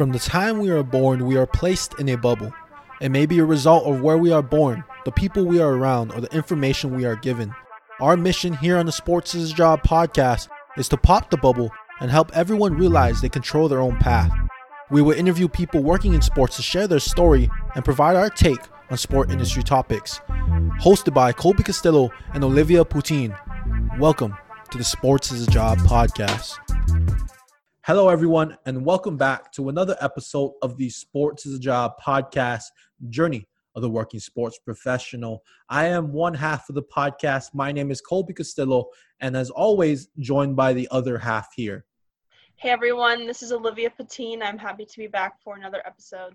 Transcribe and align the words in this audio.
From 0.00 0.12
the 0.12 0.18
time 0.18 0.60
we 0.60 0.70
are 0.70 0.82
born, 0.82 1.26
we 1.26 1.36
are 1.36 1.46
placed 1.46 2.00
in 2.00 2.08
a 2.08 2.16
bubble. 2.16 2.54
It 3.02 3.10
may 3.10 3.26
be 3.26 3.38
a 3.38 3.44
result 3.44 3.84
of 3.84 4.00
where 4.00 4.16
we 4.16 4.32
are 4.32 4.40
born, 4.40 4.82
the 5.04 5.12
people 5.12 5.44
we 5.44 5.60
are 5.60 5.74
around, 5.74 6.12
or 6.12 6.22
the 6.22 6.34
information 6.34 6.96
we 6.96 7.04
are 7.04 7.16
given. 7.16 7.54
Our 8.00 8.16
mission 8.16 8.54
here 8.54 8.78
on 8.78 8.86
the 8.86 8.92
Sports 8.92 9.34
is 9.34 9.50
a 9.50 9.54
Job 9.54 9.82
podcast 9.82 10.48
is 10.78 10.88
to 10.88 10.96
pop 10.96 11.28
the 11.28 11.36
bubble 11.36 11.70
and 12.00 12.10
help 12.10 12.34
everyone 12.34 12.78
realize 12.78 13.20
they 13.20 13.28
control 13.28 13.68
their 13.68 13.82
own 13.82 13.98
path. 13.98 14.32
We 14.90 15.02
will 15.02 15.12
interview 15.12 15.48
people 15.48 15.82
working 15.82 16.14
in 16.14 16.22
sports 16.22 16.56
to 16.56 16.62
share 16.62 16.88
their 16.88 16.98
story 16.98 17.50
and 17.74 17.84
provide 17.84 18.16
our 18.16 18.30
take 18.30 18.62
on 18.88 18.96
sport 18.96 19.30
industry 19.30 19.62
topics. 19.62 20.18
Hosted 20.80 21.12
by 21.12 21.34
Colby 21.34 21.62
Castillo 21.62 22.10
and 22.32 22.42
Olivia 22.42 22.86
Poutine. 22.86 23.38
Welcome 23.98 24.34
to 24.70 24.78
the 24.78 24.84
Sports 24.84 25.30
is 25.30 25.46
a 25.46 25.50
Job 25.50 25.76
podcast. 25.80 26.56
Hello, 27.90 28.08
everyone, 28.08 28.56
and 28.66 28.86
welcome 28.86 29.16
back 29.16 29.50
to 29.50 29.68
another 29.68 29.96
episode 30.00 30.52
of 30.62 30.76
the 30.76 30.88
Sports 30.88 31.44
is 31.44 31.56
a 31.56 31.58
Job 31.58 31.94
podcast 32.00 32.66
journey 33.08 33.48
of 33.74 33.82
the 33.82 33.90
working 33.90 34.20
sports 34.20 34.60
professional. 34.64 35.42
I 35.68 35.86
am 35.86 36.12
one 36.12 36.32
half 36.32 36.68
of 36.68 36.76
the 36.76 36.84
podcast. 36.84 37.52
My 37.52 37.72
name 37.72 37.90
is 37.90 38.00
Colby 38.00 38.32
Castillo, 38.32 38.90
and 39.18 39.36
as 39.36 39.50
always, 39.50 40.06
joined 40.20 40.54
by 40.54 40.72
the 40.72 40.86
other 40.92 41.18
half 41.18 41.48
here. 41.56 41.84
Hey 42.54 42.68
everyone, 42.68 43.26
this 43.26 43.42
is 43.42 43.50
Olivia 43.50 43.90
Patine. 43.90 44.40
I'm 44.40 44.56
happy 44.56 44.86
to 44.86 44.96
be 44.96 45.08
back 45.08 45.42
for 45.42 45.56
another 45.56 45.82
episode. 45.84 46.34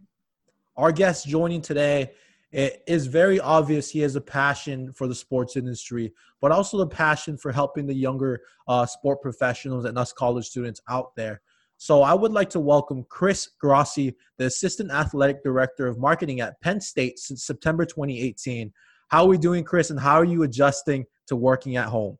Our 0.75 0.91
guest 0.91 1.25
joining 1.25 1.61
today 1.61 2.11
it 2.55 2.83
is 2.87 3.07
very 3.07 3.37
obvious 3.37 3.89
he 3.89 3.99
has 3.99 4.15
a 4.15 4.21
passion 4.21 4.93
for 4.93 5.09
the 5.09 5.13
sports 5.13 5.57
industry, 5.57 6.13
but 6.39 6.53
also 6.53 6.77
the 6.77 6.87
passion 6.87 7.37
for 7.37 7.51
helping 7.51 7.85
the 7.85 7.93
younger 7.93 8.43
uh, 8.69 8.85
sport 8.85 9.21
professionals 9.21 9.83
and 9.83 9.97
us 9.97 10.13
college 10.13 10.45
students 10.45 10.79
out 10.87 11.13
there. 11.17 11.41
So 11.75 12.01
I 12.01 12.13
would 12.13 12.31
like 12.31 12.49
to 12.51 12.61
welcome 12.61 13.03
Chris 13.09 13.49
Grosse, 13.59 13.95
the 13.95 14.15
Assistant 14.39 14.89
Athletic 14.89 15.43
Director 15.43 15.85
of 15.85 15.99
Marketing 15.99 16.39
at 16.39 16.61
Penn 16.61 16.79
State 16.79 17.19
since 17.19 17.43
September 17.43 17.83
2018. 17.83 18.71
How 19.09 19.25
are 19.25 19.27
we 19.27 19.37
doing, 19.37 19.65
Chris, 19.65 19.89
and 19.89 19.99
how 19.99 20.15
are 20.15 20.23
you 20.23 20.43
adjusting 20.43 21.05
to 21.27 21.35
working 21.35 21.75
at 21.75 21.87
home? 21.87 22.17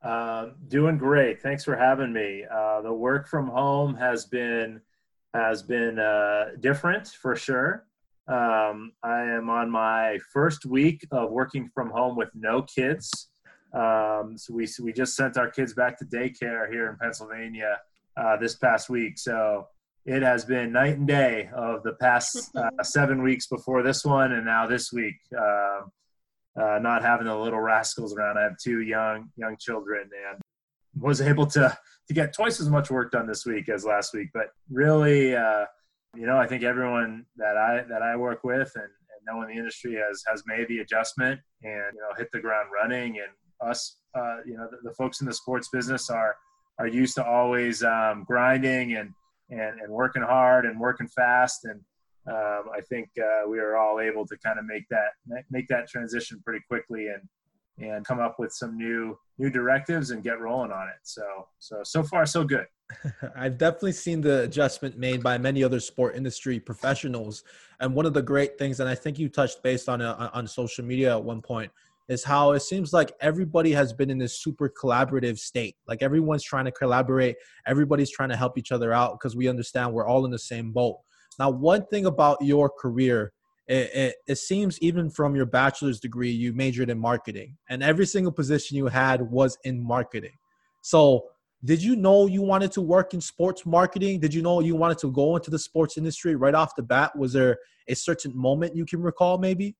Uh, 0.00 0.50
doing 0.68 0.96
great. 0.96 1.42
Thanks 1.42 1.64
for 1.64 1.74
having 1.74 2.12
me. 2.12 2.44
Uh, 2.48 2.82
the 2.82 2.92
work 2.92 3.26
from 3.26 3.48
home 3.48 3.96
has 3.96 4.26
been 4.26 4.80
has 5.34 5.60
been 5.60 5.98
uh, 5.98 6.50
different 6.60 7.08
for 7.08 7.34
sure. 7.34 7.84
Um, 8.28 8.92
I 9.02 9.22
am 9.22 9.50
on 9.50 9.70
my 9.70 10.18
first 10.32 10.64
week 10.64 11.06
of 11.10 11.30
working 11.30 11.68
from 11.74 11.90
home 11.90 12.16
with 12.16 12.30
no 12.34 12.62
kids. 12.62 13.30
Um, 13.74 14.34
so 14.36 14.54
we 14.54 14.68
we 14.82 14.92
just 14.92 15.16
sent 15.16 15.36
our 15.36 15.50
kids 15.50 15.74
back 15.74 15.98
to 15.98 16.04
daycare 16.04 16.70
here 16.70 16.88
in 16.90 16.96
Pennsylvania 16.98 17.80
uh, 18.16 18.36
this 18.36 18.54
past 18.56 18.88
week. 18.88 19.18
So 19.18 19.66
it 20.04 20.22
has 20.22 20.44
been 20.44 20.72
night 20.72 20.98
and 20.98 21.06
day 21.06 21.48
of 21.54 21.82
the 21.82 21.94
past 21.94 22.50
uh, 22.56 22.82
seven 22.82 23.22
weeks 23.22 23.46
before 23.46 23.82
this 23.82 24.04
one, 24.04 24.32
and 24.32 24.44
now 24.44 24.66
this 24.66 24.92
week. 24.92 25.16
Um, 25.36 25.90
uh, 26.54 26.78
not 26.82 27.02
having 27.02 27.26
the 27.26 27.34
little 27.34 27.60
rascals 27.60 28.14
around. 28.14 28.36
I 28.36 28.42
have 28.42 28.58
two 28.58 28.82
young 28.82 29.30
young 29.36 29.56
children, 29.58 30.10
and 30.30 30.40
was 31.00 31.20
able 31.20 31.46
to 31.46 31.76
to 32.08 32.14
get 32.14 32.34
twice 32.34 32.60
as 32.60 32.68
much 32.68 32.90
work 32.90 33.10
done 33.10 33.26
this 33.26 33.46
week 33.46 33.68
as 33.68 33.84
last 33.84 34.12
week. 34.12 34.28
But 34.34 34.48
really, 34.70 35.34
uh, 35.34 35.64
you 36.16 36.26
know, 36.26 36.36
I 36.36 36.46
think 36.46 36.62
everyone 36.62 37.24
that 37.36 37.56
I 37.56 37.84
that 37.88 38.02
I 38.02 38.16
work 38.16 38.44
with 38.44 38.72
and, 38.74 38.84
and 38.84 39.26
know 39.26 39.42
in 39.42 39.48
the 39.48 39.54
industry 39.54 39.94
has 39.94 40.22
has 40.28 40.42
made 40.46 40.68
the 40.68 40.78
adjustment 40.78 41.40
and 41.62 41.94
you 41.94 42.00
know 42.00 42.14
hit 42.16 42.28
the 42.32 42.40
ground 42.40 42.68
running. 42.72 43.18
And 43.18 43.28
us, 43.68 43.98
uh, 44.14 44.38
you 44.44 44.56
know, 44.56 44.68
the, 44.70 44.88
the, 44.88 44.94
folks 44.94 45.20
in 45.20 45.26
the 45.26 45.32
sports 45.32 45.68
business 45.72 46.10
are 46.10 46.36
are 46.78 46.86
used 46.86 47.14
to 47.14 47.24
always 47.24 47.82
um, 47.82 48.24
grinding 48.26 48.96
and, 48.96 49.10
and 49.50 49.80
and 49.80 49.90
working 49.90 50.22
hard 50.22 50.66
and 50.66 50.78
working 50.78 51.08
fast. 51.08 51.64
And 51.64 51.80
um, 52.26 52.70
I 52.74 52.80
think 52.88 53.08
uh, 53.18 53.48
we 53.48 53.58
are 53.58 53.76
all 53.76 54.00
able 54.00 54.26
to 54.26 54.36
kind 54.44 54.58
of 54.58 54.66
make 54.66 54.84
that 54.90 55.44
make 55.50 55.68
that 55.68 55.88
transition 55.88 56.42
pretty 56.44 56.62
quickly 56.68 57.08
and 57.08 57.22
and 57.78 58.04
come 58.04 58.20
up 58.20 58.38
with 58.38 58.52
some 58.52 58.76
new 58.76 59.16
new 59.38 59.48
directives 59.48 60.10
and 60.10 60.22
get 60.22 60.40
rolling 60.40 60.72
on 60.72 60.88
it. 60.88 61.00
So 61.04 61.48
so 61.58 61.80
so 61.84 62.02
far 62.02 62.26
so 62.26 62.44
good. 62.44 62.66
I've 63.36 63.58
definitely 63.58 63.92
seen 63.92 64.20
the 64.20 64.42
adjustment 64.42 64.98
made 64.98 65.22
by 65.22 65.38
many 65.38 65.62
other 65.64 65.80
sport 65.80 66.16
industry 66.16 66.58
professionals, 66.60 67.44
and 67.80 67.94
one 67.94 68.06
of 68.06 68.14
the 68.14 68.22
great 68.22 68.58
things, 68.58 68.80
and 68.80 68.88
I 68.88 68.94
think 68.94 69.18
you 69.18 69.28
touched 69.28 69.62
based 69.62 69.88
on 69.88 70.00
uh, 70.00 70.30
on 70.32 70.46
social 70.46 70.84
media 70.84 71.16
at 71.16 71.22
one 71.22 71.42
point, 71.42 71.70
is 72.08 72.24
how 72.24 72.52
it 72.52 72.60
seems 72.60 72.92
like 72.92 73.12
everybody 73.20 73.72
has 73.72 73.92
been 73.92 74.10
in 74.10 74.18
this 74.18 74.42
super 74.42 74.68
collaborative 74.68 75.38
state. 75.38 75.76
Like 75.86 76.02
everyone's 76.02 76.44
trying 76.44 76.64
to 76.66 76.72
collaborate, 76.72 77.36
everybody's 77.66 78.10
trying 78.10 78.28
to 78.30 78.36
help 78.36 78.58
each 78.58 78.72
other 78.72 78.92
out 78.92 79.18
because 79.18 79.36
we 79.36 79.48
understand 79.48 79.92
we're 79.92 80.06
all 80.06 80.24
in 80.24 80.30
the 80.30 80.38
same 80.38 80.72
boat. 80.72 80.98
Now, 81.38 81.50
one 81.50 81.86
thing 81.86 82.06
about 82.06 82.38
your 82.42 82.68
career, 82.68 83.32
it, 83.66 83.90
it, 83.94 84.14
it 84.26 84.36
seems 84.36 84.78
even 84.80 85.08
from 85.08 85.34
your 85.34 85.46
bachelor's 85.46 86.00
degree, 86.00 86.30
you 86.30 86.52
majored 86.52 86.90
in 86.90 86.98
marketing, 86.98 87.56
and 87.68 87.82
every 87.82 88.06
single 88.06 88.32
position 88.32 88.76
you 88.76 88.86
had 88.86 89.22
was 89.22 89.56
in 89.64 89.82
marketing. 89.82 90.36
So 90.82 91.26
did 91.64 91.82
you 91.82 91.94
know 91.94 92.26
you 92.26 92.42
wanted 92.42 92.72
to 92.72 92.80
work 92.80 93.14
in 93.14 93.20
sports 93.20 93.64
marketing? 93.64 94.18
Did 94.20 94.34
you 94.34 94.42
know 94.42 94.60
you 94.60 94.74
wanted 94.74 94.98
to 94.98 95.10
go 95.12 95.36
into 95.36 95.50
the 95.50 95.58
sports 95.58 95.96
industry 95.96 96.34
right 96.34 96.54
off 96.54 96.74
the 96.74 96.82
bat? 96.82 97.16
Was 97.16 97.32
there 97.32 97.58
a 97.88 97.94
certain 97.94 98.36
moment 98.36 98.74
you 98.74 98.84
can 98.84 99.00
recall 99.00 99.38
maybe? 99.38 99.76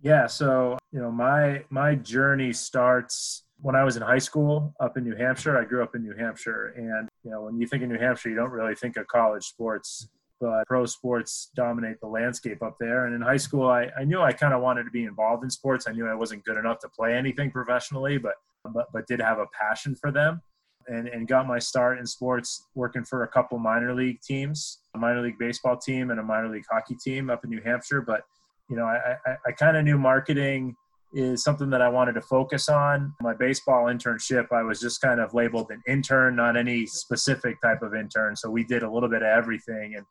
Yeah, 0.00 0.26
so, 0.26 0.78
you 0.92 1.00
know, 1.00 1.10
my 1.10 1.64
my 1.70 1.94
journey 1.94 2.52
starts 2.52 3.44
when 3.60 3.74
I 3.74 3.84
was 3.84 3.96
in 3.96 4.02
high 4.02 4.18
school 4.18 4.74
up 4.78 4.96
in 4.96 5.04
New 5.04 5.16
Hampshire. 5.16 5.58
I 5.58 5.64
grew 5.64 5.82
up 5.82 5.94
in 5.94 6.02
New 6.02 6.14
Hampshire 6.14 6.74
and, 6.76 7.08
you 7.24 7.30
know, 7.30 7.42
when 7.42 7.58
you 7.58 7.66
think 7.66 7.82
of 7.82 7.88
New 7.88 7.98
Hampshire, 7.98 8.28
you 8.28 8.36
don't 8.36 8.50
really 8.50 8.74
think 8.74 8.96
of 8.96 9.06
college 9.06 9.44
sports, 9.44 10.08
but 10.40 10.66
pro 10.66 10.84
sports 10.86 11.50
dominate 11.56 12.00
the 12.00 12.06
landscape 12.06 12.62
up 12.62 12.76
there. 12.78 13.06
And 13.06 13.14
in 13.14 13.22
high 13.22 13.38
school, 13.38 13.68
I, 13.68 13.88
I 13.98 14.04
knew 14.04 14.20
I 14.20 14.32
kind 14.32 14.52
of 14.52 14.60
wanted 14.60 14.84
to 14.84 14.90
be 14.90 15.04
involved 15.04 15.42
in 15.42 15.50
sports. 15.50 15.86
I 15.88 15.92
knew 15.92 16.06
I 16.06 16.14
wasn't 16.14 16.44
good 16.44 16.58
enough 16.58 16.80
to 16.80 16.88
play 16.88 17.14
anything 17.14 17.50
professionally, 17.50 18.18
but 18.18 18.34
but 18.72 18.86
but 18.92 19.06
did 19.06 19.20
have 19.20 19.38
a 19.38 19.46
passion 19.58 19.94
for 19.94 20.10
them 20.10 20.40
and, 20.88 21.08
and 21.08 21.28
got 21.28 21.46
my 21.46 21.58
start 21.58 21.98
in 21.98 22.06
sports 22.06 22.66
working 22.74 23.04
for 23.04 23.22
a 23.22 23.28
couple 23.28 23.58
minor 23.58 23.94
league 23.94 24.20
teams, 24.20 24.80
a 24.94 24.98
minor 24.98 25.22
league 25.22 25.38
baseball 25.38 25.76
team 25.76 26.10
and 26.10 26.20
a 26.20 26.22
minor 26.22 26.48
league 26.48 26.64
hockey 26.70 26.96
team 26.96 27.30
up 27.30 27.44
in 27.44 27.50
New 27.50 27.62
Hampshire. 27.62 28.02
But 28.02 28.22
you 28.68 28.76
know, 28.76 28.84
I, 28.84 29.16
I, 29.26 29.36
I 29.46 29.52
kind 29.52 29.76
of 29.76 29.84
knew 29.84 29.98
marketing 29.98 30.76
is 31.14 31.44
something 31.44 31.70
that 31.70 31.80
I 31.80 31.88
wanted 31.88 32.14
to 32.14 32.20
focus 32.22 32.68
on. 32.68 33.14
My 33.20 33.34
baseball 33.34 33.84
internship, 33.84 34.46
I 34.52 34.62
was 34.62 34.80
just 34.80 35.00
kind 35.00 35.20
of 35.20 35.32
labeled 35.32 35.70
an 35.70 35.80
intern, 35.86 36.36
not 36.36 36.56
any 36.56 36.86
specific 36.86 37.60
type 37.62 37.82
of 37.82 37.94
intern. 37.94 38.34
So 38.36 38.50
we 38.50 38.64
did 38.64 38.82
a 38.82 38.90
little 38.90 39.08
bit 39.08 39.22
of 39.22 39.28
everything, 39.28 39.94
and 39.96 40.06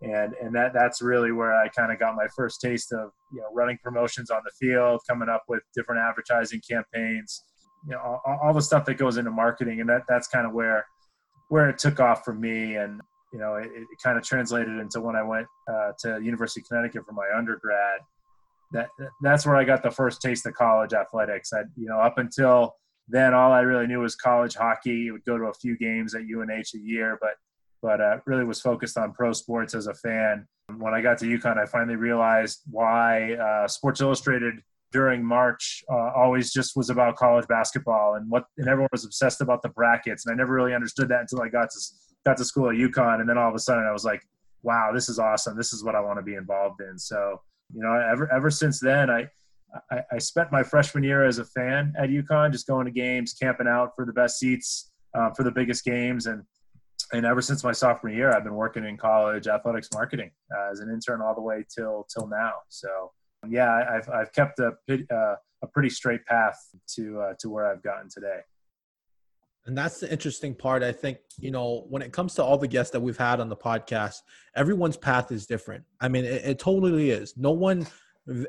and 0.00 0.34
and 0.34 0.54
that 0.54 0.72
that's 0.72 1.02
really 1.02 1.32
where 1.32 1.52
I 1.52 1.68
kind 1.68 1.92
of 1.92 1.98
got 1.98 2.14
my 2.14 2.26
first 2.34 2.60
taste 2.60 2.92
of 2.92 3.10
you 3.32 3.40
know 3.40 3.48
running 3.52 3.78
promotions 3.82 4.30
on 4.30 4.40
the 4.44 4.52
field, 4.58 5.00
coming 5.08 5.28
up 5.28 5.44
with 5.48 5.62
different 5.74 6.00
advertising 6.00 6.62
campaigns, 6.68 7.44
you 7.88 7.94
know 7.94 8.20
all, 8.24 8.38
all, 8.42 8.52
the 8.52 8.60
stuff 8.60 8.84
that 8.84 8.98
goes 8.98 9.16
into 9.16 9.30
marketing 9.30 9.80
and 9.80 9.88
that 9.88 10.02
that's 10.08 10.28
kind 10.28 10.46
of 10.46 10.52
where 10.52 10.86
where 11.48 11.70
it 11.70 11.78
took 11.78 12.00
off 12.00 12.22
for 12.22 12.34
me. 12.34 12.76
And 12.76 13.00
you 13.32 13.38
know 13.38 13.54
it, 13.54 13.70
it 13.74 13.86
kind 14.02 14.18
of 14.18 14.24
translated 14.24 14.78
into 14.78 15.00
when 15.00 15.16
i 15.16 15.22
went 15.22 15.46
uh, 15.70 15.92
to 16.00 16.20
university 16.22 16.60
of 16.60 16.68
connecticut 16.68 17.04
for 17.06 17.12
my 17.12 17.26
undergrad. 17.36 18.00
That 18.72 18.88
that's 19.22 19.46
where 19.46 19.56
i 19.56 19.64
got 19.64 19.82
the 19.82 19.90
first 19.90 20.20
taste 20.20 20.46
of 20.46 20.54
college 20.54 20.92
athletics. 20.92 21.52
I 21.52 21.62
you 21.76 21.88
know 21.88 21.98
up 21.98 22.18
until 22.18 22.74
then 23.08 23.32
all 23.32 23.52
i 23.52 23.60
really 23.60 23.86
knew 23.86 24.00
was 24.00 24.14
college 24.14 24.54
hockey. 24.54 25.08
I 25.08 25.12
would 25.12 25.24
go 25.24 25.38
to 25.38 25.44
a 25.44 25.54
few 25.54 25.78
games 25.78 26.14
at 26.14 26.22
unh 26.22 26.74
a 26.74 26.78
year 26.78 27.18
but 27.20 27.34
but 27.80 28.00
uh, 28.00 28.18
really 28.26 28.44
was 28.44 28.60
focused 28.60 28.98
on 28.98 29.12
pro 29.12 29.32
sports 29.32 29.74
as 29.74 29.86
a 29.86 29.94
fan. 29.94 30.46
When 30.76 30.92
i 30.92 31.00
got 31.00 31.16
to 31.18 31.24
UConn 31.24 31.56
i 31.56 31.64
finally 31.64 31.96
realized 31.96 32.60
why 32.70 33.34
uh, 33.34 33.66
sports 33.66 34.02
illustrated 34.02 34.56
during 34.92 35.24
March 35.24 35.84
uh, 35.90 36.12
always 36.16 36.52
just 36.52 36.76
was 36.76 36.90
about 36.90 37.16
college 37.16 37.46
basketball 37.46 38.14
and 38.14 38.28
what 38.30 38.44
and 38.56 38.68
everyone 38.68 38.88
was 38.92 39.04
obsessed 39.04 39.40
about 39.40 39.62
the 39.62 39.68
brackets. 39.68 40.26
And 40.26 40.32
I 40.32 40.36
never 40.36 40.54
really 40.54 40.74
understood 40.74 41.08
that 41.08 41.20
until 41.20 41.42
I 41.42 41.48
got 41.48 41.70
to 41.70 41.80
got 42.24 42.36
to 42.38 42.44
school 42.44 42.70
at 42.70 42.76
UConn. 42.76 43.20
And 43.20 43.28
then 43.28 43.38
all 43.38 43.48
of 43.48 43.54
a 43.54 43.58
sudden 43.58 43.84
I 43.86 43.92
was 43.92 44.04
like 44.04 44.22
wow 44.62 44.90
this 44.92 45.08
is 45.08 45.18
awesome. 45.18 45.56
This 45.56 45.72
is 45.72 45.84
what 45.84 45.94
I 45.94 46.00
want 46.00 46.18
to 46.18 46.22
be 46.22 46.34
involved 46.34 46.80
in. 46.80 46.98
So 46.98 47.40
you 47.74 47.82
know 47.82 47.92
ever 47.92 48.32
ever 48.32 48.50
since 48.50 48.80
then 48.80 49.10
I, 49.10 49.28
I 49.90 50.02
I, 50.12 50.18
spent 50.18 50.50
my 50.50 50.62
freshman 50.62 51.04
year 51.04 51.26
as 51.26 51.38
a 51.38 51.44
fan 51.44 51.92
at 51.98 52.08
UConn 52.08 52.50
just 52.50 52.66
going 52.66 52.86
to 52.86 52.90
games 52.90 53.34
camping 53.34 53.68
out 53.68 53.92
for 53.94 54.06
the 54.06 54.12
best 54.12 54.38
seats 54.38 54.90
uh, 55.14 55.30
for 55.30 55.42
the 55.42 55.52
biggest 55.52 55.84
games. 55.84 56.26
And 56.26 56.42
and 57.12 57.24
ever 57.26 57.42
since 57.42 57.62
my 57.62 57.72
sophomore 57.72 58.12
year 58.12 58.32
I've 58.32 58.44
been 58.44 58.54
working 58.54 58.84
in 58.84 58.96
college 58.96 59.46
athletics 59.46 59.88
marketing 59.92 60.30
uh, 60.54 60.70
as 60.72 60.80
an 60.80 60.90
intern 60.90 61.20
all 61.20 61.34
the 61.34 61.42
way 61.42 61.64
till 61.74 62.06
till 62.12 62.26
now. 62.26 62.54
So 62.68 63.12
yeah, 63.46 63.84
I've 63.90 64.08
I've 64.08 64.32
kept 64.32 64.58
a 64.58 64.72
uh, 64.90 65.36
a 65.62 65.66
pretty 65.66 65.90
straight 65.90 66.24
path 66.26 66.58
to 66.94 67.20
uh, 67.20 67.34
to 67.40 67.50
where 67.50 67.66
I've 67.66 67.82
gotten 67.82 68.08
today. 68.08 68.40
And 69.66 69.76
that's 69.76 70.00
the 70.00 70.10
interesting 70.10 70.54
part. 70.54 70.82
I 70.82 70.92
think, 70.92 71.18
you 71.38 71.50
know, 71.50 71.84
when 71.90 72.00
it 72.00 72.10
comes 72.10 72.34
to 72.36 72.42
all 72.42 72.56
the 72.56 72.66
guests 72.66 72.90
that 72.92 73.00
we've 73.00 73.18
had 73.18 73.38
on 73.38 73.50
the 73.50 73.56
podcast, 73.56 74.22
everyone's 74.56 74.96
path 74.96 75.30
is 75.30 75.46
different. 75.46 75.84
I 76.00 76.08
mean, 76.08 76.24
it, 76.24 76.42
it 76.42 76.58
totally 76.58 77.10
is. 77.10 77.34
No 77.36 77.50
one, 77.50 77.86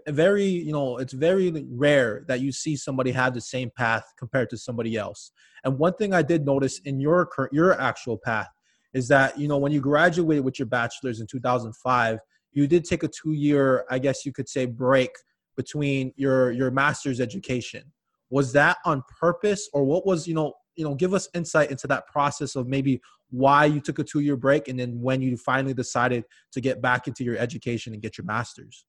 very, 0.08 0.46
you 0.46 0.72
know, 0.72 0.98
it's 0.98 1.12
very 1.12 1.52
rare 1.72 2.24
that 2.30 2.40
you 2.40 2.54
see 2.54 2.78
somebody 2.78 3.12
have 3.12 3.34
the 3.34 3.42
same 3.42 3.70
path 3.76 4.14
compared 4.18 4.50
to 4.52 4.58
somebody 4.58 4.96
else. 4.96 5.32
And 5.66 5.78
one 5.78 5.94
thing 5.96 6.14
I 6.14 6.22
did 6.22 6.46
notice 6.46 6.80
in 6.86 7.02
your 7.02 7.26
current, 7.26 7.52
your 7.52 7.78
actual 7.78 8.18
path 8.18 8.48
is 8.94 9.08
that 9.08 9.38
you 9.38 9.48
know 9.48 9.58
when 9.58 9.72
you 9.72 9.82
graduated 9.82 10.44
with 10.44 10.60
your 10.60 10.66
bachelor's 10.66 11.20
in 11.20 11.28
2005 11.28 12.20
you 12.60 12.68
did 12.68 12.84
take 12.84 13.04
a 13.04 13.08
two 13.08 13.34
year 13.34 13.86
i 13.90 13.98
guess 13.98 14.26
you 14.26 14.32
could 14.32 14.50
say 14.50 14.66
break 14.66 15.12
between 15.60 16.14
your 16.16 16.54
your 16.54 16.72
master's 16.72 17.20
education. 17.20 17.84
Was 18.30 18.54
that 18.54 18.78
on 18.86 19.04
purpose 19.20 19.70
or 19.74 19.84
what 19.84 20.06
was 20.06 20.26
you 20.26 20.34
know 20.34 20.54
you 20.78 20.86
know 20.86 20.96
give 20.96 21.14
us 21.14 21.28
insight 21.34 21.70
into 21.70 21.86
that 21.88 22.08
process 22.08 22.56
of 22.56 22.66
maybe 22.66 23.02
why 23.30 23.66
you 23.66 23.82
took 23.82 24.00
a 24.00 24.04
two 24.06 24.22
year 24.22 24.38
break 24.38 24.70
and 24.70 24.80
then 24.80 25.02
when 25.02 25.22
you 25.22 25.36
finally 25.36 25.74
decided 25.74 26.24
to 26.54 26.62
get 26.62 26.82
back 26.82 27.10
into 27.10 27.26
your 27.26 27.38
education 27.38 27.92
and 27.92 28.02
get 28.02 28.18
your 28.18 28.24
master's? 28.24 28.86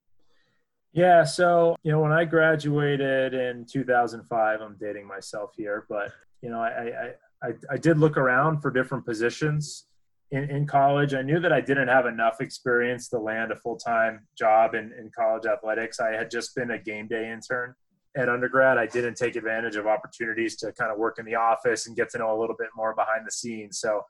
Yeah 0.93 1.25
so 1.25 1.75
you 1.83 1.91
know 1.91 2.01
when 2.01 2.13
i 2.13 2.25
graduated 2.25 3.35
in 3.35 3.65
2005 3.65 4.61
i'm 4.61 4.77
dating 4.81 5.07
myself 5.09 5.51
here 5.57 5.87
but 5.89 6.13
you 6.41 6.51
know 6.51 6.61
i 6.61 6.71
i 7.05 7.49
i, 7.49 7.51
I 7.75 7.77
did 7.77 7.99
look 7.99 8.17
around 8.17 8.61
for 8.61 8.71
different 8.71 9.05
positions 9.05 9.87
in, 10.33 10.51
in 10.51 10.67
college 10.67 11.15
i 11.15 11.23
knew 11.23 11.41
that 11.41 11.53
i 11.53 11.61
didn't 11.61 11.89
have 11.89 12.07
enough 12.07 12.41
experience 12.41 13.09
to 13.09 13.19
land 13.19 13.53
a 13.53 13.57
full-time 13.57 14.27
job 14.37 14.75
in, 14.75 14.93
in 14.99 15.11
college 15.17 15.47
athletics 15.47 16.01
i 16.01 16.11
had 16.11 16.31
just 16.31 16.55
been 16.55 16.73
a 16.73 16.79
game 16.79 17.07
day 17.07 17.31
intern 17.31 17.75
at 18.17 18.29
undergrad, 18.29 18.79
I 18.79 18.87
didn't 18.87 19.15
take 19.15 19.37
advantage 19.37 19.77
of 19.77 19.87
opportunities 19.87 20.57
to 20.57 20.73
kind 20.73 20.91
of 20.91 20.99
work 20.99 21.19
in 21.19 21.25
the 21.25 21.37
office 21.37 21.87
and 21.87 21.97
get 21.97 22.11
to 22.11 22.19
know 22.19 22.37
a 22.37 22.39
little 22.39 22.57
bit 22.59 22.69
more 22.75 22.95
behind 22.95 23.27
the 23.27 23.31
scenes. 23.31 23.79
So 23.79 24.03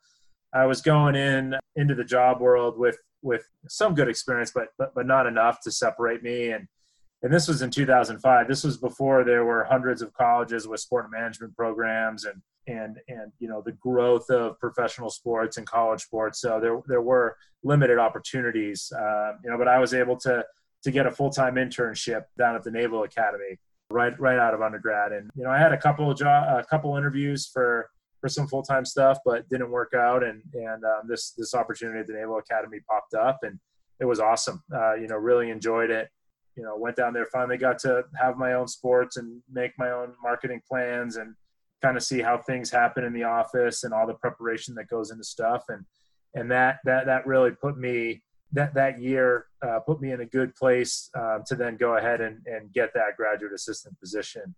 I 0.55 0.65
was 0.67 0.81
going 0.81 1.15
in 1.15 1.55
into 1.77 1.95
the 1.95 2.05
job 2.05 2.41
world 2.41 2.79
with 2.79 2.99
with 3.23 3.47
some 3.69 3.95
good 3.95 4.09
experience, 4.09 4.53
but 4.55 4.69
but 4.79 4.95
but 4.95 5.07
not 5.07 5.27
enough 5.27 5.61
to 5.63 5.71
separate 5.71 6.23
me. 6.23 6.51
And 6.51 6.67
and 7.23 7.33
this 7.33 7.47
was 7.47 7.61
in 7.61 7.71
2005. 7.71 8.49
This 8.49 8.65
was 8.65 8.79
before 8.79 9.23
there 9.23 9.45
were 9.45 9.65
hundreds 9.65 10.01
of 10.01 10.13
colleges 10.15 10.67
with 10.67 10.81
sport 10.81 11.11
management 11.11 11.55
programs 11.55 12.25
and 12.25 12.41
and 12.71 12.99
and 13.09 13.33
you 13.39 13.49
know 13.49 13.63
the 13.65 13.73
growth 13.73 14.31
of 14.31 14.59
professional 14.59 15.11
sports 15.11 15.57
and 15.57 15.67
college 15.67 16.01
sports. 16.01 16.41
So 16.41 16.61
there 16.61 16.81
there 16.87 17.03
were 17.03 17.37
limited 17.65 17.99
opportunities, 17.99 18.93
uh, 18.97 19.33
you 19.43 19.51
know. 19.51 19.59
But 19.59 19.69
I 19.69 19.79
was 19.79 19.93
able 19.93 20.17
to 20.19 20.45
to 20.85 20.91
get 20.91 21.07
a 21.07 21.11
full 21.11 21.31
time 21.31 21.57
internship 21.57 22.25
down 22.39 22.55
at 22.55 22.63
the 22.63 22.71
Naval 22.71 23.03
Academy 23.03 23.59
right 23.91 24.19
right 24.21 24.39
out 24.39 24.55
of 24.55 24.63
undergrad. 24.63 25.13
And 25.13 25.31
you 25.35 25.45
know, 25.45 25.51
I 25.51 25.59
had 25.59 25.73
a 25.73 25.79
couple 25.79 26.11
of 26.11 26.17
job, 26.17 26.61
a 26.61 26.65
couple 26.65 26.97
interviews 26.97 27.51
for 27.53 27.91
for 28.21 28.29
some 28.29 28.47
full 28.47 28.63
time 28.63 28.85
stuff, 28.85 29.19
but 29.25 29.49
didn't 29.49 29.71
work 29.71 29.93
out. 29.95 30.23
And 30.23 30.43
and 30.55 30.85
um, 30.85 31.09
this 31.09 31.33
this 31.33 31.55
opportunity 31.55 32.01
at 32.01 32.07
the 32.07 32.15
Naval 32.15 32.39
Academy 32.39 32.79
popped 32.89 33.15
up, 33.15 33.41
and 33.43 33.59
it 34.01 34.05
was 34.05 34.21
awesome. 34.21 34.63
Uh, 34.73 34.95
you 34.95 35.09
know, 35.09 35.17
really 35.17 35.51
enjoyed 35.51 35.91
it. 35.91 36.09
You 36.57 36.65
know, 36.65 36.77
went 36.77 36.97
down 36.97 37.15
there, 37.15 37.27
finally 37.27 37.57
got 37.57 37.79
to 37.81 38.05
have 38.21 38.37
my 38.37 38.55
own 38.55 38.69
sports 38.69 39.17
and 39.17 39.41
make 39.51 39.73
my 39.79 39.91
own 39.91 40.15
marketing 40.23 40.61
plans 40.69 41.17
and 41.17 41.35
kind 41.83 41.97
of 41.97 42.03
see 42.03 42.21
how 42.21 42.39
things 42.39 42.71
happen 42.71 43.05
in 43.05 43.13
the 43.13 43.25
office 43.25 43.85
and 43.85 43.93
all 43.93 44.07
the 44.07 44.15
preparation 44.15 44.75
that 44.75 44.89
goes 44.89 45.11
into 45.11 45.25
stuff. 45.25 45.65
And 45.69 45.85
and 46.35 46.51
that 46.51 46.79
that 46.85 47.07
that 47.07 47.27
really 47.27 47.51
put 47.51 47.79
me 47.79 48.23
that 48.53 48.75
that 48.75 49.01
year 49.01 49.47
uh, 49.67 49.81
put 49.81 50.01
me 50.01 50.13
in 50.13 50.21
a 50.21 50.27
good 50.27 50.55
place 50.55 51.11
uh, 51.17 51.39
to 51.47 51.55
then 51.55 51.77
go 51.77 51.97
ahead 51.97 52.21
and, 52.21 52.41
and 52.47 52.73
get 52.73 52.93
that 52.95 53.17
graduate 53.17 53.53
assistant 53.53 53.99
position. 54.01 54.55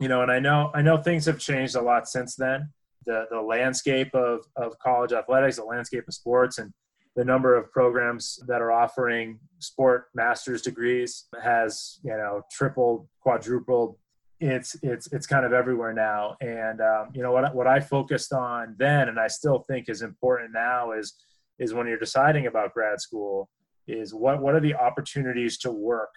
You 0.00 0.08
know, 0.08 0.22
and 0.22 0.30
I 0.30 0.38
know 0.38 0.70
I 0.74 0.82
know 0.82 0.96
things 0.96 1.26
have 1.26 1.38
changed 1.38 1.74
a 1.74 1.80
lot 1.80 2.08
since 2.08 2.36
then. 2.36 2.72
The 3.06 3.26
the 3.30 3.40
landscape 3.40 4.14
of 4.14 4.44
of 4.56 4.78
college 4.78 5.12
athletics, 5.12 5.56
the 5.56 5.64
landscape 5.64 6.04
of 6.06 6.14
sports, 6.14 6.58
and 6.58 6.72
the 7.16 7.24
number 7.24 7.56
of 7.56 7.72
programs 7.72 8.38
that 8.46 8.62
are 8.62 8.70
offering 8.70 9.40
sport 9.58 10.06
master's 10.14 10.62
degrees 10.62 11.24
has 11.42 11.98
you 12.04 12.16
know 12.16 12.42
tripled, 12.52 13.08
quadrupled. 13.20 13.96
It's 14.40 14.76
it's 14.82 15.12
it's 15.12 15.26
kind 15.26 15.44
of 15.44 15.52
everywhere 15.52 15.92
now. 15.92 16.36
And 16.40 16.80
um, 16.80 17.10
you 17.12 17.22
know 17.22 17.32
what 17.32 17.54
what 17.54 17.66
I 17.66 17.80
focused 17.80 18.32
on 18.32 18.76
then, 18.78 19.08
and 19.08 19.18
I 19.18 19.26
still 19.26 19.64
think 19.68 19.88
is 19.88 20.02
important 20.02 20.52
now 20.52 20.92
is 20.92 21.14
is 21.58 21.74
when 21.74 21.86
you're 21.86 21.98
deciding 21.98 22.46
about 22.46 22.74
grad 22.74 23.00
school 23.00 23.48
is 23.88 24.14
what 24.14 24.40
what 24.40 24.54
are 24.54 24.60
the 24.60 24.74
opportunities 24.74 25.58
to 25.58 25.70
work 25.70 26.14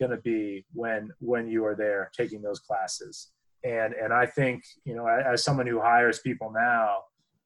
going 0.00 0.10
to 0.10 0.22
be 0.22 0.64
when 0.72 1.10
when 1.20 1.46
you 1.46 1.64
are 1.64 1.76
there 1.76 2.10
taking 2.16 2.42
those 2.42 2.58
classes 2.58 3.30
and 3.64 3.94
and 3.94 4.12
i 4.12 4.26
think 4.26 4.64
you 4.84 4.94
know 4.94 5.06
as 5.06 5.44
someone 5.44 5.66
who 5.66 5.80
hires 5.80 6.18
people 6.18 6.52
now 6.52 6.96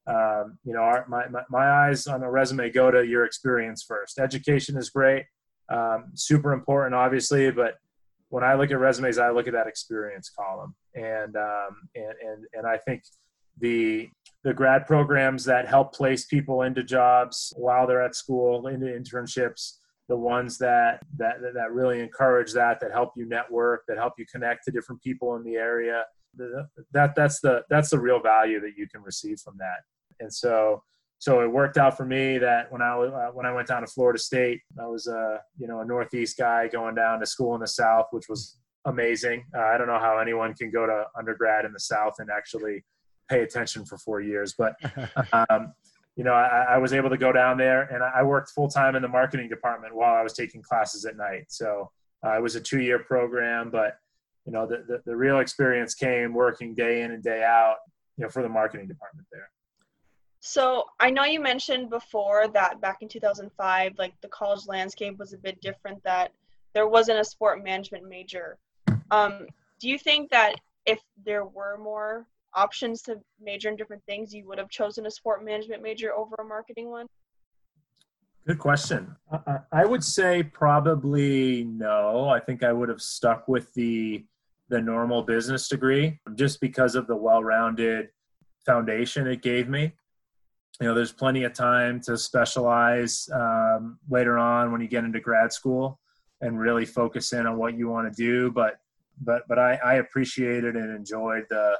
um, 0.07 0.57
you 0.63 0.73
know 0.73 0.79
our, 0.79 1.05
my, 1.07 1.27
my, 1.27 1.41
my 1.49 1.69
eyes 1.69 2.07
on 2.07 2.23
a 2.23 2.31
resume 2.31 2.69
go 2.71 2.89
to 2.89 3.05
your 3.05 3.25
experience 3.25 3.83
first 3.83 4.19
education 4.19 4.77
is 4.77 4.89
great 4.89 5.25
um, 5.69 6.05
super 6.15 6.53
important 6.53 6.95
obviously 6.95 7.51
but 7.51 7.75
when 8.29 8.43
i 8.43 8.53
look 8.53 8.71
at 8.71 8.79
resumes 8.79 9.17
i 9.17 9.29
look 9.29 9.47
at 9.47 9.53
that 9.53 9.67
experience 9.67 10.29
column 10.29 10.75
and 10.95 11.35
um, 11.35 11.89
and, 11.95 12.13
and 12.21 12.45
and 12.53 12.67
i 12.67 12.77
think 12.77 13.03
the 13.59 14.09
the 14.43 14.53
grad 14.53 14.85
programs 14.85 15.43
that 15.45 15.67
help 15.67 15.93
place 15.93 16.25
people 16.25 16.61
into 16.61 16.83
jobs 16.83 17.53
while 17.57 17.87
they're 17.87 18.03
at 18.03 18.15
school, 18.15 18.67
into 18.67 18.85
internships, 18.85 19.73
the 20.07 20.15
ones 20.15 20.57
that 20.59 21.01
that 21.17 21.37
that 21.53 21.71
really 21.71 21.99
encourage 21.99 22.53
that, 22.53 22.79
that 22.79 22.91
help 22.91 23.11
you 23.17 23.27
network, 23.27 23.83
that 23.87 23.97
help 23.97 24.13
you 24.17 24.25
connect 24.31 24.63
to 24.65 24.71
different 24.71 25.01
people 25.01 25.35
in 25.35 25.43
the 25.43 25.55
area. 25.55 26.03
That 26.91 27.13
that's 27.15 27.39
the 27.41 27.63
that's 27.69 27.89
the 27.89 27.99
real 27.99 28.21
value 28.21 28.61
that 28.61 28.73
you 28.77 28.87
can 28.87 29.01
receive 29.01 29.39
from 29.39 29.57
that. 29.57 29.81
And 30.19 30.33
so 30.33 30.83
so 31.19 31.41
it 31.41 31.51
worked 31.51 31.77
out 31.77 31.97
for 31.97 32.05
me 32.05 32.37
that 32.37 32.71
when 32.71 32.81
I 32.81 32.93
uh, 32.95 33.31
when 33.31 33.45
I 33.45 33.51
went 33.51 33.67
down 33.67 33.81
to 33.81 33.87
Florida 33.87 34.19
State, 34.19 34.61
I 34.79 34.85
was 34.85 35.07
a 35.07 35.41
you 35.57 35.67
know 35.67 35.79
a 35.79 35.85
Northeast 35.85 36.37
guy 36.37 36.67
going 36.67 36.95
down 36.95 37.19
to 37.19 37.25
school 37.25 37.55
in 37.55 37.61
the 37.61 37.67
South, 37.67 38.07
which 38.11 38.29
was 38.29 38.57
amazing. 38.85 39.45
Uh, 39.55 39.61
I 39.61 39.77
don't 39.77 39.87
know 39.87 39.99
how 39.99 40.19
anyone 40.19 40.53
can 40.53 40.69
go 40.71 40.85
to 40.85 41.05
undergrad 41.17 41.65
in 41.65 41.73
the 41.73 41.79
South 41.79 42.15
and 42.19 42.29
actually 42.29 42.85
pay 43.29 43.41
attention 43.41 43.83
for 43.83 43.97
four 43.97 44.21
years. 44.21 44.53
But 44.57 44.75
um, 45.49 45.73
you 46.15 46.23
know, 46.23 46.33
I, 46.33 46.65
I, 46.69 46.77
was 46.77 46.93
able 46.93 47.09
to 47.09 47.17
go 47.17 47.31
down 47.31 47.57
there, 47.57 47.83
and 47.83 48.03
I 48.03 48.23
worked 48.23 48.51
full 48.51 48.69
time 48.69 48.95
in 48.95 49.01
the 49.01 49.07
marketing 49.07 49.49
department 49.49 49.95
while 49.95 50.15
I 50.15 50.21
was 50.21 50.33
taking 50.33 50.61
classes 50.61 51.05
at 51.05 51.17
night. 51.17 51.45
So 51.49 51.91
uh, 52.25 52.37
it 52.37 52.41
was 52.41 52.55
a 52.55 52.61
two 52.61 52.81
year 52.81 52.99
program, 52.99 53.69
but 53.71 53.97
you 54.45 54.51
know, 54.51 54.65
the, 54.65 54.83
the, 54.87 55.01
the 55.05 55.15
real 55.15 55.39
experience 55.39 55.93
came 55.93 56.33
working 56.33 56.73
day 56.73 57.01
in 57.01 57.11
and 57.11 57.23
day 57.23 57.43
out, 57.43 57.77
you 58.17 58.23
know, 58.23 58.29
for 58.29 58.41
the 58.41 58.49
marketing 58.49 58.87
department 58.87 59.27
there. 59.31 59.49
So 60.47 60.85
I 61.01 61.09
know 61.09 61.25
you 61.25 61.41
mentioned 61.41 61.89
before 61.89 62.47
that 62.47 62.79
back 62.79 63.01
in 63.01 63.09
2005, 63.09 63.95
like 63.97 64.13
the 64.21 64.29
college 64.29 64.65
landscape 64.65 65.17
was 65.19 65.33
a 65.33 65.37
bit 65.37 65.59
different. 65.59 66.01
That 66.05 66.31
there 66.73 66.87
wasn't 66.87 67.19
a 67.19 67.25
sport 67.25 67.61
management 67.61 68.07
major. 68.07 68.57
Um, 69.11 69.47
do 69.81 69.89
you 69.89 69.99
think 69.99 70.29
that 70.31 70.55
if 70.85 71.01
there 71.25 71.43
were 71.43 71.77
more 71.77 72.27
options 72.53 73.01
to 73.03 73.19
major 73.41 73.67
in 73.67 73.75
different 73.75 74.01
things, 74.05 74.33
you 74.33 74.47
would 74.47 74.57
have 74.57 74.69
chosen 74.69 75.05
a 75.05 75.11
sport 75.11 75.43
management 75.43 75.83
major 75.83 76.13
over 76.13 76.37
a 76.39 76.45
marketing 76.45 76.91
one? 76.91 77.07
Good 78.47 78.59
question. 78.59 79.17
I 79.73 79.83
would 79.83 80.03
say 80.03 80.43
probably 80.43 81.65
no. 81.65 82.29
I 82.29 82.39
think 82.39 82.63
I 82.63 82.71
would 82.71 82.87
have 82.87 83.01
stuck 83.01 83.49
with 83.49 83.73
the 83.73 84.25
the 84.69 84.79
normal 84.81 85.23
business 85.23 85.67
degree 85.67 86.21
just 86.35 86.61
because 86.61 86.95
of 86.95 87.05
the 87.07 87.15
well-rounded 87.15 88.09
foundation 88.65 89.27
it 89.27 89.41
gave 89.41 89.67
me. 89.67 89.91
You 90.79 90.87
know, 90.87 90.93
there's 90.93 91.11
plenty 91.11 91.43
of 91.43 91.53
time 91.53 91.99
to 92.01 92.17
specialize 92.17 93.27
um, 93.33 93.97
later 94.09 94.37
on 94.37 94.71
when 94.71 94.79
you 94.81 94.87
get 94.87 95.03
into 95.03 95.19
grad 95.19 95.51
school 95.51 95.99
and 96.41 96.59
really 96.59 96.85
focus 96.85 97.33
in 97.33 97.47
on 97.47 97.57
what 97.57 97.75
you 97.75 97.87
want 97.89 98.13
to 98.13 98.15
do. 98.15 98.51
But 98.51 98.79
but 99.19 99.43
but 99.47 99.57
I, 99.57 99.79
I 99.83 99.95
appreciated 99.95 100.75
and 100.75 100.95
enjoyed 100.95 101.45
the 101.49 101.77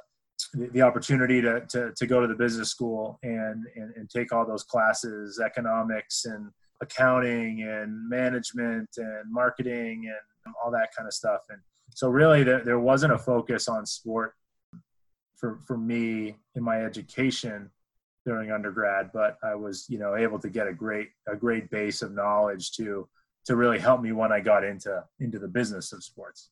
the, 0.54 0.82
opportunity 0.82 1.42
to, 1.42 1.66
to, 1.70 1.92
to 1.96 2.08
go 2.08 2.22
to 2.22 2.27
the 2.27 2.36
business 2.36 2.70
school 2.70 3.20
and, 3.24 3.66
and, 3.75 3.94
and 3.96 4.10
take 4.10 4.32
all 4.32 4.46
those 4.46 4.63
classes, 4.63 5.39
economics 5.44 6.25
and 6.25 6.51
accounting 6.82 7.63
and 7.63 8.08
management 8.08 8.88
and 8.98 9.32
marketing 9.32 10.04
and 10.06 10.54
all 10.63 10.72
that 10.72 10.89
kind 10.96 11.08
of 11.08 11.13
stuff. 11.13 11.42
And 11.50 11.60
so 11.94 12.10
really 12.10 12.44
there, 12.44 12.63
there 12.63 12.80
wasn't 12.80 13.13
a 13.13 13.18
focus 13.18 13.68
on 13.68 13.86
sport 13.86 14.34
for, 15.36 15.60
for 15.66 15.77
me 15.77 16.38
in 16.56 16.63
my 16.63 16.84
education 16.84 17.72
during 18.27 18.51
undergrad, 18.51 19.10
but 19.13 19.38
I 19.41 19.55
was, 19.55 19.86
you 19.88 19.98
know, 19.98 20.17
able 20.17 20.38
to 20.39 20.50
get 20.50 20.67
a 20.67 20.74
great, 20.74 21.12
a 21.27 21.36
great 21.36 21.69
base 21.69 22.01
of 22.01 22.13
knowledge 22.13 22.74
to, 22.74 23.07
to 23.46 23.55
really 23.55 23.79
help 23.79 24.01
me 24.01 24.12
when 24.12 24.34
I 24.34 24.41
got 24.41 24.65
into, 24.65 25.01
into 25.22 25.39
the 25.39 25.48
business 25.48 25.93
of 25.93 26.03
sports. 26.03 26.50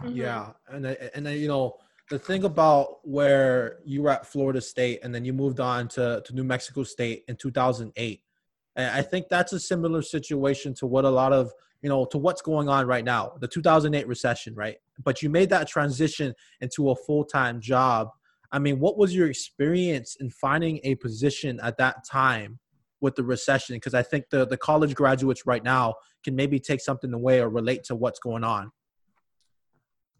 Mm-hmm. 0.00 0.16
Yeah. 0.16 0.48
And, 0.68 0.86
and, 0.86 1.28
you 1.28 1.46
know, 1.46 1.76
the 2.10 2.18
thing 2.18 2.42
about 2.42 3.06
where 3.06 3.78
you 3.84 4.02
were 4.02 4.10
at 4.10 4.26
Florida 4.26 4.60
State 4.60 4.98
and 5.04 5.14
then 5.14 5.24
you 5.24 5.32
moved 5.32 5.60
on 5.60 5.86
to, 5.90 6.22
to 6.26 6.34
New 6.34 6.42
Mexico 6.42 6.82
State 6.82 7.22
in 7.28 7.36
2008, 7.36 8.22
and 8.74 8.90
I 8.90 9.02
think 9.02 9.28
that's 9.28 9.52
a 9.52 9.60
similar 9.60 10.02
situation 10.02 10.74
to 10.74 10.86
what 10.86 11.04
a 11.04 11.10
lot 11.10 11.32
of 11.32 11.52
you 11.82 11.88
know 11.88 12.04
to 12.06 12.18
what's 12.18 12.42
going 12.42 12.68
on 12.68 12.86
right 12.86 13.04
now, 13.04 13.32
the 13.40 13.48
2008 13.48 14.06
recession, 14.06 14.54
right? 14.54 14.76
But 15.02 15.22
you 15.22 15.30
made 15.30 15.50
that 15.50 15.66
transition 15.66 16.34
into 16.60 16.90
a 16.90 16.96
full 16.96 17.24
time 17.24 17.60
job. 17.60 18.10
I 18.52 18.58
mean, 18.58 18.80
what 18.80 18.98
was 18.98 19.14
your 19.14 19.28
experience 19.28 20.16
in 20.16 20.30
finding 20.30 20.80
a 20.82 20.96
position 20.96 21.60
at 21.62 21.78
that 21.78 22.04
time 22.04 22.58
with 23.00 23.14
the 23.14 23.22
recession? 23.22 23.76
Because 23.76 23.94
I 23.94 24.02
think 24.02 24.26
the 24.30 24.46
the 24.46 24.56
college 24.56 24.94
graduates 24.94 25.46
right 25.46 25.62
now 25.62 25.94
can 26.24 26.34
maybe 26.34 26.58
take 26.58 26.80
something 26.80 27.12
away 27.12 27.40
or 27.40 27.48
relate 27.48 27.84
to 27.84 27.94
what's 27.94 28.18
going 28.18 28.44
on. 28.44 28.70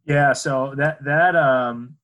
Yeah, 0.05 0.33
so 0.33 0.75
that 0.77 1.03
that 1.05 1.37
um, 1.37 1.97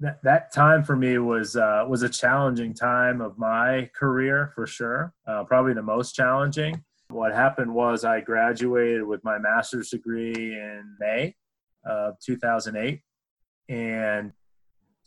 that, 0.00 0.22
that 0.22 0.52
time 0.52 0.82
for 0.82 0.96
me 0.96 1.18
was 1.18 1.56
uh, 1.56 1.84
was 1.88 2.02
a 2.02 2.08
challenging 2.08 2.74
time 2.74 3.20
of 3.20 3.38
my 3.38 3.90
career 3.94 4.52
for 4.54 4.66
sure. 4.66 5.12
Uh, 5.26 5.44
probably 5.44 5.74
the 5.74 5.82
most 5.82 6.14
challenging. 6.14 6.82
What 7.08 7.32
happened 7.32 7.72
was 7.72 8.04
I 8.04 8.20
graduated 8.20 9.04
with 9.04 9.22
my 9.24 9.38
master's 9.38 9.90
degree 9.90 10.34
in 10.34 10.96
May 10.98 11.36
of 11.84 12.18
2008, 12.20 13.00
and 13.68 14.32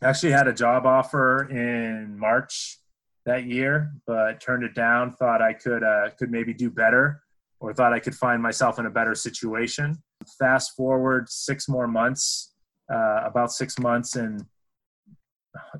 actually 0.02 0.32
had 0.32 0.48
a 0.48 0.54
job 0.54 0.86
offer 0.86 1.50
in 1.50 2.18
March 2.18 2.80
that 3.26 3.46
year, 3.46 3.92
but 4.06 4.40
turned 4.40 4.64
it 4.64 4.74
down. 4.74 5.12
Thought 5.14 5.42
I 5.42 5.54
could 5.54 5.84
uh, 5.84 6.10
could 6.18 6.32
maybe 6.32 6.54
do 6.54 6.70
better, 6.70 7.22
or 7.60 7.74
thought 7.74 7.94
I 7.94 8.00
could 8.00 8.16
find 8.16 8.42
myself 8.42 8.80
in 8.80 8.86
a 8.86 8.90
better 8.90 9.16
situation. 9.16 10.02
Fast 10.40 10.76
forward 10.76 11.30
six 11.30 11.68
more 11.68 11.88
months, 11.88 12.54
uh, 12.92 13.22
about 13.26 13.52
six 13.52 13.80
months, 13.80 14.16
and 14.16 14.46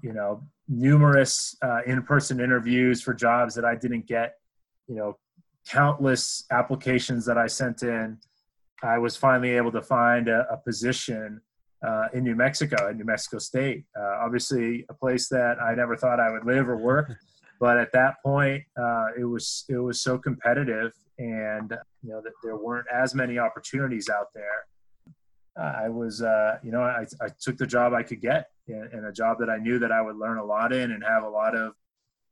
you 0.02 0.14
know 0.14 0.44
numerous 0.68 1.56
uh, 1.64 1.82
in-person 1.86 2.40
interviews 2.40 3.02
for 3.02 3.14
jobs 3.14 3.56
that 3.56 3.66
I 3.66 3.76
didn't 3.76 4.08
get. 4.08 4.34
You 4.88 4.96
know, 4.96 5.18
countless 5.68 6.46
applications 6.52 7.26
that 7.26 7.38
I 7.38 7.48
sent 7.48 7.84
in. 7.84 8.18
I 8.84 8.98
was 8.98 9.16
finally 9.16 9.52
able 9.52 9.72
to 9.72 9.82
find 9.82 10.28
a, 10.28 10.48
a 10.52 10.58
position 10.58 11.42
uh, 11.86 12.08
in 12.14 12.24
New 12.24 12.36
Mexico, 12.36 12.90
in 12.90 12.98
New 12.98 13.06
Mexico 13.06 13.38
State. 13.38 13.86
Uh, 14.00 14.18
obviously, 14.24 14.86
a 14.90 14.94
place 14.94 15.28
that 15.30 15.62
I 15.62 15.76
never 15.76 15.96
thought 15.96 16.20
I 16.20 16.32
would 16.32 16.46
live 16.46 16.70
or 16.70 16.78
work, 16.78 17.14
but 17.60 17.78
at 17.78 17.92
that 17.94 18.16
point, 18.24 18.64
uh, 18.80 19.08
it 19.18 19.26
was 19.26 19.66
it 19.70 19.78
was 19.78 20.02
so 20.02 20.18
competitive, 20.18 20.94
and 21.18 21.74
you 22.02 22.10
know 22.10 22.22
that 22.22 22.34
there 22.44 22.58
weren't 22.58 22.88
as 22.94 23.14
many 23.14 23.38
opportunities 23.38 24.10
out 24.10 24.28
there. 24.34 24.66
I 25.60 25.90
was, 25.90 26.22
uh, 26.22 26.60
you 26.64 26.72
know, 26.72 26.84
I, 26.84 27.04
I, 27.20 27.30
took 27.42 27.58
the 27.58 27.66
job 27.66 27.92
I 27.92 28.04
could 28.04 28.22
get, 28.22 28.52
and 28.68 29.08
a 29.08 29.12
job 29.12 29.40
that 29.40 29.50
I 29.50 29.58
knew 29.58 29.80
that 29.80 29.92
I 29.92 30.04
would 30.04 30.16
learn 30.16 30.38
a 30.38 30.46
lot 30.46 30.72
in 30.72 30.92
and 30.92 31.04
have 31.04 31.24
a 31.24 31.30
lot 31.30 31.56
of 31.56 31.74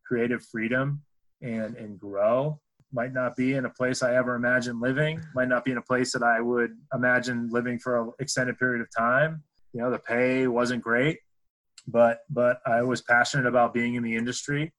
creative 0.06 0.46
freedom 0.46 1.02
and 1.42 1.76
and 1.76 2.00
grow 2.00 2.60
might 2.94 3.14
not 3.14 3.36
be 3.36 3.54
in 3.54 3.66
a 3.66 3.70
place 3.70 4.04
I 4.04 4.16
ever 4.16 4.36
imagined 4.36 4.82
living, 4.82 5.22
might 5.34 5.48
not 5.48 5.66
be 5.66 5.72
in 5.72 5.78
a 5.78 5.82
place 5.82 6.14
that 6.14 6.24
I 6.24 6.40
would 6.42 6.72
imagine 6.94 7.50
living 7.52 7.80
for 7.80 8.02
an 8.02 8.12
extended 8.20 8.58
period 8.58 8.82
of 8.82 8.88
time. 8.96 9.44
You 9.74 9.82
know, 9.82 9.92
the 9.92 10.00
pay 10.00 10.48
wasn't 10.48 10.84
great, 10.84 11.20
but 11.88 12.20
but 12.30 12.60
I 12.66 12.82
was 12.82 13.02
passionate 13.02 13.46
about 13.48 13.74
being 13.74 13.96
in 13.96 14.04
the 14.04 14.16
industry 14.16 14.74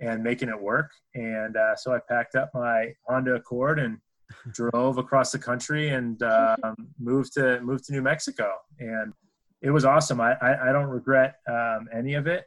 and 0.00 0.22
making 0.22 0.48
it 0.48 0.60
work. 0.60 0.90
And 1.14 1.56
uh, 1.56 1.76
so 1.76 1.92
I 1.92 1.98
packed 2.08 2.36
up 2.36 2.50
my 2.54 2.92
Honda 3.06 3.34
Accord 3.34 3.78
and 3.78 3.98
drove 4.52 4.98
across 4.98 5.32
the 5.32 5.38
country 5.38 5.88
and 5.90 6.22
um, 6.62 6.74
moved 6.98 7.34
to 7.34 7.60
moved 7.60 7.84
to 7.84 7.92
New 7.92 8.02
Mexico. 8.02 8.52
And 8.78 9.12
it 9.60 9.70
was 9.70 9.84
awesome. 9.84 10.20
I 10.20 10.34
I, 10.40 10.70
I 10.70 10.72
don't 10.72 10.88
regret 10.88 11.36
um, 11.48 11.88
any 11.92 12.14
of 12.14 12.26
it. 12.26 12.44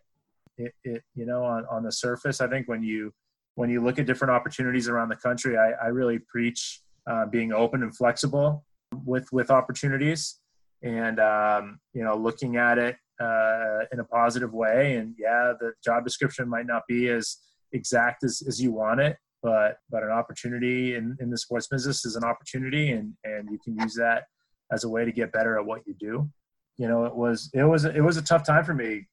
It, 0.58 0.74
it 0.84 1.04
you 1.16 1.26
know 1.26 1.44
on 1.44 1.66
on 1.70 1.84
the 1.84 1.92
surface, 1.92 2.42
I 2.42 2.48
think 2.48 2.68
when 2.68 2.84
you 2.84 3.14
when 3.56 3.70
you 3.70 3.84
look 3.84 4.00
at 4.00 4.06
different 4.06 4.32
opportunities 4.32 4.88
around 4.88 5.10
the 5.10 5.16
country, 5.16 5.58
I, 5.58 5.72
I 5.72 5.88
really 5.88 6.20
preach 6.20 6.82
uh, 7.10 7.26
being 7.26 7.52
open 7.52 7.84
and 7.84 7.96
flexible 7.96 8.64
with 9.06 9.32
with 9.32 9.52
opportunities, 9.52 10.40
and 10.84 11.20
um, 11.20 11.80
you 11.94 12.04
know, 12.04 12.16
looking 12.16 12.58
at 12.58 12.78
it 12.78 12.96
uh, 13.22 13.86
in 13.92 14.00
a 14.00 14.04
positive 14.04 14.54
way. 14.54 14.96
And 14.96 15.16
yeah, 15.18 15.54
the 15.60 15.74
job 15.84 16.04
description 16.04 16.50
might 16.50 16.66
not 16.66 16.84
be 16.88 17.10
as 17.10 17.38
exact 17.74 18.24
as, 18.24 18.42
as 18.48 18.62
you 18.62 18.72
want 18.72 19.00
it, 19.00 19.18
but 19.42 19.78
but 19.90 20.04
an 20.04 20.12
opportunity 20.12 20.96
in, 20.96 21.18
in 21.20 21.30
the 21.30 21.38
sports 21.38 21.68
business 21.68 22.06
is 22.06 22.16
an 22.16 22.24
opportunity, 22.24 22.92
and 22.92 23.14
and 23.24 23.50
you 23.52 23.60
can 23.64 23.78
use 23.80 23.96
that 23.96 24.26
as 24.72 24.84
a 24.84 24.90
way 24.90 25.04
to 25.06 25.12
get 25.12 25.32
better 25.32 25.60
at 25.60 25.66
what 25.66 25.82
you 25.86 25.96
do. 26.00 26.30
You 26.78 26.88
know, 26.88 27.06
it 27.06 27.16
was 27.16 27.50
it 27.54 27.64
was 27.64 27.86
it 27.86 28.02
was 28.02 28.18
a 28.18 28.22
tough 28.22 28.46
time 28.46 28.64
for 28.64 28.74
me 28.74 29.08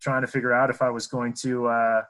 trying 0.00 0.22
to 0.22 0.28
figure 0.28 0.52
out 0.52 0.70
if 0.70 0.80
I 0.80 0.90
was 0.90 1.06
going 1.06 1.32
to 1.42 1.66
uh, 1.66 2.02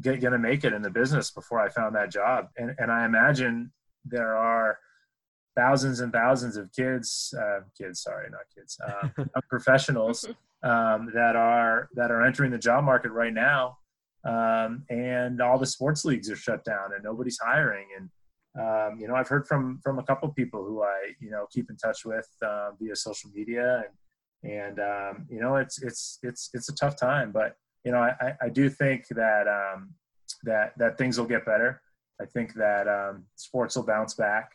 get 0.00 0.20
going 0.20 0.32
to 0.32 0.38
make 0.38 0.64
it 0.64 0.72
in 0.72 0.82
the 0.82 0.90
business 0.90 1.30
before 1.30 1.60
I 1.60 1.68
found 1.68 1.94
that 1.96 2.10
job. 2.10 2.48
And 2.56 2.74
and 2.78 2.90
I 2.90 3.04
imagine 3.04 3.72
there 4.04 4.36
are 4.36 4.78
thousands 5.54 6.00
and 6.00 6.12
thousands 6.12 6.56
of 6.56 6.72
kids, 6.72 7.34
uh, 7.38 7.60
kids, 7.76 8.02
sorry, 8.02 8.28
not 8.30 8.40
kids, 8.56 8.78
uh, 8.86 9.24
professionals 9.50 10.24
um, 10.62 11.10
that 11.14 11.36
are 11.36 11.88
that 11.94 12.10
are 12.10 12.24
entering 12.24 12.50
the 12.50 12.58
job 12.58 12.84
market 12.84 13.10
right 13.10 13.34
now, 13.34 13.78
um, 14.24 14.84
and 14.88 15.40
all 15.40 15.58
the 15.58 15.66
sports 15.66 16.04
leagues 16.04 16.30
are 16.30 16.36
shut 16.36 16.64
down 16.64 16.92
and 16.94 17.04
nobody's 17.04 17.38
hiring. 17.38 17.86
And 17.96 18.10
um, 18.58 19.00
you 19.00 19.08
know, 19.08 19.14
I've 19.14 19.28
heard 19.28 19.46
from 19.46 19.80
from 19.82 19.98
a 19.98 20.02
couple 20.02 20.28
people 20.30 20.64
who 20.64 20.82
I 20.82 21.12
you 21.20 21.30
know 21.30 21.46
keep 21.50 21.70
in 21.70 21.76
touch 21.76 22.04
with 22.04 22.28
uh, 22.42 22.70
via 22.80 22.96
social 22.96 23.30
media, 23.34 23.84
and 23.84 24.52
and 24.52 24.80
um, 24.80 25.26
you 25.28 25.40
know, 25.40 25.56
it's 25.56 25.82
it's 25.82 26.18
it's 26.22 26.50
it's 26.54 26.68
a 26.68 26.74
tough 26.74 26.96
time, 26.96 27.32
but 27.32 27.56
you 27.84 27.92
know, 27.92 27.98
I, 27.98 28.34
I 28.40 28.48
do 28.48 28.68
think 28.70 29.06
that 29.08 29.48
um, 29.48 29.94
that 30.44 30.72
that 30.78 30.98
things 30.98 31.18
will 31.18 31.26
get 31.26 31.44
better. 31.44 31.80
I 32.20 32.26
think 32.26 32.54
that 32.54 32.88
um, 32.88 33.24
sports 33.36 33.76
will 33.76 33.84
bounce 33.84 34.14
back. 34.14 34.52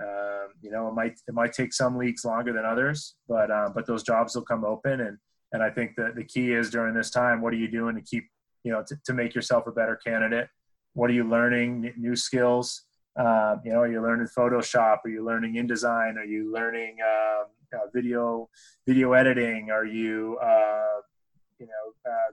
Um, 0.00 0.48
you 0.62 0.70
know, 0.70 0.88
it 0.88 0.94
might 0.94 1.20
it 1.28 1.34
might 1.34 1.52
take 1.52 1.72
some 1.72 1.96
leagues 1.96 2.24
longer 2.24 2.52
than 2.52 2.64
others, 2.64 3.16
but 3.28 3.50
um, 3.50 3.72
but 3.74 3.86
those 3.86 4.02
jobs 4.02 4.34
will 4.34 4.42
come 4.42 4.64
open, 4.64 5.00
and 5.00 5.18
and 5.52 5.62
I 5.62 5.70
think 5.70 5.96
that 5.96 6.16
the 6.16 6.24
key 6.24 6.52
is 6.52 6.70
during 6.70 6.94
this 6.94 7.10
time, 7.10 7.42
what 7.42 7.52
are 7.52 7.58
you 7.58 7.68
doing 7.68 7.94
to 7.96 8.02
keep 8.02 8.24
you 8.64 8.72
know 8.72 8.82
to, 8.86 8.96
to 9.04 9.12
make 9.12 9.34
yourself 9.34 9.66
a 9.66 9.72
better 9.72 9.96
candidate? 9.96 10.48
What 10.94 11.10
are 11.10 11.14
you 11.14 11.28
learning? 11.28 11.92
New 11.96 12.16
skills. 12.16 12.84
Um, 13.16 13.60
you 13.62 13.72
know, 13.72 13.80
are 13.80 13.92
you 13.92 14.00
learning 14.00 14.28
Photoshop? 14.36 14.98
Are 15.04 15.10
you 15.10 15.22
learning 15.22 15.54
InDesign? 15.54 16.16
Are 16.16 16.24
you 16.24 16.50
learning 16.50 16.96
um, 17.02 17.46
uh, 17.74 17.86
video 17.92 18.48
video 18.86 19.12
editing? 19.12 19.70
Are 19.70 19.84
you 19.84 20.38
uh, 20.42 21.00
you 21.58 21.66
know 21.66 22.10
uh, 22.10 22.32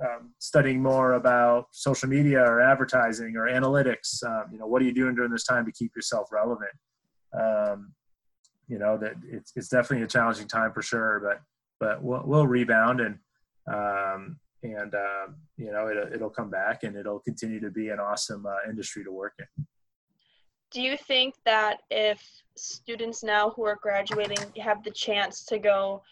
um, 0.00 0.34
studying 0.38 0.82
more 0.82 1.14
about 1.14 1.66
social 1.70 2.08
media 2.08 2.40
or 2.40 2.60
advertising 2.60 3.36
or 3.36 3.48
analytics. 3.48 4.22
Um, 4.24 4.52
you 4.52 4.58
know, 4.58 4.66
what 4.66 4.82
are 4.82 4.84
you 4.84 4.92
doing 4.92 5.14
during 5.14 5.30
this 5.30 5.44
time 5.44 5.64
to 5.66 5.72
keep 5.72 5.94
yourself 5.94 6.28
relevant? 6.30 6.70
Um, 7.32 7.92
you 8.68 8.78
know, 8.78 8.98
that 8.98 9.14
it's, 9.24 9.52
it's 9.56 9.68
definitely 9.68 10.04
a 10.04 10.08
challenging 10.08 10.48
time 10.48 10.72
for 10.72 10.82
sure, 10.82 11.20
but 11.20 11.40
but 11.78 12.02
we'll, 12.02 12.22
we'll 12.24 12.46
rebound 12.46 13.00
and 13.00 13.18
um, 13.72 14.38
and 14.62 14.94
um, 14.94 15.36
you 15.56 15.72
know 15.72 15.86
it, 15.86 16.12
it'll 16.14 16.30
come 16.30 16.50
back 16.50 16.82
and 16.82 16.96
it'll 16.96 17.20
continue 17.20 17.60
to 17.60 17.70
be 17.70 17.88
an 17.88 17.98
awesome 18.00 18.46
uh, 18.46 18.68
industry 18.68 19.04
to 19.04 19.12
work 19.12 19.34
in. 19.38 19.66
Do 20.72 20.82
you 20.82 20.96
think 20.96 21.34
that 21.44 21.82
if 21.90 22.22
students 22.56 23.22
now 23.22 23.50
who 23.50 23.64
are 23.64 23.78
graduating 23.80 24.38
have 24.60 24.82
the 24.82 24.90
chance 24.90 25.44
to 25.46 25.58
go 25.58 26.02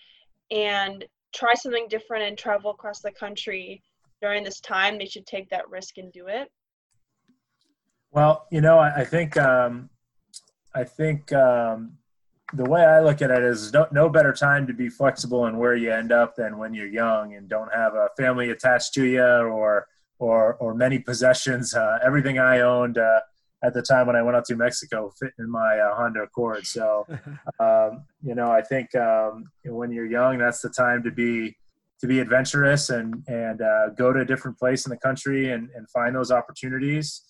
and 0.51 1.05
try 1.35 1.55
something 1.55 1.87
different 1.89 2.25
and 2.25 2.39
travel 2.39 2.71
across 2.71 3.01
the 3.01 3.13
country 3.13 3.83
during 4.23 4.45
this 4.45 4.61
time, 4.61 4.99
they 4.99 5.07
should 5.07 5.27
take 5.27 5.49
that 5.51 5.69
risk 5.69 5.99
and 5.99 6.13
do 6.13 6.29
it? 6.29 6.49
Well, 8.13 8.47
you 8.51 8.61
know, 8.61 8.79
I, 8.79 9.01
I 9.01 9.05
think 9.05 9.37
um, 9.37 9.91
I 10.75 10.85
think 10.85 11.33
um, 11.33 11.99
the 12.53 12.65
way 12.65 12.85
I 12.85 13.01
look 13.01 13.23
at 13.23 13.31
it 13.31 13.43
is 13.43 13.73
no, 13.73 13.87
no 13.91 14.09
better 14.09 14.33
time 14.33 14.67
to 14.69 14.73
be 14.73 14.89
flexible 14.89 15.47
in 15.47 15.59
where 15.59 15.75
you 15.75 15.93
end 15.93 16.13
up 16.13 16.37
than 16.37 16.59
when 16.59 16.75
you're 16.75 16.87
young 16.87 17.35
and 17.35 17.49
don't 17.49 17.73
have 17.75 17.95
a 17.95 18.09
family 18.17 18.51
attached 18.51 18.95
to 18.95 19.05
you 19.05 19.23
or 19.23 19.87
or 20.19 20.55
or 20.55 20.75
many 20.75 20.99
possessions. 20.99 21.75
Uh, 21.75 21.99
everything 22.05 22.39
I 22.39 22.61
owned 22.61 22.99
uh, 22.99 23.21
at 23.65 23.73
the 23.73 23.83
time 23.83 24.07
when 24.07 24.15
I 24.15 24.23
went 24.23 24.37
out 24.37 24.45
to 24.47 24.57
Mexico 24.57 25.11
fit 25.19 25.33
in 25.39 25.51
my 25.51 25.79
uh, 25.79 25.97
Honda 25.97 26.23
Accord. 26.23 26.67
So, 26.67 27.07
um, 27.61 28.05
you 28.23 28.35
know, 28.35 28.51
I 28.51 28.61
think 28.61 28.95
um, 28.95 29.51
when 29.65 29.91
you're 29.91 30.07
young, 30.07 30.39
that's 30.39 30.61
the 30.61 30.69
time 30.69 31.03
to 31.05 31.11
be 31.11 31.57
to 32.01 32.07
be 32.07 32.21
adventurous 32.21 32.91
and 32.91 33.25
and 33.27 33.63
uh, 33.63 33.89
go 33.97 34.13
to 34.13 34.21
a 34.21 34.25
different 34.25 34.59
place 34.59 34.85
in 34.87 34.91
the 34.91 34.99
country 34.99 35.53
and, 35.53 35.71
and 35.75 35.89
find 35.91 36.15
those 36.15 36.31
opportunities. 36.31 37.23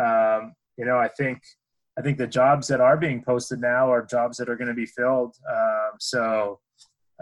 Um, 0.00 0.54
you 0.78 0.86
know, 0.86 0.96
I 0.96 1.08
think 1.08 1.42
I 1.98 2.02
think 2.02 2.18
the 2.18 2.26
jobs 2.26 2.66
that 2.68 2.80
are 2.80 2.96
being 2.96 3.22
posted 3.22 3.60
now 3.60 3.92
are 3.92 4.04
jobs 4.04 4.38
that 4.38 4.48
are 4.48 4.56
going 4.56 4.68
to 4.68 4.74
be 4.74 4.86
filled. 4.86 5.36
Um, 5.50 5.92
so. 6.00 6.60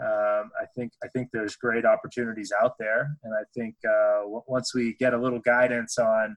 Um, 0.01 0.49
I 0.59 0.65
think 0.75 0.91
I 1.03 1.07
think 1.09 1.29
there's 1.31 1.55
great 1.55 1.85
opportunities 1.85 2.51
out 2.59 2.73
there, 2.79 3.15
and 3.23 3.31
I 3.31 3.43
think 3.55 3.75
uh, 3.85 4.21
w- 4.23 4.41
once 4.47 4.73
we 4.73 4.95
get 4.95 5.13
a 5.13 5.17
little 5.17 5.39
guidance 5.39 5.99
on 5.99 6.35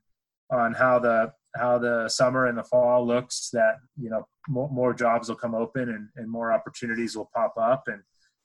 on 0.51 0.73
how 0.73 0.99
the 0.99 1.33
how 1.57 1.79
the 1.79 2.09
summer 2.09 2.47
and 2.47 2.59
the 2.59 2.65
fall 2.65 3.07
looks 3.07 3.51
that 3.53 3.77
you 4.01 4.11
know 4.11 4.27
more, 4.49 4.69
more 4.71 4.95
jobs 4.95 5.29
will 5.29 5.37
come 5.37 5.55
open 5.55 5.89
and, 5.89 6.09
and, 6.17 6.31
more 6.31 6.53
opportunities 6.53 7.17
will 7.17 7.31
pop 7.35 7.55
up 7.57 7.85
and 7.89 8.03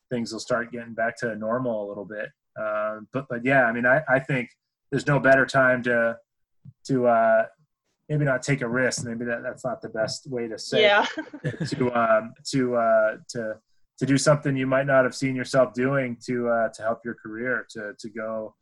things 0.10 0.32
will 0.32 0.40
start 0.40 0.72
getting 0.72 0.94
back 0.94 1.18
to 1.18 1.36
normal 1.36 1.86
a 1.86 1.88
little 1.88 2.06
bit. 2.06 2.30
Uh, 2.60 3.00
but 3.14 3.26
but 3.30 3.46
yeah 3.46 3.64
i 3.64 3.72
mean 3.72 3.86
I, 3.86 4.02
I 4.10 4.20
think 4.20 4.50
there's 4.92 5.08
no 5.08 5.20
better 5.20 5.46
time 5.46 5.82
to 5.84 6.18
to 6.86 7.08
uh, 7.08 7.46
maybe 8.10 8.26
not 8.26 8.44
take 8.44 8.62
a 8.62 8.68
risk. 8.68 9.06
Maybe 9.06 9.26
that, 9.26 9.42
that's 9.42 9.64
not 9.64 9.82
the 9.82 9.90
best 9.90 10.30
way 10.30 10.48
to 10.48 10.60
say 10.60 10.82
yeah. 10.82 11.06
to 11.68 11.92
um, 11.94 12.34
to 12.52 12.76
uh, 12.76 13.18
to 13.30 13.56
to 14.00 14.06
do 14.06 14.18
something 14.18 14.56
you 14.56 14.68
might 14.68 14.86
not 14.86 15.06
have 15.06 15.16
seen 15.16 15.36
yourself 15.36 15.74
doing 15.74 16.18
to 16.26 16.50
uh, 16.50 16.70
to 16.70 16.82
help 16.82 17.00
your 17.06 17.16
career 17.16 17.66
to 17.70 17.94
to 17.98 18.10
go 18.10 18.56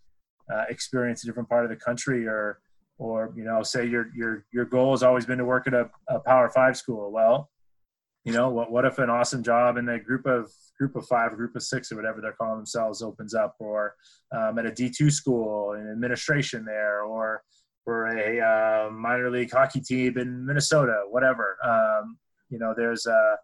uh, 0.54 0.66
experience 0.70 1.24
a 1.24 1.28
different 1.28 1.50
part 1.50 1.64
of 1.64 1.70
the 1.70 1.76
country 1.76 2.28
or 2.28 2.60
or 3.00 3.34
you 3.36 3.44
know 3.44 3.64
say 3.64 3.86
your 3.86 4.12
your 4.16 4.46
your 4.54 4.66
goal 4.66 4.92
has 4.92 5.02
always 5.02 5.26
been 5.26 5.40
to 5.40 5.46
work 5.46 5.66
at 5.66 5.74
a, 5.74 5.90
a 6.10 6.20
power 6.20 6.50
five 6.50 6.78
school 6.78 7.12
well 7.12 7.50
you 8.26 8.34
know, 8.34 8.50
what 8.50 8.72
what 8.72 8.86
if 8.86 9.00
an 9.00 9.10
awesome 9.10 9.44
job 9.44 9.78
in 9.78 9.88
a 9.90 10.00
group 10.00 10.26
of 10.26 10.52
group 10.78 10.96
of 10.96 11.08
five, 11.08 11.36
group 11.36 11.56
of 11.56 11.64
six, 11.64 11.92
or 11.92 11.96
whatever 11.96 12.20
they're 12.22 12.34
calling 12.34 12.58
themselves 12.58 13.02
opens 13.02 13.34
up, 13.34 13.56
or 13.60 13.96
um, 14.36 14.60
at 14.60 14.66
a 14.66 14.72
D 14.72 14.90
two 14.90 15.10
school 15.10 15.74
in 15.74 15.90
administration 15.90 16.66
there, 16.66 17.02
or 17.02 17.42
for 17.86 18.08
a 18.08 18.40
uh, 18.40 18.92
minor 18.92 19.32
league 19.32 19.52
hockey 19.52 19.80
team 19.80 20.18
in 20.18 20.46
Minnesota, 20.46 21.04
whatever. 21.10 21.58
Um, 21.64 22.18
you 22.50 22.60
know, 22.60 22.74
there's 22.76 23.08
uh, 23.08 23.36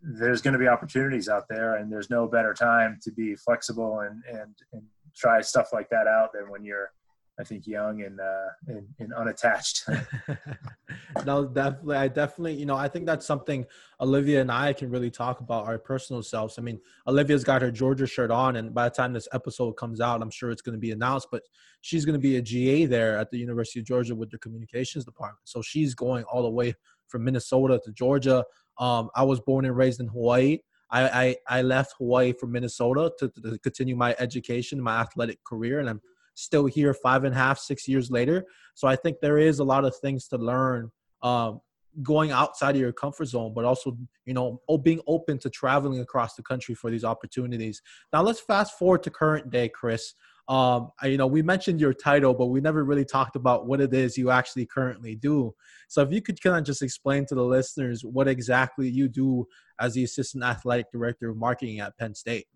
there's 0.00 0.40
going 0.40 0.52
to 0.52 0.58
be 0.58 0.68
opportunities 0.68 1.28
out 1.28 1.44
there, 1.50 1.76
and 1.76 1.90
there's 1.92 2.08
no 2.08 2.28
better 2.28 2.54
time 2.54 2.98
to 3.02 3.10
be 3.10 3.34
flexible 3.34 4.00
and 4.00 4.22
and 4.28 4.54
and 4.72 4.82
try 5.16 5.40
stuff 5.40 5.70
like 5.72 5.90
that 5.90 6.06
out 6.06 6.30
than 6.32 6.48
when 6.48 6.64
you're 6.64 6.92
I 7.38 7.44
think 7.44 7.66
young 7.66 8.02
and 8.02 8.18
uh, 8.18 8.48
and, 8.68 8.86
and 8.98 9.12
unattached. 9.12 9.88
no, 11.26 11.44
definitely. 11.44 11.96
I 11.96 12.08
definitely, 12.08 12.54
you 12.54 12.66
know, 12.66 12.76
I 12.76 12.88
think 12.88 13.06
that's 13.06 13.26
something 13.26 13.66
Olivia 14.00 14.40
and 14.40 14.50
I 14.50 14.72
can 14.72 14.90
really 14.90 15.10
talk 15.10 15.40
about 15.40 15.66
our 15.66 15.78
personal 15.78 16.22
selves. 16.22 16.58
I 16.58 16.62
mean, 16.62 16.80
Olivia's 17.06 17.44
got 17.44 17.62
her 17.62 17.70
Georgia 17.70 18.06
shirt 18.06 18.30
on, 18.30 18.56
and 18.56 18.74
by 18.74 18.88
the 18.88 18.94
time 18.94 19.12
this 19.12 19.28
episode 19.32 19.72
comes 19.72 20.00
out, 20.00 20.22
I'm 20.22 20.30
sure 20.30 20.50
it's 20.50 20.62
going 20.62 20.74
to 20.74 20.80
be 20.80 20.92
announced. 20.92 21.28
But 21.30 21.42
she's 21.82 22.04
going 22.04 22.14
to 22.14 22.20
be 22.20 22.36
a 22.36 22.42
GA 22.42 22.86
there 22.86 23.18
at 23.18 23.30
the 23.30 23.38
University 23.38 23.80
of 23.80 23.86
Georgia 23.86 24.14
with 24.14 24.30
the 24.30 24.38
communications 24.38 25.04
department. 25.04 25.40
So 25.44 25.60
she's 25.60 25.94
going 25.94 26.24
all 26.24 26.42
the 26.42 26.50
way 26.50 26.74
from 27.08 27.24
Minnesota 27.24 27.80
to 27.84 27.92
Georgia. 27.92 28.44
Um, 28.78 29.10
I 29.14 29.24
was 29.24 29.40
born 29.40 29.64
and 29.64 29.76
raised 29.76 30.00
in 30.00 30.08
Hawaii. 30.08 30.58
I, 30.90 31.36
I, 31.48 31.58
I 31.58 31.62
left 31.62 31.94
Hawaii 31.98 32.32
for 32.32 32.46
Minnesota 32.46 33.12
to, 33.18 33.28
to 33.28 33.58
continue 33.58 33.96
my 33.96 34.14
education, 34.18 34.80
my 34.80 35.00
athletic 35.00 35.42
career, 35.44 35.80
and 35.80 35.88
I'm 35.88 36.00
still 36.36 36.66
here 36.66 36.94
five 36.94 37.24
and 37.24 37.34
a 37.34 37.36
half, 37.36 37.58
six 37.58 37.88
years 37.88 38.10
later. 38.10 38.44
So 38.74 38.86
I 38.86 38.94
think 38.94 39.18
there 39.20 39.38
is 39.38 39.58
a 39.58 39.64
lot 39.64 39.84
of 39.84 39.96
things 39.96 40.28
to 40.28 40.36
learn 40.36 40.92
um, 41.22 41.60
going 42.02 42.30
outside 42.30 42.74
of 42.74 42.80
your 42.80 42.92
comfort 42.92 43.24
zone, 43.24 43.52
but 43.54 43.64
also, 43.64 43.96
you 44.26 44.34
know, 44.34 44.60
being 44.82 45.00
open 45.08 45.38
to 45.38 45.50
traveling 45.50 46.00
across 46.00 46.34
the 46.34 46.42
country 46.42 46.74
for 46.74 46.90
these 46.90 47.04
opportunities. 47.04 47.80
Now 48.12 48.22
let's 48.22 48.40
fast 48.40 48.78
forward 48.78 49.02
to 49.04 49.10
current 49.10 49.50
day, 49.50 49.70
Chris. 49.70 50.12
Um, 50.48 50.90
I, 51.02 51.06
you 51.08 51.16
know, 51.16 51.26
we 51.26 51.42
mentioned 51.42 51.80
your 51.80 51.94
title, 51.94 52.34
but 52.34 52.46
we 52.46 52.60
never 52.60 52.84
really 52.84 53.04
talked 53.04 53.34
about 53.34 53.66
what 53.66 53.80
it 53.80 53.92
is 53.92 54.16
you 54.16 54.30
actually 54.30 54.66
currently 54.66 55.16
do. 55.16 55.54
So 55.88 56.02
if 56.02 56.12
you 56.12 56.20
could 56.22 56.40
kind 56.40 56.56
of 56.58 56.64
just 56.64 56.82
explain 56.82 57.26
to 57.26 57.34
the 57.34 57.42
listeners 57.42 58.04
what 58.04 58.28
exactly 58.28 58.88
you 58.88 59.08
do 59.08 59.46
as 59.80 59.94
the 59.94 60.04
assistant 60.04 60.44
athletic 60.44 60.92
director 60.92 61.30
of 61.30 61.36
marketing 61.36 61.80
at 61.80 61.96
Penn 61.98 62.14
State. 62.14 62.46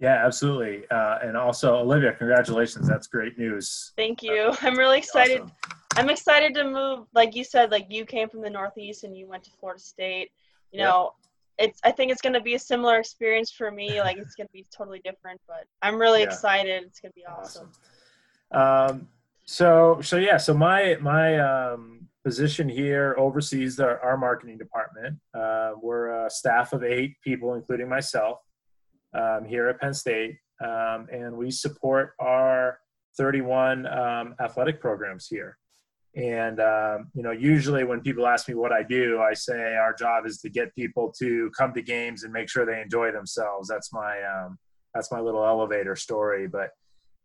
Yeah, 0.00 0.24
absolutely. 0.24 0.84
Uh, 0.90 1.18
and 1.22 1.36
also, 1.36 1.76
Olivia, 1.76 2.12
congratulations. 2.12 2.88
That's 2.88 3.06
great 3.06 3.38
news. 3.38 3.92
Thank 3.96 4.22
you. 4.22 4.52
I'm 4.60 4.76
really 4.76 4.98
excited. 4.98 5.42
Awesome. 5.42 5.52
I'm 5.96 6.10
excited 6.10 6.54
to 6.54 6.64
move. 6.64 7.06
Like 7.14 7.36
you 7.36 7.44
said, 7.44 7.70
like 7.70 7.86
you 7.88 8.04
came 8.04 8.28
from 8.28 8.42
the 8.42 8.50
Northeast 8.50 9.04
and 9.04 9.16
you 9.16 9.28
went 9.28 9.44
to 9.44 9.50
Florida 9.60 9.80
State. 9.80 10.30
You 10.72 10.80
yep. 10.80 10.88
know, 10.88 11.12
it's. 11.58 11.80
I 11.84 11.92
think 11.92 12.10
it's 12.10 12.20
going 12.20 12.32
to 12.32 12.40
be 12.40 12.54
a 12.54 12.58
similar 12.58 12.98
experience 12.98 13.52
for 13.52 13.70
me. 13.70 14.00
Like 14.04 14.16
it's 14.16 14.34
going 14.34 14.48
to 14.48 14.52
be 14.52 14.66
totally 14.76 15.00
different, 15.04 15.40
but 15.46 15.66
I'm 15.82 15.98
really 15.98 16.20
yeah. 16.20 16.26
excited. 16.26 16.82
It's 16.84 16.98
going 16.98 17.12
to 17.12 17.16
be 17.16 17.24
awesome. 17.26 17.70
awesome. 18.52 18.96
Um, 19.00 19.08
so, 19.44 20.00
so 20.02 20.16
yeah. 20.16 20.38
So 20.38 20.54
my 20.54 20.96
my 21.00 21.38
um, 21.38 22.08
position 22.24 22.68
here 22.68 23.14
oversees 23.16 23.76
the, 23.76 24.00
our 24.02 24.16
marketing 24.16 24.58
department. 24.58 25.18
Uh, 25.32 25.72
we're 25.80 26.26
a 26.26 26.30
staff 26.30 26.72
of 26.72 26.82
eight 26.82 27.20
people, 27.22 27.54
including 27.54 27.88
myself 27.88 28.40
um, 29.14 29.44
here 29.44 29.68
at 29.68 29.80
Penn 29.80 29.94
State, 29.94 30.36
um, 30.62 31.06
and 31.12 31.36
we 31.36 31.50
support 31.50 32.14
our 32.18 32.78
31 33.16 33.86
um, 33.86 34.34
athletic 34.40 34.80
programs 34.80 35.26
here. 35.26 35.56
And 36.16 36.60
um, 36.60 37.10
you 37.14 37.22
know, 37.22 37.32
usually 37.32 37.82
when 37.84 38.00
people 38.00 38.26
ask 38.26 38.48
me 38.48 38.54
what 38.54 38.72
I 38.72 38.82
do, 38.84 39.20
I 39.20 39.34
say 39.34 39.74
our 39.74 39.92
job 39.92 40.26
is 40.26 40.38
to 40.42 40.48
get 40.48 40.74
people 40.74 41.12
to 41.18 41.50
come 41.56 41.72
to 41.74 41.82
games 41.82 42.22
and 42.22 42.32
make 42.32 42.48
sure 42.48 42.64
they 42.64 42.80
enjoy 42.80 43.10
themselves. 43.10 43.68
That's 43.68 43.92
my 43.92 44.22
um, 44.22 44.58
that's 44.94 45.10
my 45.10 45.18
little 45.18 45.44
elevator 45.44 45.96
story. 45.96 46.46
But 46.46 46.70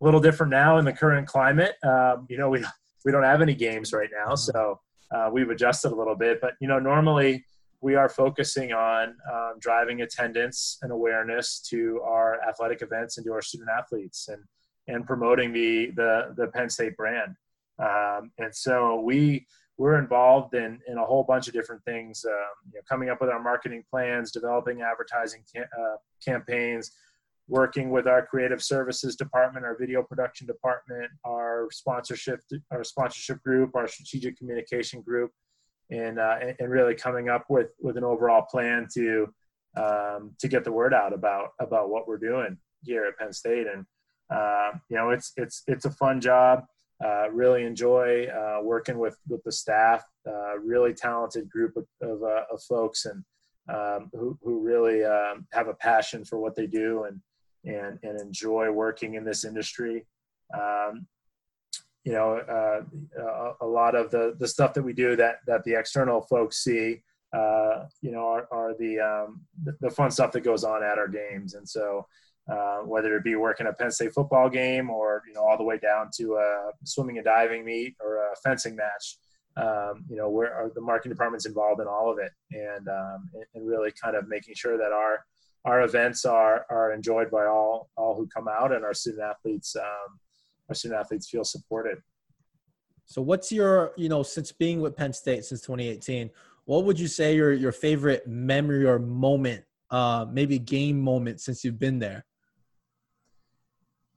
a 0.02 0.06
little 0.06 0.20
different 0.20 0.50
now 0.50 0.78
in 0.80 0.86
the 0.86 0.94
current 0.94 1.28
climate. 1.28 1.76
Um, 1.84 2.26
you 2.30 2.38
know, 2.38 2.50
we 2.50 2.66
we 3.06 3.12
don't 3.12 3.24
have 3.24 3.42
any 3.42 3.54
games 3.54 3.94
right 3.94 4.10
now, 4.12 4.34
so 4.34 4.80
uh, 5.14 5.30
we've 5.32 5.50
adjusted 5.50 5.92
a 5.92 5.96
little 5.96 6.16
bit. 6.16 6.42
But 6.42 6.54
you 6.60 6.68
know, 6.68 6.80
normally 6.80 7.46
we 7.82 7.96
are 7.96 8.10
focusing 8.10 8.74
on 8.74 9.16
um, 9.32 9.54
driving 9.60 10.02
attendance 10.02 10.78
and 10.82 10.92
awareness 10.92 11.60
to 11.70 12.02
our 12.04 12.40
athletic 12.48 12.82
events 12.82 13.18
and 13.18 13.26
to 13.26 13.34
our 13.34 13.42
student 13.42 13.70
athletes 13.70 14.28
and, 14.28 14.44
and 14.88 15.06
promoting 15.06 15.54
the, 15.54 15.92
the, 15.96 16.34
the 16.36 16.48
Penn 16.48 16.70
State 16.70 16.98
brand. 16.98 17.36
Um, 17.80 18.32
and 18.38 18.54
so 18.54 19.00
we, 19.00 19.46
we're 19.78 19.98
involved 19.98 20.56
in, 20.56 20.80
in 20.90 20.98
a 20.98 21.06
whole 21.06 21.24
bunch 21.24 21.48
of 21.48 21.54
different 21.54 21.82
things, 21.86 22.26
um, 22.28 22.34
you 22.74 22.80
know, 22.80 22.82
coming 22.88 23.10
up 23.10 23.22
with 23.22 23.30
our 23.30 23.42
marketing 23.42 23.84
plans, 23.90 24.32
developing 24.32 24.82
advertising 24.82 25.42
uh, 25.56 25.96
campaigns, 26.24 26.92
working 27.48 27.90
with 27.90 28.06
our 28.06 28.26
creative 28.26 28.62
services 28.62 29.16
department, 29.16 29.66
our 29.66 29.78
video 29.78 30.04
production 30.04 30.46
department, 30.46 31.10
our 31.26 31.70
sponsorship, 31.72 32.42
our 32.72 32.84
sponsorship 32.84 33.42
group, 33.42 33.74
our 33.74 33.88
strategic 33.88 34.38
communication 34.38 35.02
group, 35.02 35.32
and 35.90 36.20
uh, 36.20 36.38
and 36.60 36.70
really 36.70 36.96
coming 36.96 37.30
up 37.30 37.46
with 37.50 37.70
with 37.80 37.98
an 37.98 38.04
overall 38.04 38.44
plan 38.44 38.88
to 38.94 39.34
um, 39.76 40.32
to 40.40 40.48
get 40.48 40.64
the 40.64 40.72
word 40.72 40.94
out 40.94 41.14
about 41.14 41.50
about 41.60 41.90
what 41.90 42.08
we're 42.08 42.18
doing 42.18 42.58
here 42.84 43.06
at 43.06 43.18
Penn 43.18 43.34
State. 43.34 43.68
And 43.68 43.86
uh, 44.30 44.72
you 44.90 44.98
know, 44.98 45.10
it's 45.10 45.34
it's 45.38 45.64
it's 45.68 45.86
a 45.86 45.92
fun 45.92 46.22
job. 46.22 46.66
Uh, 47.04 47.30
really 47.32 47.64
enjoy 47.64 48.26
uh, 48.26 48.62
working 48.62 48.98
with 48.98 49.18
with 49.28 49.44
the 49.44 49.52
staff. 49.52 50.04
Uh, 50.28 50.58
really 50.60 50.94
talented 50.94 51.50
group 51.50 51.76
of 51.76 51.86
of, 52.02 52.24
uh, 52.24 52.44
of 52.52 52.62
folks 52.64 53.06
and 53.06 53.24
um, 53.74 54.10
who 54.14 54.38
who 54.44 54.60
really 54.60 55.04
um, 55.04 55.48
have 55.52 55.68
a 55.68 55.74
passion 55.74 56.26
for 56.26 56.40
what 56.40 56.56
they 56.56 56.68
do 56.68 57.06
and 57.06 57.22
and 57.66 58.00
and 58.04 58.20
enjoy 58.20 58.70
working 58.72 59.16
in 59.16 59.24
this 59.24 59.46
industry. 59.46 60.06
You 62.06 62.14
know 62.14 62.38
uh, 62.38 62.82
a, 63.22 63.66
a, 63.66 63.68
lot 63.68 63.94
of 63.94 64.10
the 64.10 64.36
the 64.40 64.48
stuff 64.48 64.74
that 64.74 64.84
we 64.84 64.94
do 64.94 65.16
that 65.18 65.40
that 65.48 65.64
the 65.66 65.76
external 65.76 66.22
folks 66.22 66.64
see 66.64 67.02
uh, 67.36 67.86
you 68.02 68.12
know 68.12 68.26
are, 68.26 68.48
are 68.52 68.74
the, 68.80 69.00
um, 69.00 69.42
the, 69.64 69.76
the 69.82 69.90
fun 69.90 70.10
stuff 70.10 70.32
that 70.32 70.42
goes 70.42 70.64
on 70.64 70.84
at 70.84 70.98
our 70.98 71.08
games. 71.08 71.54
And 71.54 71.68
so 71.68 72.08
uh, 72.52 72.80
whether 72.80 73.16
it 73.16 73.24
be 73.24 73.36
working 73.36 73.68
a 73.68 73.74
Penn 73.74 73.92
State 73.92 74.14
football 74.14 74.50
game 74.50 74.90
or 74.90 75.22
you 75.28 75.34
know 75.34 75.42
all 75.42 75.58
the 75.58 75.64
way 75.64 75.78
down 75.78 76.10
to 76.16 76.36
a 76.36 76.72
swimming 76.86 77.18
and 77.18 77.26
diving 77.26 77.66
meet 77.66 77.96
or 78.00 78.18
a 78.18 78.36
fencing 78.44 78.76
match 78.76 79.18
um, 79.58 80.06
you 80.10 80.16
know 80.16 80.30
where 80.30 80.72
the 80.74 80.82
marketing 80.82 81.12
department's 81.12 81.46
involved 81.46 81.82
in 81.82 81.88
all 81.88 82.12
of 82.12 82.18
it. 82.20 82.32
And 82.52 82.88
um, 82.88 83.30
and 83.54 83.68
really 83.68 83.92
kind 84.02 84.16
of 84.16 84.28
making 84.28 84.56
sure 84.56 84.78
that 84.78 84.92
our 84.92 85.26
our 85.66 85.82
events 85.82 86.26
are 86.26 86.66
are 86.70 86.94
enjoyed 86.94 87.30
by 87.30 87.46
all 87.46 87.90
all 87.98 88.16
who 88.16 88.28
come 88.28 88.48
out 88.48 88.72
and 88.72 88.86
our 88.86 88.94
student 88.94 89.24
athletes 89.24 89.76
um, 89.76 90.20
our 90.70 90.76
student 90.76 91.00
athletes 91.00 91.30
feel 91.30 91.44
supported. 91.44 91.98
So 93.06 93.22
what's 93.22 93.52
your, 93.52 93.94
you 93.98 94.08
know, 94.08 94.22
since 94.22 94.52
being 94.52 94.82
with 94.82 94.96
Penn 94.96 95.14
State 95.14 95.44
since 95.46 95.62
2018, 95.62 96.30
what 96.66 96.86
would 96.86 97.00
you 97.00 97.08
say 97.08 97.36
your 97.36 97.52
your 97.52 97.72
favorite 97.72 98.28
memory 98.28 98.86
or 98.86 99.00
moment, 99.00 99.64
uh, 99.90 100.28
maybe 100.32 100.60
game 100.60 101.00
moment 101.00 101.42
since 101.42 101.64
you've 101.64 101.80
been 101.80 101.98
there? 101.98 102.26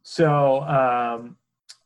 So 0.03 0.61
um, 0.63 1.37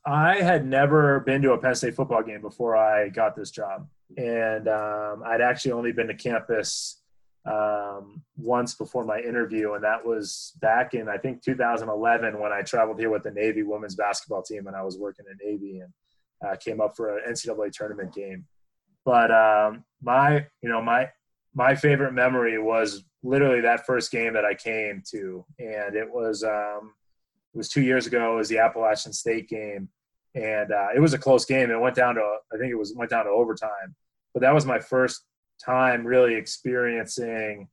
I 0.05 0.41
had 0.41 0.65
never 0.65 1.21
been 1.21 1.41
to 1.43 1.53
a 1.53 1.57
Penn 1.57 1.75
State 1.75 1.95
football 1.95 2.23
game 2.23 2.41
before 2.41 2.75
I 2.75 3.07
got 3.07 3.35
this 3.35 3.51
job, 3.51 3.87
and 4.17 4.67
um, 4.67 5.23
I'd 5.25 5.39
actually 5.39 5.71
only 5.71 5.93
been 5.93 6.07
to 6.07 6.15
campus 6.15 7.01
um, 7.47 8.21
once 8.35 8.75
before 8.75 9.05
my 9.05 9.19
interview, 9.19 9.73
and 9.73 9.83
that 9.83 10.05
was 10.05 10.53
back 10.61 10.93
in 10.93 11.07
I 11.07 11.17
think 11.17 11.41
2011 11.43 12.39
when 12.39 12.51
I 12.51 12.61
traveled 12.61 12.99
here 12.99 13.09
with 13.09 13.23
the 13.23 13.31
Navy 13.31 13.63
women's 13.63 13.95
basketball 13.95 14.43
team, 14.43 14.67
and 14.67 14.75
I 14.75 14.83
was 14.83 14.97
working 14.97 15.25
in 15.31 15.49
Navy 15.49 15.79
and 15.79 15.93
uh, 16.45 16.55
came 16.57 16.81
up 16.81 16.95
for 16.95 17.17
an 17.17 17.23
NCAA 17.31 17.71
tournament 17.71 18.13
game. 18.13 18.45
But 19.05 19.31
um, 19.31 19.85
my, 20.01 20.45
you 20.61 20.69
know, 20.69 20.81
my 20.81 21.09
my 21.55 21.73
favorite 21.75 22.13
memory 22.13 22.59
was 22.59 23.03
literally 23.23 23.61
that 23.61 23.85
first 23.85 24.11
game 24.11 24.33
that 24.33 24.45
I 24.45 24.53
came 24.53 25.01
to, 25.11 25.45
and 25.59 25.95
it 25.95 26.11
was 26.11 26.43
um, 26.43 26.93
it 27.53 27.57
was 27.57 27.69
two 27.69 27.81
years 27.81 28.05
ago. 28.05 28.33
It 28.33 28.37
was 28.37 28.49
the 28.49 28.59
Appalachian 28.59 29.13
State 29.13 29.47
game, 29.47 29.89
and 30.35 30.71
uh, 30.71 30.87
it 30.95 30.99
was 30.99 31.13
a 31.13 31.17
close 31.17 31.45
game. 31.45 31.71
It 31.71 31.79
went 31.79 31.95
down 31.95 32.15
to 32.15 32.21
I 32.53 32.57
think 32.57 32.71
it 32.71 32.77
was 32.77 32.93
went 32.95 33.09
down 33.09 33.25
to 33.25 33.31
overtime. 33.31 33.95
But 34.33 34.41
that 34.41 34.53
was 34.53 34.65
my 34.65 34.79
first 34.79 35.23
time 35.63 36.05
really 36.05 36.35
experiencing 36.35 37.67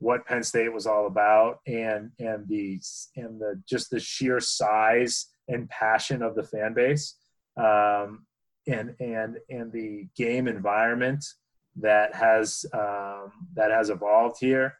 what 0.00 0.26
Penn 0.26 0.42
State 0.42 0.72
was 0.72 0.86
all 0.86 1.06
about 1.06 1.60
and 1.66 2.10
and 2.18 2.46
the 2.48 2.80
and 3.16 3.40
the 3.40 3.60
just 3.68 3.90
the 3.90 4.00
sheer 4.00 4.40
size 4.40 5.26
and 5.48 5.68
passion 5.68 6.22
of 6.22 6.34
the 6.34 6.44
fan 6.44 6.74
base 6.74 7.16
um, 7.56 8.26
and 8.66 8.94
and 9.00 9.38
and 9.48 9.72
the 9.72 10.06
game 10.16 10.46
environment 10.46 11.24
that 11.76 12.14
has 12.14 12.64
um, 12.72 13.32
that 13.54 13.70
has 13.70 13.90
evolved 13.90 14.36
here. 14.40 14.74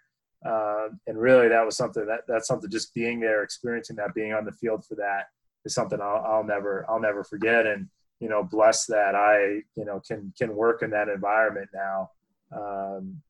Uh, 0.47 0.89
and 1.09 1.19
really 1.19 1.49
that 1.49 1.67
was 1.67 1.77
something 1.77 2.07
that 2.07 2.21
that's 2.29 2.47
something 2.47 2.71
just 2.71 2.95
being 2.95 3.19
there 3.19 3.43
experiencing 3.43 3.97
that 3.97 4.15
being 4.15 4.33
on 4.33 4.45
the 4.45 4.53
field 4.53 4.85
for 4.87 4.95
that 4.95 5.27
is 5.65 5.75
something 5.75 6.01
I'll, 6.01 6.25
I'll 6.25 6.45
never 6.45 6.87
I'll 6.89 7.01
never 7.01 7.25
forget. 7.25 7.67
And 7.67 7.89
you 8.21 8.29
know 8.29 8.43
blessed 8.43 8.89
that 8.89 9.15
I 9.15 9.63
you 9.77 9.85
know 9.85 10.01
can 10.07 10.33
can 10.39 10.55
work 10.55 10.83
in 10.83 10.91
that 10.91 11.09
environment 11.09 11.71
now 11.75 12.11
um, 12.53 13.21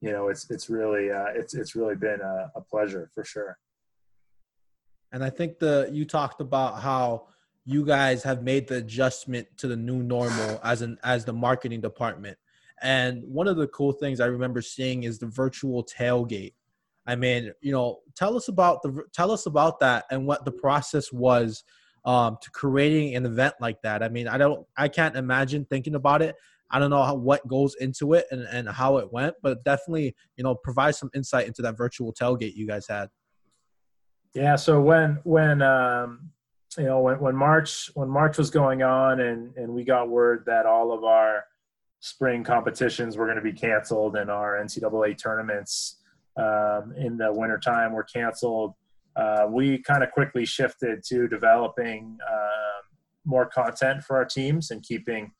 you 0.00 0.10
know, 0.12 0.28
it's 0.28 0.50
it's 0.50 0.68
really 0.68 1.10
uh, 1.10 1.26
it's 1.34 1.54
it's 1.54 1.74
really 1.76 1.96
been 1.96 2.20
a, 2.20 2.50
a 2.56 2.60
pleasure 2.60 3.10
for 3.14 3.24
sure. 3.24 3.58
And 5.12 5.22
I 5.22 5.30
think 5.30 5.58
the 5.58 5.88
you 5.92 6.04
talked 6.04 6.40
about 6.40 6.80
how 6.80 7.28
you 7.64 7.84
guys 7.84 8.22
have 8.24 8.42
made 8.42 8.66
the 8.66 8.76
adjustment 8.76 9.46
to 9.58 9.68
the 9.68 9.76
new 9.76 10.02
normal 10.02 10.60
as 10.64 10.82
an 10.82 10.98
as 11.04 11.24
the 11.24 11.32
marketing 11.32 11.80
department. 11.80 12.36
And 12.82 13.22
one 13.24 13.46
of 13.46 13.56
the 13.56 13.68
cool 13.68 13.92
things 13.92 14.20
I 14.20 14.26
remember 14.26 14.60
seeing 14.60 15.04
is 15.04 15.18
the 15.18 15.26
virtual 15.26 15.84
tailgate. 15.84 16.54
I 17.06 17.14
mean, 17.14 17.52
you 17.60 17.72
know, 17.72 18.00
tell 18.16 18.36
us 18.36 18.48
about 18.48 18.82
the 18.82 19.04
tell 19.12 19.30
us 19.30 19.46
about 19.46 19.78
that 19.80 20.04
and 20.10 20.26
what 20.26 20.44
the 20.44 20.52
process 20.52 21.12
was 21.12 21.62
um, 22.04 22.38
to 22.40 22.50
creating 22.50 23.14
an 23.14 23.26
event 23.26 23.54
like 23.60 23.80
that. 23.82 24.02
I 24.02 24.08
mean, 24.08 24.28
I 24.28 24.38
don't, 24.38 24.66
I 24.76 24.88
can't 24.88 25.16
imagine 25.16 25.64
thinking 25.64 25.94
about 25.94 26.22
it. 26.22 26.36
I 26.72 26.78
don't 26.78 26.90
know 26.90 27.02
how, 27.02 27.14
what 27.14 27.46
goes 27.46 27.74
into 27.80 28.14
it 28.14 28.26
and, 28.30 28.42
and 28.42 28.68
how 28.68 28.96
it 28.98 29.12
went, 29.12 29.34
but 29.42 29.62
definitely, 29.64 30.14
you 30.36 30.44
know, 30.44 30.54
provide 30.54 30.94
some 30.94 31.10
insight 31.14 31.46
into 31.46 31.62
that 31.62 31.76
virtual 31.76 32.12
tailgate 32.12 32.54
you 32.54 32.66
guys 32.66 32.86
had. 32.88 33.08
Yeah. 34.34 34.56
So 34.56 34.80
when 34.80 35.20
when 35.24 35.60
um, 35.60 36.30
you 36.78 36.84
know 36.84 37.00
when 37.00 37.20
when 37.20 37.36
March 37.36 37.90
when 37.94 38.08
March 38.08 38.38
was 38.38 38.50
going 38.50 38.82
on 38.82 39.20
and 39.20 39.54
and 39.56 39.72
we 39.72 39.84
got 39.84 40.08
word 40.08 40.44
that 40.46 40.64
all 40.64 40.92
of 40.92 41.04
our 41.04 41.44
spring 42.00 42.42
competitions 42.42 43.16
were 43.16 43.26
going 43.26 43.36
to 43.36 43.42
be 43.42 43.52
canceled 43.52 44.16
and 44.16 44.30
our 44.30 44.58
NCAA 44.58 45.16
tournaments 45.22 46.00
um, 46.36 46.94
in 46.96 47.18
the 47.18 47.30
wintertime 47.30 47.92
were 47.92 48.02
canceled 48.02 48.74
uh, 49.16 49.46
we 49.48 49.78
kind 49.78 50.02
of 50.02 50.10
quickly 50.10 50.44
shifted 50.44 51.02
to 51.04 51.28
developing 51.28 52.18
uh, 52.30 52.80
more 53.24 53.46
content 53.46 54.02
for 54.02 54.16
our 54.16 54.24
teams 54.24 54.70
and 54.70 54.82
keeping 54.82 55.30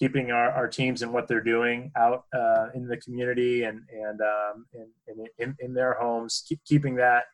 keeping 0.00 0.30
our, 0.30 0.50
our 0.52 0.66
teams 0.66 1.02
and 1.02 1.12
what 1.12 1.28
they're 1.28 1.42
doing 1.42 1.92
out 1.96 2.24
uh, 2.34 2.68
in 2.74 2.88
the 2.88 2.96
community 2.96 3.64
and 3.64 3.82
and, 3.92 4.20
um, 4.22 4.66
in, 4.72 5.26
in, 5.38 5.56
in, 5.60 5.74
their 5.74 5.94
homes, 5.94 6.42
keep, 6.48 6.58
keeping 6.64 6.94
that 6.96 7.24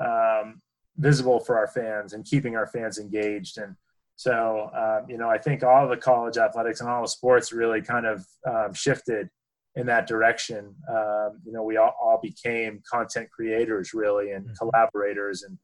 um, 0.00 0.60
visible 0.96 1.38
for 1.38 1.56
our 1.56 1.68
fans 1.68 2.12
and 2.12 2.24
keeping 2.24 2.56
our 2.56 2.66
fans 2.66 2.98
engaged. 2.98 3.58
And 3.58 3.76
so, 4.16 4.70
um, 4.74 5.08
you 5.08 5.16
know, 5.16 5.30
I 5.30 5.38
think 5.38 5.62
all 5.62 5.88
the 5.88 5.96
college 5.96 6.38
athletics 6.38 6.80
and 6.80 6.90
all 6.90 7.02
the 7.02 7.08
sports 7.08 7.52
really 7.52 7.80
kind 7.80 8.04
of 8.04 8.26
um, 8.46 8.74
shifted 8.74 9.28
in 9.76 9.86
that 9.86 10.08
direction. 10.08 10.74
Um, 10.90 11.40
you 11.44 11.52
know, 11.52 11.62
we 11.62 11.76
all, 11.76 11.94
all, 12.02 12.18
became 12.20 12.82
content 12.90 13.30
creators 13.30 13.94
really 13.94 14.32
and 14.32 14.44
mm-hmm. 14.44 14.54
collaborators, 14.54 15.44
and 15.44 15.56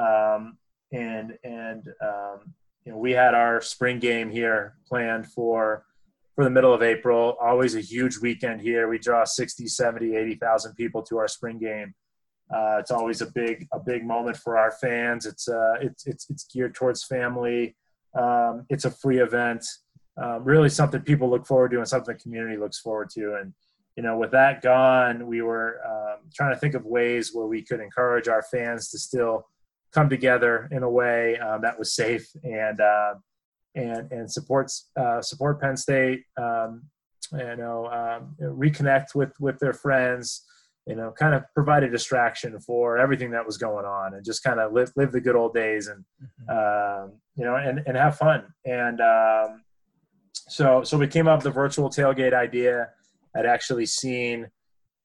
um, 0.00 0.56
and 0.92 1.36
and 1.42 1.88
um, 2.00 2.54
you 2.84 2.92
know, 2.92 2.98
we 2.98 3.10
had 3.10 3.34
our 3.34 3.60
spring 3.60 3.98
game 3.98 4.30
here 4.30 4.76
planned 4.86 5.26
for 5.26 5.84
for 6.36 6.44
the 6.44 6.50
middle 6.50 6.72
of 6.72 6.82
April. 6.82 7.36
Always 7.40 7.74
a 7.74 7.80
huge 7.80 8.18
weekend 8.18 8.60
here. 8.60 8.88
We 8.88 8.98
draw 8.98 9.24
60, 9.24 9.66
70, 9.66 10.14
80,000 10.14 10.74
people 10.74 11.02
to 11.02 11.18
our 11.18 11.26
spring 11.26 11.58
game. 11.58 11.94
Uh, 12.54 12.76
it's 12.78 12.92
always 12.92 13.22
a 13.22 13.26
big 13.32 13.66
a 13.72 13.80
big 13.80 14.06
moment 14.06 14.36
for 14.36 14.56
our 14.56 14.70
fans. 14.70 15.26
It's 15.26 15.48
uh, 15.48 15.74
it's 15.80 16.06
it's 16.06 16.30
it's 16.30 16.44
geared 16.44 16.76
towards 16.76 17.02
family. 17.02 17.74
Um, 18.16 18.66
it's 18.70 18.84
a 18.84 18.90
free 18.90 19.18
event 19.18 19.66
um, 20.18 20.44
really 20.44 20.68
something 20.68 21.00
people 21.02 21.28
look 21.28 21.46
forward 21.46 21.70
to 21.72 21.78
and 21.78 21.88
something 21.88 22.14
the 22.14 22.20
community 22.20 22.56
looks 22.56 22.78
forward 22.78 23.10
to. 23.10 23.36
And, 23.40 23.52
you 23.96 24.02
know, 24.02 24.16
with 24.16 24.30
that 24.30 24.62
gone, 24.62 25.26
we 25.26 25.42
were 25.42 25.80
um, 25.86 26.28
trying 26.34 26.54
to 26.54 26.58
think 26.58 26.74
of 26.74 26.84
ways 26.84 27.30
where 27.34 27.46
we 27.46 27.62
could 27.62 27.80
encourage 27.80 28.28
our 28.28 28.42
fans 28.42 28.90
to 28.90 28.98
still 28.98 29.46
come 29.92 30.08
together 30.08 30.68
in 30.72 30.82
a 30.82 30.90
way 30.90 31.38
um, 31.38 31.62
that 31.62 31.78
was 31.78 31.94
safe 31.94 32.28
and, 32.42 32.80
uh, 32.80 33.14
and, 33.76 34.10
and 34.10 34.30
supports, 34.30 34.90
uh, 34.98 35.22
support 35.22 35.60
Penn 35.60 35.76
State, 35.76 36.24
um, 36.36 36.82
you 37.32 37.56
know, 37.56 37.86
um, 37.86 38.34
reconnect 38.40 39.14
with, 39.14 39.32
with 39.38 39.58
their 39.60 39.72
friends, 39.72 40.44
you 40.86 40.96
know, 40.96 41.12
kind 41.12 41.34
of 41.34 41.44
provide 41.54 41.84
a 41.84 41.90
distraction 41.90 42.58
for 42.58 42.98
everything 42.98 43.30
that 43.30 43.46
was 43.46 43.56
going 43.58 43.84
on 43.84 44.14
and 44.14 44.24
just 44.24 44.42
kind 44.42 44.58
of 44.58 44.72
live, 44.72 44.90
live 44.96 45.12
the 45.12 45.20
good 45.20 45.36
old 45.36 45.54
days 45.54 45.86
and, 45.86 46.04
mm-hmm. 46.20 47.04
um, 47.04 47.12
you 47.36 47.44
know, 47.44 47.54
and, 47.54 47.82
and 47.86 47.96
have 47.96 48.16
fun. 48.16 48.44
And, 48.64 49.00
um, 49.00 49.62
so 50.48 50.84
so 50.84 50.96
we 50.96 51.08
came 51.08 51.26
up 51.28 51.38
with 51.38 51.44
the 51.44 51.50
virtual 51.50 51.90
tailgate 51.90 52.32
idea. 52.32 52.90
I'd 53.34 53.46
actually 53.46 53.86
seen 53.86 54.48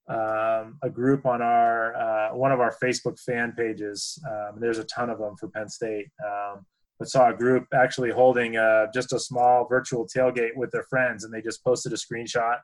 um, 0.08 0.78
a 0.84 0.90
group 0.92 1.26
on 1.26 1.42
our 1.42 1.96
uh, 1.96 2.36
one 2.36 2.52
of 2.52 2.60
our 2.60 2.76
Facebook 2.82 3.20
fan 3.20 3.54
pages. 3.58 4.22
Um, 4.30 4.60
there's 4.60 4.78
a 4.78 4.84
ton 4.84 5.10
of 5.10 5.18
them 5.20 5.36
for 5.38 5.48
Penn 5.48 5.70
State. 5.70 6.08
Um, 6.26 6.66
but 7.02 7.10
saw 7.10 7.32
a 7.32 7.34
group 7.34 7.66
actually 7.74 8.12
holding 8.12 8.58
uh, 8.58 8.86
just 8.94 9.12
a 9.12 9.20
small 9.20 9.66
virtual 9.68 10.08
tailgate 10.08 10.56
with 10.56 10.70
their 10.70 10.84
friends, 10.84 11.24
and 11.24 11.34
they 11.34 11.42
just 11.42 11.64
posted 11.64 11.92
a 11.94 11.96
screenshot, 11.96 12.58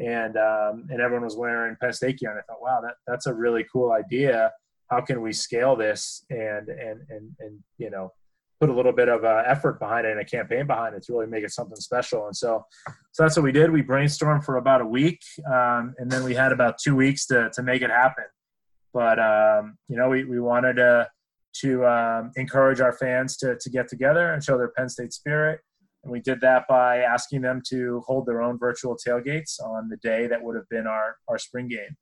and 0.00 0.36
um, 0.36 0.88
and 0.90 1.00
everyone 1.00 1.22
was 1.22 1.36
wearing 1.36 1.76
Penn 1.80 1.92
State 1.92 2.18
gear. 2.18 2.32
And 2.32 2.40
I 2.40 2.42
thought, 2.42 2.60
wow, 2.60 2.80
that 2.82 2.94
that's 3.06 3.26
a 3.26 3.32
really 3.32 3.64
cool 3.72 3.92
idea. 3.92 4.50
How 4.90 5.02
can 5.02 5.22
we 5.22 5.32
scale 5.32 5.76
this 5.76 6.24
and 6.30 6.68
and 6.68 7.02
and 7.10 7.30
and 7.38 7.60
you 7.78 7.90
know 7.90 8.12
put 8.58 8.70
a 8.70 8.74
little 8.74 8.90
bit 8.90 9.08
of 9.08 9.24
uh, 9.24 9.44
effort 9.46 9.78
behind 9.78 10.04
it 10.04 10.10
and 10.10 10.20
a 10.20 10.24
campaign 10.24 10.66
behind 10.66 10.96
it 10.96 11.04
to 11.04 11.12
really 11.12 11.28
make 11.28 11.44
it 11.44 11.52
something 11.52 11.76
special. 11.76 12.26
And 12.26 12.36
so, 12.36 12.64
so 13.12 13.22
that's 13.22 13.36
what 13.36 13.44
we 13.44 13.52
did. 13.52 13.70
We 13.70 13.82
brainstormed 13.82 14.44
for 14.44 14.56
about 14.56 14.80
a 14.80 14.86
week, 14.86 15.20
um, 15.46 15.94
and 15.98 16.10
then 16.10 16.24
we 16.24 16.34
had 16.34 16.50
about 16.50 16.78
two 16.78 16.96
weeks 16.96 17.24
to 17.26 17.50
to 17.54 17.62
make 17.62 17.82
it 17.82 17.90
happen. 17.90 18.24
But 18.92 19.20
um, 19.20 19.78
you 19.86 19.96
know, 19.96 20.08
we 20.08 20.24
we 20.24 20.40
wanted 20.40 20.74
to 20.74 21.08
to 21.60 21.86
um, 21.86 22.30
encourage 22.36 22.80
our 22.80 22.92
fans 22.92 23.36
to 23.38 23.56
to 23.60 23.70
get 23.70 23.88
together 23.88 24.32
and 24.32 24.42
show 24.42 24.56
their 24.58 24.72
Penn 24.76 24.88
State 24.88 25.12
spirit. 25.12 25.60
And 26.02 26.12
we 26.12 26.20
did 26.20 26.40
that 26.40 26.64
by 26.68 26.98
asking 26.98 27.42
them 27.42 27.60
to 27.68 28.02
hold 28.06 28.26
their 28.26 28.40
own 28.40 28.58
virtual 28.58 28.96
tailgates 28.96 29.60
on 29.60 29.88
the 29.88 29.96
day 29.96 30.28
that 30.28 30.42
would 30.42 30.56
have 30.56 30.68
been 30.68 30.86
our 30.86 31.16
our 31.28 31.38
spring 31.38 31.68
game. 31.68 31.96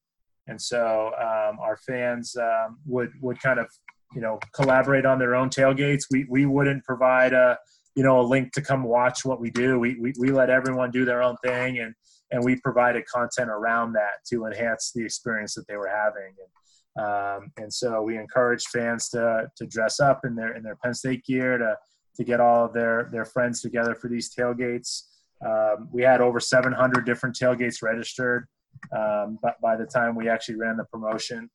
And 0.46 0.60
so 0.60 1.12
um, 1.18 1.58
our 1.58 1.78
fans 1.86 2.36
um, 2.36 2.78
would 2.86 3.12
would 3.22 3.40
kind 3.40 3.58
of 3.58 3.66
you 4.14 4.20
know 4.20 4.38
collaborate 4.54 5.06
on 5.06 5.18
their 5.18 5.34
own 5.34 5.50
tailgates. 5.50 6.04
We 6.10 6.26
we 6.28 6.46
wouldn't 6.46 6.84
provide 6.84 7.32
a 7.32 7.58
you 7.94 8.02
know 8.02 8.20
a 8.20 8.26
link 8.26 8.52
to 8.52 8.62
come 8.62 8.82
watch 8.82 9.24
what 9.24 9.40
we 9.40 9.50
do. 9.50 9.78
We 9.78 9.98
we, 9.98 10.12
we 10.18 10.30
let 10.30 10.50
everyone 10.50 10.90
do 10.90 11.04
their 11.04 11.22
own 11.22 11.36
thing 11.44 11.78
and 11.78 11.94
and 12.30 12.44
we 12.44 12.56
provided 12.56 13.04
content 13.06 13.48
around 13.48 13.92
that 13.92 14.24
to 14.28 14.46
enhance 14.46 14.92
the 14.94 15.04
experience 15.04 15.54
that 15.54 15.66
they 15.68 15.76
were 15.76 15.88
having. 15.88 16.34
And, 16.38 16.48
um, 16.96 17.50
and 17.56 17.72
so 17.72 18.02
we 18.02 18.16
encouraged 18.16 18.68
fans 18.68 19.08
to 19.10 19.50
to 19.56 19.66
dress 19.66 20.00
up 20.00 20.24
in 20.24 20.34
their 20.34 20.56
in 20.56 20.62
their 20.62 20.76
Penn 20.76 20.94
State 20.94 21.24
gear 21.24 21.58
to 21.58 21.76
to 22.16 22.24
get 22.24 22.40
all 22.40 22.64
of 22.66 22.72
their 22.72 23.08
their 23.10 23.24
friends 23.24 23.60
together 23.60 23.94
for 23.94 24.08
these 24.08 24.32
tailgates. 24.32 25.02
Um, 25.44 25.88
we 25.92 26.02
had 26.02 26.20
over 26.20 26.40
700 26.40 27.04
different 27.04 27.36
tailgates 27.36 27.82
registered, 27.82 28.46
um, 28.96 29.38
by 29.60 29.76
the 29.76 29.86
time 29.86 30.14
we 30.14 30.28
actually 30.28 30.54
ran 30.54 30.76
the 30.76 30.84
promotion, 30.84 31.50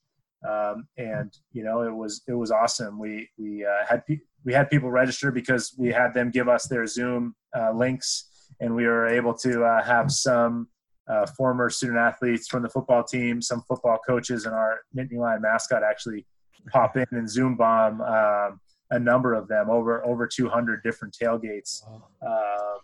um, 0.47 0.87
and 0.97 1.33
you 1.53 1.63
know 1.63 1.83
it 1.83 1.93
was 1.93 2.21
it 2.27 2.33
was 2.33 2.51
awesome. 2.51 2.99
We 2.99 3.29
we 3.37 3.65
uh, 3.65 3.85
had 3.87 4.05
pe- 4.05 4.19
we 4.43 4.53
had 4.53 4.69
people 4.69 4.91
register 4.91 5.31
because 5.31 5.73
we 5.77 5.89
had 5.89 6.13
them 6.13 6.31
give 6.31 6.49
us 6.49 6.67
their 6.67 6.85
Zoom 6.85 7.35
uh, 7.57 7.71
links, 7.71 8.49
and 8.59 8.75
we 8.75 8.85
were 8.85 9.07
able 9.07 9.33
to 9.35 9.63
uh, 9.63 9.83
have 9.83 10.11
some 10.11 10.67
uh, 11.09 11.25
former 11.25 11.69
student 11.69 11.97
athletes 11.97 12.47
from 12.47 12.63
the 12.63 12.69
football 12.69 13.03
team, 13.03 13.41
some 13.41 13.61
football 13.67 13.97
coaches, 14.05 14.45
and 14.45 14.53
our 14.53 14.79
Nittany 14.95 15.17
Lion 15.17 15.41
mascot 15.41 15.83
actually 15.83 16.25
pop 16.71 16.97
in 16.97 17.05
and 17.11 17.29
Zoom 17.29 17.55
bomb 17.55 18.01
um, 18.01 18.59
a 18.91 18.99
number 18.99 19.33
of 19.33 19.47
them 19.47 19.69
over 19.69 20.05
over 20.05 20.27
200 20.27 20.83
different 20.83 21.15
tailgates. 21.19 21.81
Um, 22.25 22.79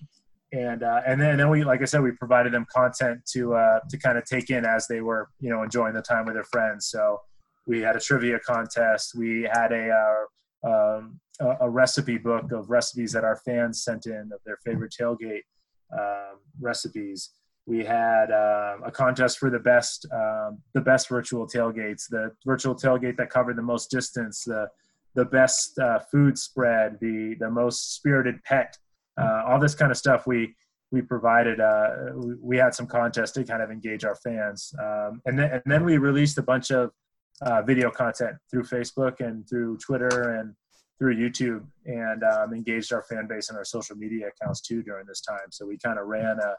and 0.52 0.84
uh, 0.84 1.02
and 1.06 1.20
then 1.20 1.38
then 1.38 1.50
we 1.50 1.64
like 1.64 1.82
I 1.82 1.86
said 1.86 2.02
we 2.02 2.12
provided 2.12 2.54
them 2.54 2.66
content 2.74 3.22
to 3.34 3.56
uh, 3.56 3.80
to 3.90 3.98
kind 3.98 4.18
of 4.18 4.26
take 4.26 4.50
in 4.50 4.66
as 4.66 4.88
they 4.88 5.02
were 5.02 5.30
you 5.40 5.50
know 5.50 5.64
enjoying 5.64 5.94
the 5.94 6.02
time 6.02 6.26
with 6.26 6.36
their 6.36 6.44
friends. 6.46 6.88
So 6.88 7.20
we 7.68 7.82
had 7.82 7.96
a 7.96 8.00
trivia 8.00 8.40
contest. 8.40 9.16
We 9.16 9.50
had 9.52 9.72
a, 9.72 10.26
um, 10.64 11.20
a, 11.40 11.70
recipe 11.70 12.18
book 12.18 12.52
of 12.52 12.70
recipes 12.70 13.12
that 13.14 13.24
our 13.24 13.38
fans 13.38 13.84
sent 13.84 14.06
in 14.06 14.30
of 14.34 14.40
their 14.46 14.58
favorite 14.64 14.94
tailgate 15.00 15.42
um, 15.92 16.40
recipes. 16.60 17.32
We 17.68 17.84
had 17.84 18.30
uh, 18.32 18.78
a 18.84 18.92
contest 18.92 19.40
for 19.40 19.50
the 19.50 19.60
best 19.60 20.06
um, 20.14 20.60
the 20.74 20.82
best 20.82 21.10
virtual 21.10 21.48
tailgates, 21.48 22.08
the 22.08 22.32
virtual 22.46 22.76
tailgate 22.76 23.18
that 23.18 23.30
covered 23.30 23.58
the 23.58 23.64
most 23.64 23.90
distance, 23.90 24.44
the 24.44 24.68
the 25.16 25.26
best 25.26 25.80
uh, 25.80 26.00
food 26.12 26.38
spread, 26.38 26.98
the 27.02 27.36
the 27.40 27.50
most 27.50 27.96
spirited 27.96 28.44
pet, 28.44 28.78
uh, 29.20 29.44
all 29.48 29.60
this 29.60 29.74
kind 29.74 29.92
of 29.92 29.98
stuff. 29.98 30.28
We 30.28 30.56
we 30.92 31.02
provided 31.02 31.60
uh, 31.60 31.90
we, 32.16 32.36
we, 32.42 32.58
had 32.58 32.76
some 32.76 32.86
contests 32.86 33.32
to 33.32 33.44
kind 33.44 33.64
of 33.64 33.72
engage 33.72 34.06
our 34.06 34.16
fans, 34.16 34.74
um, 34.80 35.22
and 35.26 35.40
then 35.40 35.52
and 35.52 35.64
then 35.66 35.84
we 35.84 35.98
released 35.98 36.38
a 36.38 36.44
bunch 36.44 36.70
of 36.72 36.92
uh, 37.42 37.62
video 37.64 37.90
content 37.90 38.36
through 38.52 38.64
Facebook 38.64 39.20
and 39.20 39.48
through 39.50 39.78
Twitter 39.78 40.36
and 40.36 40.54
through 41.00 41.16
YouTube, 41.16 41.66
and 41.86 42.24
um, 42.24 42.54
engaged 42.54 42.94
our 42.94 43.04
fan 43.04 43.28
base 43.28 43.50
and 43.50 43.58
our 43.58 43.66
social 43.66 43.96
media 43.96 44.28
accounts 44.28 44.62
too 44.62 44.84
during 44.84 45.06
this 45.08 45.22
time. 45.22 45.52
So 45.52 45.66
we 45.66 45.78
kind 45.78 45.98
of 45.98 46.08
ran 46.08 46.38
a 46.40 46.54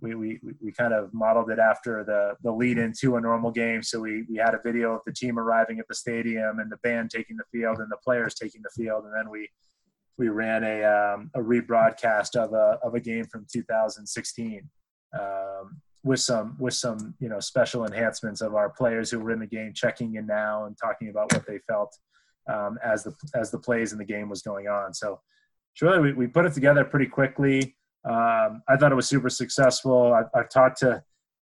we, 0.00 0.14
we, 0.14 0.40
we 0.60 0.72
kind 0.72 0.92
of 0.92 1.12
modeled 1.12 1.50
it 1.50 1.58
after 1.58 2.04
the, 2.04 2.34
the 2.42 2.52
lead 2.52 2.78
into 2.78 3.16
a 3.16 3.20
normal 3.20 3.50
game. 3.50 3.82
So 3.82 4.00
we, 4.00 4.24
we 4.28 4.36
had 4.36 4.54
a 4.54 4.60
video 4.62 4.94
of 4.94 5.00
the 5.06 5.12
team 5.12 5.38
arriving 5.38 5.78
at 5.78 5.88
the 5.88 5.94
stadium 5.94 6.58
and 6.60 6.70
the 6.70 6.76
band 6.78 7.10
taking 7.10 7.36
the 7.36 7.44
field 7.52 7.78
and 7.78 7.90
the 7.90 7.98
players 8.04 8.34
taking 8.34 8.62
the 8.62 8.70
field. 8.70 9.04
And 9.04 9.14
then 9.14 9.30
we, 9.30 9.48
we 10.18 10.28
ran 10.28 10.62
a, 10.62 10.84
um, 10.84 11.30
a 11.34 11.40
rebroadcast 11.40 12.36
of 12.36 12.52
a, 12.52 12.78
of 12.82 12.94
a 12.94 13.00
game 13.00 13.24
from 13.24 13.46
2016 13.52 14.68
um, 15.18 15.80
with 16.04 16.20
some 16.20 16.56
with 16.58 16.74
some 16.74 17.14
you 17.20 17.28
know 17.28 17.38
special 17.38 17.84
enhancements 17.84 18.40
of 18.40 18.54
our 18.54 18.70
players 18.70 19.10
who 19.10 19.20
were 19.20 19.30
in 19.30 19.38
the 19.38 19.46
game 19.46 19.72
checking 19.74 20.16
in 20.16 20.26
now 20.26 20.64
and 20.64 20.76
talking 20.76 21.08
about 21.08 21.32
what 21.32 21.46
they 21.46 21.58
felt 21.68 21.96
um, 22.48 22.78
as 22.82 23.04
the 23.04 23.14
as 23.34 23.50
the 23.50 23.58
plays 23.58 23.92
in 23.92 23.98
the 23.98 24.04
game 24.04 24.28
was 24.28 24.42
going 24.42 24.66
on. 24.66 24.92
So, 24.94 25.20
really, 25.80 26.00
we, 26.00 26.12
we 26.12 26.26
put 26.26 26.44
it 26.44 26.54
together 26.54 26.84
pretty 26.84 27.06
quickly. 27.06 27.76
Um, 28.04 28.62
I 28.68 28.76
thought 28.76 28.92
it 28.92 28.96
was 28.96 29.08
super 29.08 29.30
successful. 29.30 30.12
I, 30.12 30.22
I've 30.38 30.48
talked 30.48 30.78
to 30.78 31.02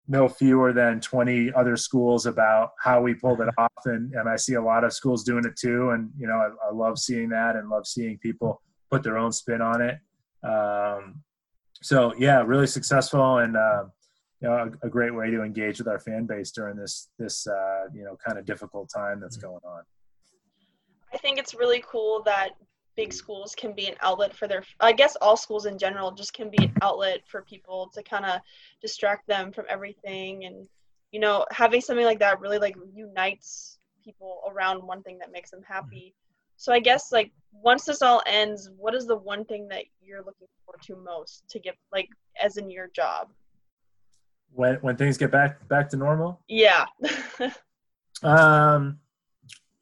no 0.07 0.27
fewer 0.27 0.73
than 0.73 0.99
20 0.99 1.53
other 1.53 1.77
schools 1.77 2.25
about 2.25 2.71
how 2.79 3.01
we 3.01 3.13
pulled 3.13 3.39
it 3.39 3.47
off 3.57 3.71
and, 3.85 4.13
and 4.13 4.27
i 4.27 4.35
see 4.35 4.55
a 4.55 4.61
lot 4.61 4.83
of 4.83 4.91
schools 4.91 5.23
doing 5.23 5.45
it 5.45 5.55
too 5.55 5.91
and 5.91 6.09
you 6.17 6.27
know 6.27 6.33
I, 6.33 6.49
I 6.67 6.73
love 6.73 6.99
seeing 6.99 7.29
that 7.29 7.55
and 7.55 7.69
love 7.69 7.87
seeing 7.87 8.17
people 8.17 8.61
put 8.91 9.01
their 9.01 9.17
own 9.17 9.31
spin 9.31 9.61
on 9.61 9.81
it 9.81 9.99
um, 10.43 11.21
so 11.81 12.13
yeah 12.17 12.41
really 12.41 12.67
successful 12.67 13.37
and 13.37 13.55
uh, 13.55 13.85
you 14.41 14.49
know 14.49 14.71
a, 14.83 14.87
a, 14.87 14.89
great 14.89 15.15
way 15.15 15.31
to 15.31 15.41
engage 15.41 15.79
with 15.79 15.87
our 15.87 15.99
fan 15.99 16.25
base 16.25 16.51
during 16.51 16.75
this 16.75 17.09
this 17.17 17.47
uh, 17.47 17.85
you 17.93 18.03
know 18.03 18.17
kind 18.25 18.37
of 18.37 18.45
difficult 18.45 18.89
time 18.93 19.21
that's 19.21 19.37
mm-hmm. 19.37 19.47
going 19.47 19.61
on 19.65 19.83
i 21.13 21.17
think 21.17 21.39
it's 21.39 21.55
really 21.55 21.81
cool 21.89 22.21
that 22.23 22.49
big 22.95 23.11
schools 23.11 23.55
can 23.55 23.73
be 23.73 23.87
an 23.87 23.95
outlet 24.01 24.35
for 24.35 24.47
their 24.47 24.63
i 24.79 24.91
guess 24.91 25.15
all 25.21 25.35
schools 25.35 25.65
in 25.65 25.77
general 25.77 26.11
just 26.11 26.33
can 26.33 26.49
be 26.49 26.63
an 26.63 26.73
outlet 26.81 27.21
for 27.27 27.41
people 27.41 27.89
to 27.93 28.03
kind 28.03 28.25
of 28.25 28.39
distract 28.81 29.27
them 29.27 29.51
from 29.51 29.65
everything 29.69 30.45
and 30.45 30.67
you 31.11 31.19
know 31.19 31.45
having 31.51 31.81
something 31.81 32.05
like 32.05 32.19
that 32.19 32.39
really 32.39 32.59
like 32.59 32.75
unites 32.93 33.79
people 34.03 34.41
around 34.49 34.83
one 34.83 35.01
thing 35.03 35.17
that 35.19 35.31
makes 35.31 35.49
them 35.51 35.61
happy. 35.67 36.13
So 36.57 36.71
i 36.73 36.79
guess 36.79 37.11
like 37.11 37.31
once 37.51 37.85
this 37.85 38.01
all 38.01 38.21
ends 38.25 38.69
what 38.77 38.93
is 38.95 39.05
the 39.07 39.15
one 39.15 39.45
thing 39.45 39.67
that 39.69 39.85
you're 40.01 40.23
looking 40.23 40.47
forward 40.65 40.81
to 40.83 40.95
most 40.95 41.43
to 41.49 41.59
get 41.59 41.75
like 41.91 42.09
as 42.41 42.57
in 42.57 42.69
your 42.69 42.89
job? 42.95 43.29
When 44.53 44.75
when 44.75 44.95
things 44.97 45.17
get 45.17 45.31
back 45.31 45.67
back 45.67 45.89
to 45.89 45.97
normal? 45.97 46.41
Yeah. 46.47 46.85
Um 48.21 48.99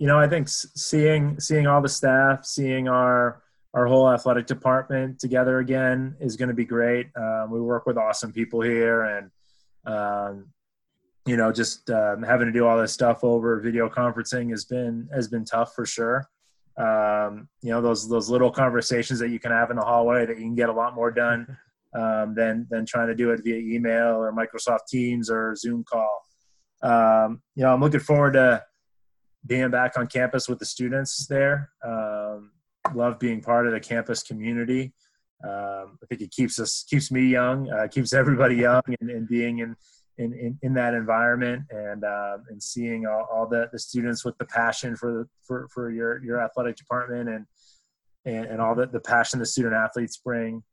you 0.02 0.08
know, 0.08 0.18
I 0.18 0.28
think 0.28 0.48
seeing 0.50 1.40
seeing 1.40 1.68
all 1.68 1.80
the 1.80 1.88
staff, 1.88 2.44
seeing 2.44 2.88
our 2.88 3.44
our 3.76 3.86
whole 3.86 4.10
athletic 4.10 4.48
department 4.48 5.20
together 5.20 5.60
again 5.60 6.16
is 6.20 6.36
going 6.36 6.50
to 6.50 6.56
be 6.56 6.66
great. 6.66 7.10
Um, 7.16 7.52
we 7.52 7.62
work 7.62 7.86
with 7.86 8.00
awesome 8.00 8.34
people 8.34 8.62
here, 8.62 9.04
and 9.04 9.30
um, 9.86 10.48
you 11.28 11.38
know, 11.38 11.52
just 11.52 11.88
um, 11.92 12.24
having 12.24 12.48
to 12.48 12.52
do 12.52 12.66
all 12.66 12.80
this 12.80 12.92
stuff 12.92 13.24
over 13.24 13.60
video 13.60 13.88
conferencing 13.90 14.50
has 14.50 14.66
been 14.66 15.08
has 15.14 15.28
been 15.28 15.46
tough 15.46 15.76
for 15.76 15.86
sure. 15.86 16.28
Um, 16.78 17.48
you 17.62 17.70
know, 17.70 17.80
those 17.80 18.10
those 18.10 18.28
little 18.28 18.50
conversations 18.50 19.20
that 19.20 19.30
you 19.30 19.40
can 19.40 19.52
have 19.52 19.70
in 19.70 19.76
the 19.76 19.86
hallway 19.86 20.26
that 20.26 20.36
you 20.36 20.46
can 20.46 20.56
get 20.56 20.70
a 20.70 20.74
lot 20.74 20.96
more 20.96 21.12
done 21.12 21.46
um, 21.94 22.34
than 22.34 22.66
than 22.72 22.88
trying 22.88 23.10
to 23.10 23.16
do 23.16 23.30
it 23.30 23.42
via 23.44 23.58
email 23.58 24.16
or 24.16 24.34
Microsoft 24.34 24.88
Teams 24.90 25.30
or 25.30 25.56
Zoom 25.56 25.84
call. 25.84 26.26
Um, 26.82 27.44
you 27.54 27.62
know, 27.62 27.72
I'm 27.72 27.82
looking 27.82 28.00
forward 28.00 28.34
to 28.34 28.64
being 29.46 29.70
back 29.70 29.98
on 29.98 30.08
campus 30.08 30.48
with 30.48 30.60
the 30.60 30.66
students 30.66 31.28
there. 31.28 31.72
Um, 31.84 32.52
love 32.94 33.20
being 33.20 33.42
part 33.42 33.68
of 33.68 33.74
the 33.74 33.80
campus 33.80 34.24
community. 34.24 34.94
Um, 35.44 35.98
I 36.04 36.06
think 36.08 36.22
it 36.22 36.32
keeps 36.32 36.60
us 36.60 36.84
keeps 36.88 37.12
me 37.12 37.24
young, 37.24 37.70
uh, 37.72 37.88
keeps 37.88 38.14
everybody 38.14 38.56
young, 38.56 38.84
and, 39.00 39.10
and 39.10 39.28
being 39.28 39.60
in, 39.60 39.76
in, 40.18 40.34
in 40.34 40.60
in 40.62 40.74
that 40.76 40.94
environment 40.94 41.64
and 41.72 42.04
um, 42.04 42.44
and 42.50 42.62
seeing 42.62 43.08
all, 43.08 43.28
all, 43.32 43.48
the, 43.48 43.68
the 43.72 43.80
students 43.80 44.24
with 44.24 44.38
the 44.38 44.46
passion 44.46 44.96
for 44.96 45.28
for 45.42 45.68
for 45.74 45.90
your 45.90 46.24
your 46.24 46.40
athletic 46.40 46.76
department 46.76 47.28
and 47.30 47.46
and, 48.26 48.46
and 48.46 48.62
all 48.62 48.76
the 48.76 48.86
the 48.86 49.00
passion 49.00 49.40
the 49.40 49.46
student 49.46 49.74
athletes 49.74 50.18
bring. 50.18 50.64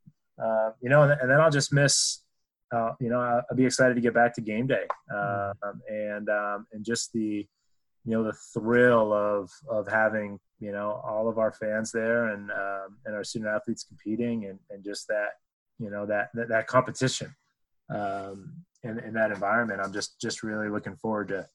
Uh, 0.43 0.71
you 0.81 0.89
know, 0.89 1.03
and, 1.03 1.13
and, 1.21 1.31
then 1.31 1.41
I'll 1.41 1.51
just 1.51 1.73
miss. 1.73 2.23
Uh, 2.71 2.93
you 3.01 3.09
know, 3.09 3.19
I'll, 3.19 3.43
I'll, 3.51 3.57
be 3.57 3.65
excited 3.65 3.95
to 3.95 4.01
get 4.01 4.15
back 4.15 4.35
to 4.35 4.43
game 4.43 4.67
day 4.67 4.87
um, 5.13 5.81
and 5.89 6.29
um, 6.29 6.67
and 6.73 6.85
just 6.85 7.13
the 7.15 7.47
you 8.05 8.13
know 8.13 8.23
the 8.23 8.37
thrill 8.55 9.13
of 9.13 9.51
of 9.69 9.89
having 9.89 10.39
you 10.61 10.73
know 10.73 11.01
all 11.05 11.29
of 11.29 11.39
our 11.39 11.53
fans 11.53 11.93
there 11.93 12.29
and 12.29 12.51
um, 12.51 12.99
and 13.05 13.15
our 13.15 13.25
student 13.25 13.51
athletes 13.51 13.85
competing 13.85 14.47
and, 14.47 14.59
and 14.71 14.85
just 14.85 15.07
that 15.09 15.31
you 15.79 15.91
know 15.91 16.07
that 16.07 16.31
that, 16.35 16.49
that 16.49 16.67
competition 16.67 17.35
um, 17.95 18.55
in, 18.83 18.99
in 19.01 19.15
that 19.15 19.31
environment. 19.31 19.81
I'm 19.83 19.93
just 19.93 20.21
just 20.21 20.43
really 20.43 20.69
looking 20.69 20.97
forward 20.97 21.29
to 21.29 21.47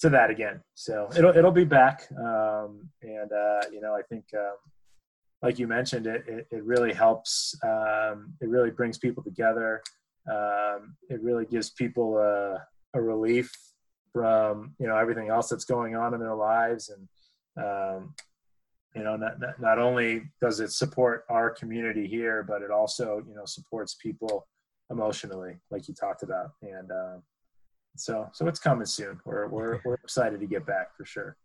to 0.00 0.10
that 0.10 0.30
again. 0.30 0.60
So 0.74 1.08
it'll 1.16 1.36
it'll 1.36 1.50
be 1.50 1.64
back 1.64 2.06
um, 2.18 2.88
and 3.02 3.32
uh, 3.32 3.62
you 3.72 3.80
know 3.80 3.94
i 3.94 4.02
think 4.02 4.24
um, 4.36 4.56
like 5.42 5.58
you 5.58 5.66
mentioned 5.66 6.06
it 6.06 6.24
it, 6.26 6.46
it 6.50 6.64
really 6.64 6.92
helps 6.92 7.54
um, 7.64 8.34
it 8.40 8.48
really 8.48 8.70
brings 8.70 8.98
people 8.98 9.22
together 9.22 9.82
um, 10.30 10.96
it 11.08 11.22
really 11.22 11.44
gives 11.46 11.70
people 11.70 12.18
a, 12.18 12.62
a 12.94 13.00
relief 13.00 13.52
from 14.14 14.74
you 14.78 14.86
know 14.86 14.96
everything 14.96 15.28
else 15.28 15.48
that's 15.50 15.64
going 15.64 15.96
on 15.96 16.14
in 16.14 16.20
their 16.20 16.34
lives. 16.34 16.88
And 16.88 17.66
um, 17.66 18.14
you 18.94 19.02
know 19.02 19.16
not, 19.16 19.40
not, 19.40 19.60
not 19.60 19.78
only 19.78 20.22
does 20.40 20.60
it 20.60 20.70
support 20.70 21.24
our 21.28 21.50
community 21.50 22.06
here 22.06 22.44
but 22.48 22.62
it 22.62 22.70
also 22.70 23.22
you 23.28 23.34
know 23.34 23.44
supports 23.44 23.94
people 23.94 24.46
emotionally 24.90 25.56
like 25.70 25.88
you 25.88 25.94
talked 25.94 26.22
about. 26.22 26.52
And 26.62 26.90
um, 26.90 27.22
so 27.96 28.28
so 28.32 28.46
it's 28.46 28.60
coming 28.60 28.86
soon. 28.86 29.20
We're, 29.26 29.48
we're 29.48 29.80
we're 29.84 29.94
excited 29.94 30.40
to 30.40 30.46
get 30.46 30.64
back 30.64 30.96
for 30.96 31.04
sure. 31.04 31.36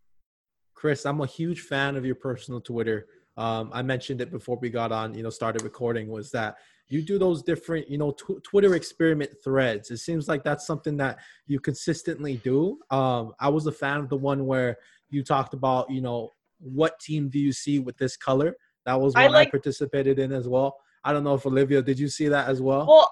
Chris 0.75 1.05
i'm 1.05 1.19
a 1.19 1.25
huge 1.25 1.61
fan 1.61 1.97
of 1.97 2.05
your 2.05 2.15
personal 2.15 2.61
twitter. 2.61 3.07
Um, 3.35 3.71
i 3.73 3.81
mentioned 3.81 4.21
it 4.21 4.31
before 4.31 4.57
we 4.61 4.69
got 4.69 4.91
on 4.91 5.15
you 5.15 5.23
know 5.23 5.29
started 5.31 5.63
recording 5.63 6.07
was 6.07 6.29
that 6.31 6.57
you 6.89 7.03
do 7.03 7.19
those 7.19 7.43
different 7.43 7.89
you 7.89 7.97
know 7.97 8.11
tw- 8.11 8.43
twitter 8.43 8.75
experiment 8.75 9.31
threads. 9.43 9.91
It 9.91 9.97
seems 9.97 10.27
like 10.27 10.43
that's 10.43 10.65
something 10.65 10.97
that 10.97 11.19
you 11.47 11.59
consistently 11.59 12.37
do. 12.37 12.79
Um, 12.89 13.33
i 13.39 13.47
was 13.47 13.65
a 13.67 13.71
fan 13.71 13.99
of 13.99 14.09
the 14.09 14.17
one 14.17 14.45
where 14.45 14.77
you 15.09 15.23
talked 15.23 15.53
about 15.53 15.89
you 15.89 16.01
know 16.01 16.31
what 16.59 16.99
team 16.99 17.29
do 17.29 17.39
you 17.39 17.53
see 17.53 17.79
with 17.79 17.97
this 17.97 18.17
color? 18.17 18.55
That 18.85 18.99
was 18.99 19.13
one 19.13 19.23
I, 19.23 19.27
like, 19.27 19.47
I 19.47 19.51
participated 19.51 20.19
in 20.19 20.31
as 20.31 20.47
well. 20.47 20.77
I 21.03 21.13
don't 21.13 21.23
know 21.23 21.35
if 21.35 21.45
olivia 21.45 21.81
did 21.81 21.99
you 21.99 22.09
see 22.09 22.27
that 22.27 22.49
as 22.49 22.61
well? 22.61 22.85
Well 22.87 23.11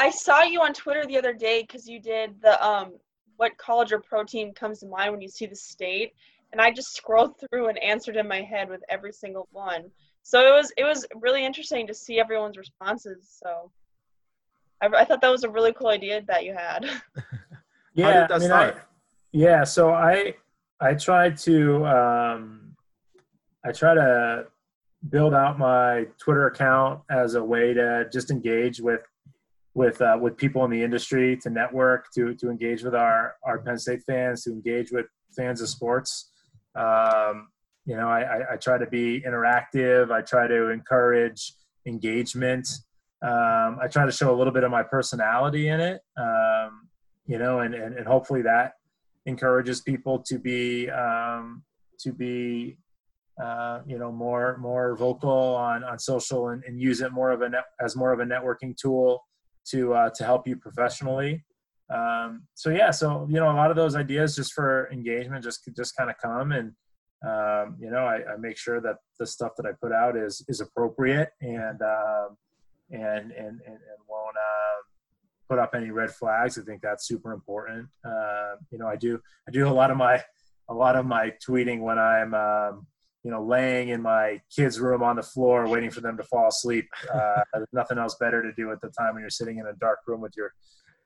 i 0.00 0.10
saw 0.10 0.42
you 0.42 0.60
on 0.60 0.72
twitter 0.72 1.06
the 1.06 1.16
other 1.16 1.32
day 1.32 1.62
because 1.62 1.86
you 1.86 2.00
did 2.00 2.34
the 2.42 2.66
um 2.66 2.94
what 3.36 3.56
college 3.58 3.92
or 3.92 4.00
pro 4.00 4.24
team 4.24 4.52
comes 4.52 4.80
to 4.80 4.86
mind 4.86 5.12
when 5.12 5.20
you 5.20 5.28
see 5.28 5.46
the 5.46 5.56
state? 5.56 6.12
And 6.52 6.60
i 6.60 6.70
just 6.70 6.94
scrolled 6.96 7.34
through 7.38 7.68
and 7.68 7.78
answered 7.78 8.16
in 8.16 8.26
my 8.26 8.42
head 8.42 8.68
with 8.68 8.82
every 8.88 9.12
single 9.12 9.48
one 9.52 9.90
so 10.28 10.46
it 10.46 10.50
was 10.50 10.72
it 10.76 10.84
was 10.84 11.06
really 11.14 11.42
interesting 11.46 11.86
to 11.86 11.94
see 11.94 12.20
everyone's 12.20 12.58
responses 12.58 13.40
so. 13.42 13.70
I, 14.82 14.86
I 14.86 15.04
thought 15.04 15.22
that 15.22 15.30
was 15.30 15.42
a 15.42 15.50
really 15.50 15.72
cool 15.72 15.88
idea 15.88 16.22
that 16.28 16.44
you 16.44 16.54
had. 16.54 16.84
Yeah 17.94 18.28
I 18.30 18.38
mean, 18.38 18.52
I, 18.52 18.74
yeah 19.32 19.64
so 19.64 19.90
i 19.90 20.32
i 20.80 20.94
tried 20.94 21.36
to 21.38 21.84
um 21.84 22.76
i 23.66 23.72
try 23.72 23.92
to 23.94 24.44
build 25.10 25.34
out 25.34 25.58
my 25.58 26.06
twitter 26.22 26.46
account 26.46 27.00
as 27.10 27.34
a 27.34 27.42
way 27.42 27.74
to 27.74 28.08
just 28.12 28.30
engage 28.30 28.80
with 28.80 29.00
with 29.74 30.00
uh, 30.02 30.18
with 30.20 30.36
people 30.36 30.64
in 30.64 30.70
the 30.70 30.82
industry 30.82 31.36
to 31.38 31.50
network 31.50 32.06
to 32.14 32.34
to 32.34 32.50
engage 32.50 32.82
with 32.82 32.94
our 32.94 33.34
our 33.44 33.58
penn 33.60 33.78
state 33.78 34.02
fans 34.06 34.44
to 34.44 34.50
engage 34.50 34.90
with 34.90 35.06
fans 35.36 35.60
of 35.62 35.68
sports. 35.68 36.32
Um, 36.74 37.48
you 37.88 37.96
know 37.96 38.06
I, 38.06 38.52
I, 38.52 38.56
try 38.56 38.76
to 38.76 38.86
be 38.86 39.22
interactive. 39.26 40.12
I 40.12 40.20
try 40.20 40.46
to 40.46 40.68
encourage 40.68 41.54
engagement. 41.86 42.68
Um, 43.20 43.78
i 43.82 43.88
try 43.90 44.06
to 44.06 44.12
show 44.12 44.32
a 44.32 44.36
little 44.36 44.52
bit 44.52 44.62
of 44.62 44.70
my 44.70 44.84
personality 44.84 45.70
in 45.70 45.80
it 45.80 46.00
um, 46.16 46.86
you 47.26 47.36
know 47.36 47.58
and, 47.60 47.74
and, 47.74 47.96
and 47.96 48.06
hopefully 48.06 48.42
that 48.42 48.74
encourages 49.26 49.80
people 49.80 50.20
to 50.20 50.38
be 50.38 50.88
um, 50.90 51.64
to 51.98 52.12
be 52.12 52.78
uh, 53.42 53.80
you 53.86 53.98
know 53.98 54.12
more 54.12 54.56
more 54.58 54.94
vocal 54.94 55.56
on 55.56 55.82
on 55.82 55.98
social 55.98 56.50
and, 56.50 56.62
and 56.62 56.80
use 56.80 57.00
it 57.00 57.10
more 57.10 57.32
of 57.32 57.42
a 57.42 57.48
net, 57.48 57.64
as 57.80 57.96
more 57.96 58.12
of 58.12 58.20
a 58.20 58.24
networking 58.24 58.76
tool 58.76 59.24
to 59.66 59.94
uh, 59.94 60.10
to 60.10 60.22
help 60.22 60.46
you 60.46 60.54
professionally. 60.54 61.44
Um, 61.92 62.42
so 62.54 62.70
yeah 62.70 62.92
so 62.92 63.26
you 63.28 63.40
know 63.40 63.50
a 63.50 63.56
lot 63.56 63.70
of 63.70 63.76
those 63.76 63.96
ideas 63.96 64.36
just 64.36 64.52
for 64.52 64.88
engagement 64.92 65.42
just 65.42 65.68
just 65.74 65.96
kind 65.96 66.10
of 66.10 66.16
come 66.22 66.52
and 66.52 66.72
um, 67.26 67.76
you 67.80 67.90
know, 67.90 68.06
I, 68.06 68.20
I, 68.32 68.36
make 68.38 68.56
sure 68.56 68.80
that 68.80 68.96
the 69.18 69.26
stuff 69.26 69.52
that 69.56 69.66
I 69.66 69.72
put 69.80 69.92
out 69.92 70.16
is 70.16 70.44
is 70.46 70.60
appropriate 70.60 71.30
and 71.40 71.82
um, 71.82 72.36
and, 72.90 73.32
and 73.32 73.32
and 73.32 73.60
and 73.66 73.98
won't 74.08 74.36
uh, 74.36 74.82
put 75.48 75.58
up 75.58 75.74
any 75.74 75.90
red 75.90 76.12
flags. 76.12 76.58
I 76.58 76.62
think 76.62 76.80
that's 76.80 77.08
super 77.08 77.32
important. 77.32 77.88
Uh, 78.04 78.56
you 78.70 78.78
know, 78.78 78.86
I 78.86 78.94
do 78.94 79.20
I 79.48 79.50
do 79.50 79.66
a 79.66 79.70
lot 79.70 79.90
of 79.90 79.96
my 79.96 80.22
a 80.68 80.74
lot 80.74 80.94
of 80.94 81.06
my 81.06 81.32
tweeting 81.44 81.80
when 81.80 81.98
I'm 81.98 82.34
um, 82.34 82.86
you 83.24 83.32
know 83.32 83.42
laying 83.42 83.88
in 83.88 84.00
my 84.00 84.40
kids' 84.54 84.78
room 84.78 85.02
on 85.02 85.16
the 85.16 85.22
floor 85.22 85.66
waiting 85.66 85.90
for 85.90 86.00
them 86.00 86.16
to 86.18 86.22
fall 86.22 86.46
asleep. 86.46 86.88
Uh, 87.12 87.40
there's 87.52 87.66
nothing 87.72 87.98
else 87.98 88.14
better 88.20 88.42
to 88.42 88.52
do 88.52 88.70
at 88.70 88.80
the 88.80 88.90
time 88.90 89.14
when 89.14 89.22
you're 89.22 89.30
sitting 89.30 89.58
in 89.58 89.66
a 89.66 89.74
dark 89.74 89.98
room 90.06 90.20
with 90.20 90.36
your 90.36 90.52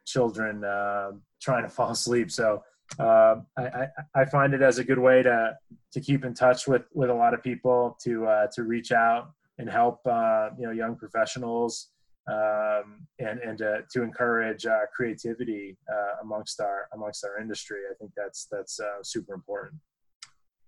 children 0.05 0.63
uh, 0.63 1.13
trying 1.41 1.63
to 1.63 1.71
fall 1.71 1.91
asleep. 1.91 2.31
So 2.31 2.63
uh, 2.99 3.37
I, 3.57 3.87
I, 4.15 4.25
find 4.27 4.55
it 4.55 4.63
as 4.63 4.79
a 4.79 4.85
good 4.85 4.99
way 4.99 5.23
to 5.23 5.57
to 5.93 6.01
keep 6.01 6.25
in 6.25 6.35
touch 6.35 6.67
with 6.67 6.83
with 6.93 7.11
a 7.11 7.15
lot 7.15 7.35
of 7.35 7.43
people 7.43 7.97
to 8.05 8.27
uh, 8.27 8.47
to 8.55 8.65
reach 8.65 8.93
out 8.93 9.31
and 9.59 9.69
help 9.69 10.01
uh, 10.07 10.51
you 10.59 10.67
know 10.67 10.73
young 10.73 10.97
professionals 10.97 11.89
um, 12.31 13.07
and 13.19 13.41
and 13.41 13.59
to, 13.59 13.83
to 13.93 14.03
encourage 14.03 14.67
uh, 14.67 14.81
creativity 14.95 15.77
uh, 15.91 16.23
amongst 16.23 16.61
our 16.61 16.89
amongst 16.95 17.25
our 17.25 17.41
industry. 17.41 17.81
I 17.91 17.95
think 17.95 18.13
that's 18.17 18.47
that's 18.51 18.79
uh, 18.79 19.03
super 19.03 19.35
important. 19.35 19.81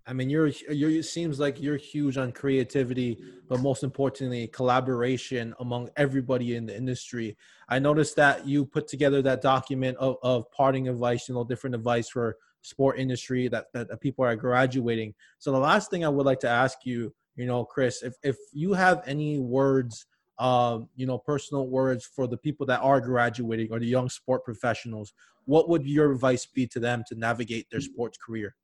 I 0.07 0.13
mean, 0.13 0.29
you're 0.29 0.49
you're 0.71 0.91
it 0.91 1.05
seems 1.05 1.41
like 1.41 1.61
you're 1.61 1.79
huge 1.79 2.19
on 2.19 2.33
creativity, 2.33 3.19
but 3.49 3.61
most 3.61 3.83
importantly, 3.83 4.49
collaboration 4.49 5.55
among 5.61 5.89
everybody 5.97 6.57
in 6.57 6.67
the 6.67 6.77
industry. 6.77 7.39
I 7.71 7.79
noticed 7.79 8.17
that 8.17 8.47
you 8.47 8.67
put 8.67 8.87
together 8.87 9.23
that 9.23 9.41
document 9.41 9.97
of, 9.97 10.17
of 10.23 10.51
parting 10.51 10.89
advice, 10.89 11.29
you 11.29 11.35
know, 11.35 11.45
different 11.45 11.75
advice 11.75 12.11
for 12.11 12.37
sport 12.61 12.99
industry 12.99 13.49
that, 13.49 13.67
that 13.73 14.01
people 14.01 14.25
are 14.25 14.37
graduating. 14.37 15.15
So 15.39 15.53
the 15.53 15.59
last 15.59 15.91
thing 15.91 16.05
I 16.05 16.09
would 16.09 16.27
like 16.27 16.41
to 16.41 16.49
ask 16.49 16.79
you, 16.85 17.15
you 17.37 17.47
know, 17.47 17.65
Chris, 17.65 18.03
if 18.03 18.15
if 18.23 18.37
you 18.53 18.75
have 18.75 19.03
any 19.07 19.39
words, 19.39 20.05
um, 20.39 20.91
you 20.97 21.07
know, 21.07 21.17
personal 21.17 21.67
words 21.69 22.05
for 22.05 22.27
the 22.27 22.37
people 22.37 22.67
that 22.67 22.81
are 22.81 23.01
graduating 23.01 23.73
or 23.73 23.79
the 23.79 23.87
young 23.87 24.11
sport 24.11 24.45
professionals, 24.45 25.15
what 25.47 25.71
would 25.71 25.87
your 25.87 26.13
advice 26.13 26.45
be 26.45 26.67
to 26.67 26.79
them 26.79 27.05
to 27.09 27.15
navigate 27.15 27.71
their 27.71 27.81
sports 27.81 28.19
career? 28.19 28.55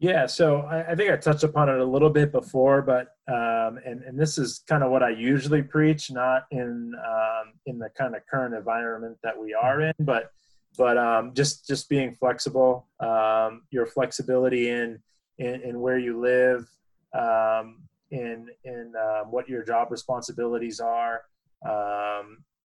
Yeah, 0.00 0.26
so 0.26 0.62
I, 0.62 0.92
I, 0.92 0.94
think 0.96 1.10
I 1.10 1.16
touched 1.16 1.44
upon 1.44 1.68
it 1.68 1.78
a 1.78 1.84
little 1.84 2.10
bit 2.10 2.32
before, 2.32 2.82
but 2.82 3.14
um, 3.28 3.78
and 3.86 4.02
and 4.02 4.18
this 4.18 4.38
is 4.38 4.62
kind 4.68 4.82
of 4.82 4.90
what 4.90 5.02
I 5.02 5.10
usually 5.10 5.62
preach, 5.62 6.10
not 6.10 6.46
in 6.50 6.92
um, 7.06 7.52
in 7.66 7.78
the 7.78 7.88
kind 7.96 8.16
of 8.16 8.22
current 8.26 8.54
environment 8.54 9.16
that 9.22 9.38
we 9.38 9.54
are 9.54 9.80
in, 9.80 9.94
but 10.00 10.32
but 10.76 10.98
um, 10.98 11.32
just 11.32 11.66
just 11.66 11.88
being 11.88 12.14
flexible, 12.16 12.88
um, 12.98 13.62
your 13.70 13.86
flexibility 13.86 14.68
in, 14.68 14.98
in, 15.38 15.60
in 15.62 15.80
where 15.80 15.98
you 15.98 16.20
live, 16.20 16.68
um, 17.12 17.82
in 18.10 18.48
in 18.64 18.92
um, 19.00 19.30
what 19.30 19.48
your 19.48 19.62
job 19.62 19.92
responsibilities 19.92 20.80
are, 20.80 21.22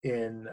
in 0.04 0.48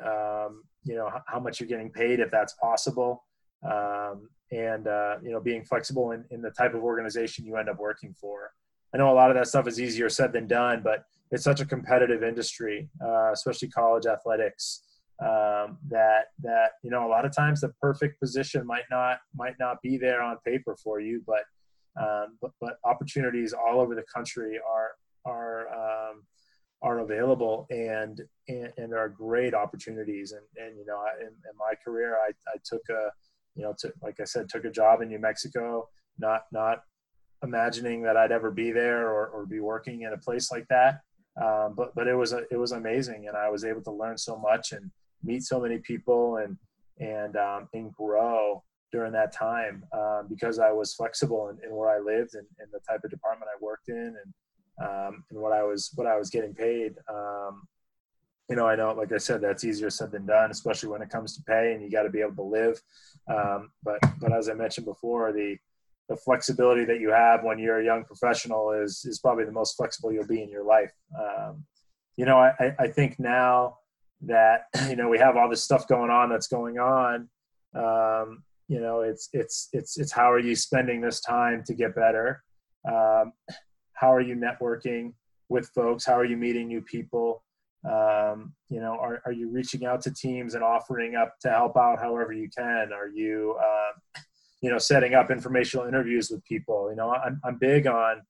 you 0.85 0.95
know 0.95 1.11
how 1.27 1.41
much 1.41 1.59
you're 1.59 1.69
getting 1.69 1.91
paid 1.91 2.21
if 2.21 2.31
that's 2.31 2.53
possible. 2.55 3.25
Um, 3.65 4.29
and 4.53 4.87
uh, 4.87 5.17
you 5.23 5.31
know 5.31 5.41
being 5.41 5.65
flexible 5.65 6.13
in, 6.13 6.25
in 6.31 6.43
the 6.43 6.51
type 6.51 6.75
of 6.75 6.83
organization 6.83 7.45
you 7.45 7.57
end 7.57 7.69
up 7.69 7.79
working 7.79 8.15
for. 8.15 8.53
I 8.95 8.99
know 8.99 9.13
a 9.13 9.15
lot 9.15 9.31
of 9.31 9.37
that 9.37 9.49
stuff 9.49 9.67
is 9.67 9.81
easier 9.81 10.09
said 10.09 10.33
than 10.33 10.47
done 10.47 10.81
but 10.83 11.05
it's 11.31 11.45
such 11.45 11.61
a 11.61 11.67
competitive 11.67 12.23
industry 12.23 12.89
uh, 13.05 13.33
especially 13.33 13.69
college 13.69 14.07
athletics 14.07 14.83
um, 15.21 15.79
that 15.89 16.27
that 16.43 16.73
you 16.83 16.91
know 16.91 17.07
a 17.07 17.11
lot 17.11 17.25
of 17.25 17.35
times 17.35 17.61
the 17.61 17.71
perfect 17.81 18.21
position 18.21 18.67
might 18.67 18.85
not 18.91 19.19
might 19.35 19.55
not 19.59 19.83
be 19.83 19.97
there 19.99 20.23
on 20.23 20.37
paper 20.47 20.77
for 20.83 21.01
you 21.01 21.23
but 21.27 21.43
um, 22.01 22.37
but, 22.41 22.51
but 22.61 22.79
opportunities 22.85 23.53
all 23.53 23.81
over 23.81 23.95
the 23.95 24.05
country 24.15 24.59
are 24.67 24.91
are 25.25 25.69
um, 25.69 26.23
are 26.83 27.01
available 27.01 27.67
and, 27.71 28.21
and, 28.49 28.73
and 28.77 28.95
are 28.95 29.09
great 29.09 29.55
opportunities. 29.55 30.33
And 30.33 30.43
and 30.57 30.79
you 30.79 30.87
know 30.87 31.03
in, 31.21 31.29
in 31.29 31.57
my 31.59 31.75
career 31.85 32.17
I, 32.17 32.31
I 32.49 32.57
took 32.65 32.83
a 32.91 33.11
you 33.57 33.63
know, 33.63 33.75
to, 33.81 33.93
like 34.03 34.21
I 34.21 34.25
said, 34.25 34.49
took 34.49 34.65
a 34.65 34.71
job 34.71 35.01
in 35.01 35.09
New 35.09 35.19
Mexico, 35.19 35.89
not 36.19 36.43
not 36.53 36.83
imagining 37.43 38.03
that 38.03 38.17
I'd 38.17 38.33
ever 38.33 38.51
be 38.51 38.71
there 38.73 39.09
or, 39.09 39.29
or 39.29 39.47
be 39.47 39.61
working 39.61 40.03
in 40.03 40.13
a 40.13 40.19
place 40.19 40.51
like 40.51 40.67
that. 40.69 41.01
Um, 41.43 41.75
but 41.77 41.95
but 41.95 42.07
it 42.07 42.15
was 42.15 42.33
a, 42.33 42.43
it 42.51 42.57
was 42.57 42.73
amazing, 42.73 43.29
and 43.29 43.37
I 43.37 43.49
was 43.49 43.65
able 43.65 43.83
to 43.83 43.93
learn 43.93 44.17
so 44.17 44.37
much 44.37 44.73
and 44.73 44.91
meet 45.23 45.43
so 45.43 45.61
many 45.61 45.79
people 45.79 46.37
and 46.37 46.57
and 46.99 47.37
um, 47.37 47.69
and 47.75 47.93
grow 47.93 48.63
during 48.93 49.13
that 49.13 49.33
time 49.33 49.83
um, 49.93 50.27
because 50.29 50.59
I 50.59 50.71
was 50.71 50.95
flexible 50.95 51.49
in, 51.49 51.59
in 51.69 51.75
where 51.75 51.91
I 51.91 51.99
lived 51.99 52.35
and, 52.35 52.47
and, 52.61 52.69
the 52.73 52.79
type 52.89 53.01
of 53.03 53.11
department 53.11 53.51
I 53.53 53.59
worked 53.61 53.89
in 53.89 54.15
and 54.23 54.89
um, 54.89 55.25
and 55.31 55.41
what 55.41 55.53
I 55.53 55.63
was 55.65 55.91
what 55.97 56.07
I 56.07 56.17
was 56.17 56.31
getting 56.31 56.55
paid. 56.55 56.95
You 58.49 58.57
know, 58.57 58.67
I 58.67 58.77
know, 58.77 58.93
like 58.93 59.13
I 59.13 59.19
said, 59.19 59.41
that's 59.41 59.65
easier 59.65 59.91
said 59.91 60.13
than 60.13 60.27
done, 60.27 60.51
especially 60.51 60.89
when 60.89 61.03
it 61.03 61.11
comes 61.11 61.37
to 61.37 61.43
pay, 61.43 61.73
and 61.73 61.83
you 61.83 61.91
got 61.91 62.05
to 62.05 62.11
be 62.11 62.21
able 62.21 62.37
to 62.37 62.43
live. 62.43 62.81
Um, 63.29 63.71
but 63.83 63.99
but 64.21 64.33
as 64.33 64.49
I 64.49 64.55
mentioned 64.55 64.87
before, 64.87 65.33
the 65.33 65.57
the 66.09 66.17
flexibility 66.17 66.85
that 66.85 67.01
you 67.01 67.11
have 67.11 67.43
when 67.43 67.59
you're 67.59 67.81
a 67.81 67.85
young 67.85 68.05
professional 68.05 68.71
is 68.71 69.05
is 69.05 69.19
probably 69.19 69.45
the 69.45 69.53
most 69.53 69.77
flexible 69.77 70.13
you'll 70.13 70.27
be 70.27 70.43
in 70.43 70.49
your 70.49 70.65
life. 70.65 70.93
Um, 71.19 71.65
you 72.17 72.25
know, 72.25 72.39
I, 72.39 72.75
I 72.79 72.89
think 72.89 73.19
now 73.19 73.79
that 74.23 74.67
you 74.89 74.97
know 74.97 75.09
we 75.09 75.19
have 75.19 75.37
all 75.37 75.49
this 75.49 75.63
stuff 75.63 75.89
going 75.89 76.11
on 76.11 76.29
that's 76.29 76.49
going 76.49 76.79
on. 76.79 77.29
Um, 77.75 78.45
you 78.69 78.81
know, 78.81 79.01
it's 79.01 79.29
it's 79.33 79.69
it's 79.73 79.99
it's 79.99 80.13
how 80.13 80.31
are 80.31 80.39
you 80.39 80.57
spending 80.57 81.01
this 81.01 81.21
time 81.21 81.63
to 81.67 81.75
get 81.75 81.95
better? 81.95 82.43
Um, 82.89 83.33
how 83.93 84.13
are 84.13 84.21
you 84.21 84.37
networking 84.37 85.15
with 85.49 85.69
folks? 85.69 86.05
How 86.05 86.15
are 86.15 86.25
you 86.25 86.37
meeting 86.37 86.69
new 86.69 86.83
people? 86.83 87.43
Um, 87.87 88.53
you 88.69 88.81
know, 88.81 88.99
are, 89.01 89.23
are 89.25 89.33
you 89.33 89.49
reaching 89.49 89.87
out 89.87 90.01
to 90.03 90.11
teams 90.13 90.55
and 90.55 90.65
offering 90.65 91.15
up 91.15 91.39
to 91.41 91.51
help 91.51 91.77
out 91.77 92.01
however 92.01 92.33
you 92.33 92.49
can? 92.57 92.91
Are 92.93 93.09
you, 93.09 93.57
um, 93.59 94.23
you 94.61 94.71
know, 94.71 94.79
setting 94.79 95.15
up 95.15 95.31
informational 95.31 95.87
interviews 95.87 96.31
with 96.31 96.45
people? 96.45 96.91
You 96.91 96.97
know, 96.97 97.15
I'm, 97.15 97.41
I'm 97.45 97.59
big 97.59 97.87
on, 97.87 98.23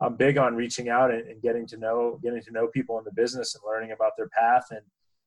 I'm 0.00 0.16
big 0.16 0.38
on 0.38 0.54
reaching 0.54 0.88
out 0.88 1.10
and, 1.10 1.28
and 1.28 1.42
getting 1.42 1.66
to 1.68 1.76
know, 1.76 2.18
getting 2.22 2.42
to 2.42 2.52
know 2.52 2.68
people 2.68 2.98
in 2.98 3.04
the 3.04 3.12
business 3.12 3.54
and 3.54 3.62
learning 3.66 3.92
about 3.92 4.12
their 4.16 4.28
path 4.28 4.66
and, 4.70 4.80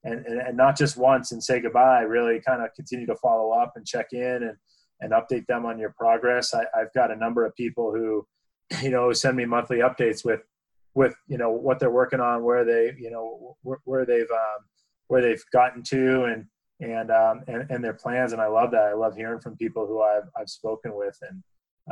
and, 0.03 0.25
and, 0.25 0.41
and 0.41 0.57
not 0.57 0.77
just 0.77 0.97
once 0.97 1.31
and 1.31 1.43
say 1.43 1.59
goodbye, 1.59 2.01
really 2.01 2.41
kind 2.41 2.63
of 2.63 2.73
continue 2.75 3.05
to 3.05 3.15
follow 3.15 3.51
up 3.51 3.73
and 3.75 3.85
check 3.85 4.07
in 4.13 4.43
and, 4.43 4.57
and 5.01 5.11
update 5.11 5.45
them 5.45 5.65
on 5.65 5.77
your 5.77 5.93
progress. 5.97 6.53
I, 6.53 6.65
I've 6.75 6.93
got 6.93 7.11
a 7.11 7.15
number 7.15 7.45
of 7.45 7.55
people 7.55 7.91
who, 7.93 8.25
you 8.81 8.89
know, 8.89 9.13
send 9.13 9.37
me 9.37 9.45
monthly 9.45 9.77
updates 9.77 10.25
with, 10.25 10.41
with 10.95 11.13
you 11.27 11.38
know 11.38 11.51
what 11.51 11.79
they're 11.79 11.91
working 11.91 12.21
on, 12.21 12.43
where 12.43 12.65
they 12.65 12.93
you 12.97 13.12
know 13.12 13.55
where, 13.62 13.79
where 13.84 14.05
they've 14.05 14.31
um, 14.31 14.65
where 15.08 15.21
they've 15.21 15.43
gotten 15.51 15.84
to, 15.84 16.23
and 16.23 16.45
and, 16.81 17.12
um, 17.12 17.43
and 17.47 17.69
and 17.69 17.84
their 17.84 17.93
plans. 17.93 18.34
And 18.34 18.41
I 18.41 18.47
love 18.47 18.71
that. 18.71 18.88
I 18.88 18.93
love 18.93 19.15
hearing 19.15 19.41
from 19.41 19.58
people 19.58 19.86
who 19.86 20.01
I've 20.01 20.29
I've 20.39 20.49
spoken 20.49 20.95
with, 20.95 21.17
and 21.21 21.43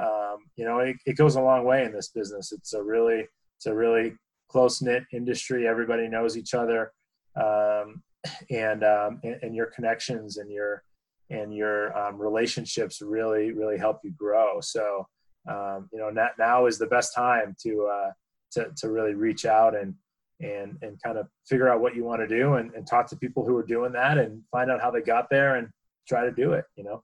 um, 0.01 0.37
you 0.55 0.65
know 0.65 0.79
it, 0.79 0.95
it 1.05 1.17
goes 1.17 1.35
a 1.35 1.41
long 1.41 1.65
way 1.65 1.83
in 1.83 1.91
this 1.91 2.09
business. 2.09 2.51
It's 2.51 2.73
a 2.73 2.81
really 2.81 3.27
it's 3.57 3.65
a 3.67 3.75
really 3.75 4.13
close 4.49 4.81
knit 4.81 5.03
industry. 5.11 5.67
Everybody 5.67 6.07
knows 6.07 6.37
each 6.37 6.53
other, 6.53 6.91
um, 7.35 8.03
and, 8.49 8.83
um, 8.83 9.19
and, 9.23 9.37
and 9.41 9.55
your 9.55 9.67
connections 9.67 10.37
and 10.37 10.49
your 10.49 10.83
and 11.29 11.53
your 11.53 11.97
um, 11.97 12.17
relationships 12.17 13.01
really 13.01 13.51
really 13.51 13.77
help 13.77 13.99
you 14.03 14.11
grow. 14.11 14.59
So 14.61 15.07
um, 15.49 15.89
you 15.91 15.99
know 15.99 16.09
now, 16.09 16.29
now 16.39 16.65
is 16.67 16.77
the 16.77 16.87
best 16.87 17.13
time 17.13 17.55
to 17.63 17.89
uh, 17.91 18.11
to, 18.53 18.67
to 18.77 18.89
really 18.89 19.13
reach 19.13 19.45
out 19.45 19.75
and 19.75 19.93
and 20.41 20.77
and 20.81 21.01
kind 21.01 21.17
of 21.17 21.27
figure 21.47 21.69
out 21.69 21.79
what 21.79 21.95
you 21.95 22.03
want 22.03 22.21
to 22.21 22.27
do 22.27 22.55
and, 22.55 22.73
and 22.73 22.87
talk 22.87 23.07
to 23.07 23.15
people 23.15 23.45
who 23.45 23.55
are 23.55 23.65
doing 23.65 23.91
that 23.91 24.17
and 24.17 24.41
find 24.51 24.69
out 24.71 24.81
how 24.81 24.91
they 24.91 25.01
got 25.01 25.29
there 25.29 25.55
and 25.55 25.69
try 26.07 26.23
to 26.25 26.31
do 26.31 26.53
it 26.53 26.65
you 26.75 26.83
know? 26.83 27.03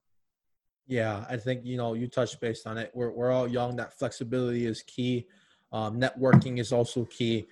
Yeah 0.88 1.26
i 1.30 1.38
think 1.38 1.62
you 1.64 1.78
know 1.78 1.94
you 1.94 2.08
touched 2.08 2.40
based 2.40 2.68
on 2.68 2.78
it. 2.78 2.92
We're, 2.94 3.12
we're 3.12 3.32
all 3.32 3.48
young. 3.48 3.76
That 3.76 3.98
flexibility 3.98 4.66
is 4.66 4.84
key. 4.84 5.28
Um, 5.72 6.00
networking 6.00 6.60
is 6.60 6.72
also 6.74 7.06
key. 7.06 7.48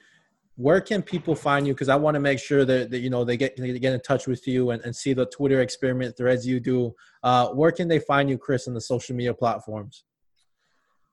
Where 0.55 0.81
can 0.81 1.03
people 1.03 1.35
find 1.35 1.67
you? 1.67 1.73
Because 1.73 1.89
i 1.89 1.95
want 1.95 2.15
to 2.15 2.19
make 2.19 2.39
sure 2.39 2.65
that, 2.65 2.89
that 2.89 2.99
you 2.99 3.11
know 3.11 3.23
they 3.23 3.37
get 3.37 3.55
they 3.55 3.77
get 3.77 3.93
in 3.93 4.01
touch 4.01 4.25
with 4.27 4.47
you 4.47 4.71
and, 4.71 4.81
and 4.83 4.95
see 4.95 5.13
the 5.13 5.27
twitter 5.27 5.61
experiment 5.61 6.17
threads 6.17 6.47
you 6.47 6.59
do. 6.59 6.95
Uh, 7.23 7.49
where 7.49 7.71
can 7.71 7.87
they 7.87 7.99
find 7.99 8.29
you 8.29 8.37
chris 8.37 8.67
on 8.67 8.73
the 8.73 8.81
social 8.81 9.15
media 9.15 9.33
platforms 9.33 10.03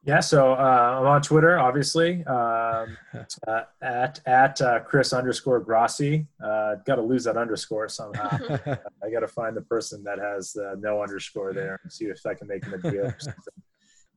yeah, 0.07 0.21
so 0.21 0.53
uh, 0.53 0.99
I'm 1.01 1.07
on 1.07 1.23
Twitter, 1.23 1.59
obviously, 1.59 2.25
um, 2.27 2.97
uh, 3.49 3.63
at 3.81 4.21
at 4.27 4.61
uh, 4.61 4.81
Chris 4.81 5.15
underscore 5.15 5.61
Grosse. 5.61 6.01
Uh, 6.01 6.75
got 6.85 6.97
to 6.97 7.03
lose 7.03 7.25
that 7.25 7.39
underscore 7.39 7.89
somehow. 7.89 8.29
I 9.03 9.11
got 9.11 9.21
to 9.21 9.29
find 9.29 9.57
the 9.57 9.63
person 9.63 10.05
that 10.05 10.19
has 10.19 10.57
no 10.79 11.03
underscore 11.03 11.55
there 11.55 11.81
and 11.83 11.91
see 11.91 12.05
if 12.05 12.25
I 12.27 12.35
can 12.35 12.49
make 12.49 12.65
him 12.65 12.75
a 12.75 12.79
deal 12.79 13.07
or 13.07 13.17
something. 13.19 13.55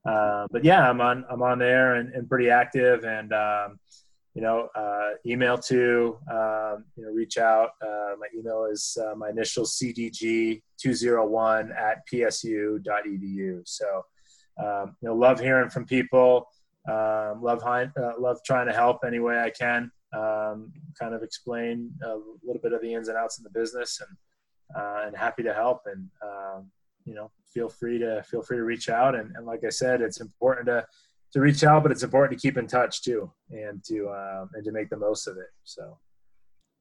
Uh, 0.05 0.47
but 0.51 0.63
yeah, 0.65 0.89
I'm 0.89 0.99
on 0.99 1.25
I'm 1.29 1.41
on 1.41 1.57
there 1.59 1.95
and, 1.95 2.13
and 2.13 2.27
pretty 2.27 2.49
active, 2.49 3.05
and 3.05 3.31
um, 3.31 3.79
you 4.33 4.41
know, 4.41 4.67
uh, 4.75 5.11
email 5.25 5.57
to 5.57 6.17
um, 6.29 6.83
you 6.97 7.05
know, 7.05 7.11
reach 7.13 7.37
out. 7.37 7.71
my 7.81 8.27
email 8.37 8.65
is 8.65 8.97
my 9.15 9.29
initial 9.29 9.63
CDG 9.63 10.61
two 10.77 10.93
zero 10.93 11.25
one 11.25 11.71
at 11.71 12.05
psu.edu. 12.11 13.61
So 13.65 14.03
um, 14.63 14.95
you 15.01 15.09
know, 15.09 15.15
love 15.15 15.39
hearing 15.39 15.69
from 15.69 15.85
people. 15.85 16.47
Um, 16.89 17.41
love 17.41 17.63
uh, 17.63 18.13
love 18.19 18.39
trying 18.45 18.67
to 18.67 18.73
help 18.73 18.99
any 19.05 19.19
way 19.19 19.39
I 19.39 19.49
can. 19.49 19.91
Um, 20.13 20.71
kind 20.97 21.13
of 21.13 21.21
explain 21.21 21.91
a 22.03 22.15
little 22.43 22.61
bit 22.61 22.73
of 22.73 22.81
the 22.81 22.93
ins 22.93 23.09
and 23.09 23.17
outs 23.17 23.37
in 23.37 23.43
the 23.43 23.49
business, 23.49 24.01
and 24.01 24.17
uh, 24.77 25.07
and 25.07 25.17
happy 25.17 25.43
to 25.43 25.53
help. 25.53 25.81
And 25.85 26.09
um, 26.23 26.71
you 27.05 27.13
know, 27.13 27.31
feel 27.53 27.69
free 27.69 27.99
to 27.99 28.23
feel 28.23 28.41
free 28.41 28.57
to 28.57 28.63
reach 28.63 28.89
out. 28.89 29.15
And, 29.15 29.35
and 29.35 29.45
like 29.45 29.63
I 29.65 29.69
said, 29.69 30.01
it's 30.01 30.21
important 30.21 30.67
to 30.67 30.85
to 31.33 31.41
reach 31.41 31.63
out, 31.63 31.83
but 31.83 31.91
it's 31.91 32.03
important 32.03 32.39
to 32.39 32.47
keep 32.47 32.57
in 32.57 32.67
touch 32.67 33.03
too, 33.03 33.31
and 33.51 33.83
to 33.85 34.09
um, 34.09 34.49
and 34.53 34.63
to 34.63 34.71
make 34.71 34.89
the 34.89 34.97
most 34.97 35.27
of 35.27 35.37
it. 35.37 35.49
So. 35.63 35.97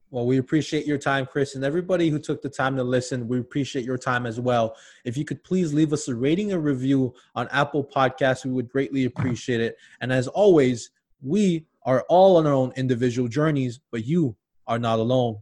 Well, 0.09 0.25
we 0.25 0.37
appreciate 0.37 0.85
your 0.85 0.97
time, 0.97 1.25
Chris, 1.25 1.55
and 1.55 1.65
everybody 1.65 2.09
who 2.09 2.17
took 2.17 2.41
the 2.41 2.49
time 2.49 2.77
to 2.77 2.83
listen. 2.83 3.27
We 3.27 3.39
appreciate 3.39 3.83
your 3.83 3.97
time 3.97 4.25
as 4.25 4.39
well. 4.39 4.77
If 5.03 5.17
you 5.17 5.25
could 5.25 5.43
please 5.43 5.73
leave 5.73 5.91
us 5.91 6.07
a 6.07 6.15
rating 6.15 6.53
and 6.53 6.63
review 6.63 7.13
on 7.35 7.49
Apple 7.51 7.83
Podcasts, 7.83 8.45
we 8.45 8.51
would 8.51 8.69
greatly 8.69 9.03
appreciate 9.03 9.59
it. 9.59 9.77
And 9.99 10.13
as 10.13 10.29
always, 10.29 10.91
we 11.21 11.65
are 11.83 12.05
all 12.07 12.37
on 12.37 12.47
our 12.47 12.53
own 12.53 12.71
individual 12.77 13.27
journeys, 13.27 13.81
but 13.91 14.05
you 14.05 14.37
are 14.65 14.79
not 14.79 14.99
alone. 14.99 15.39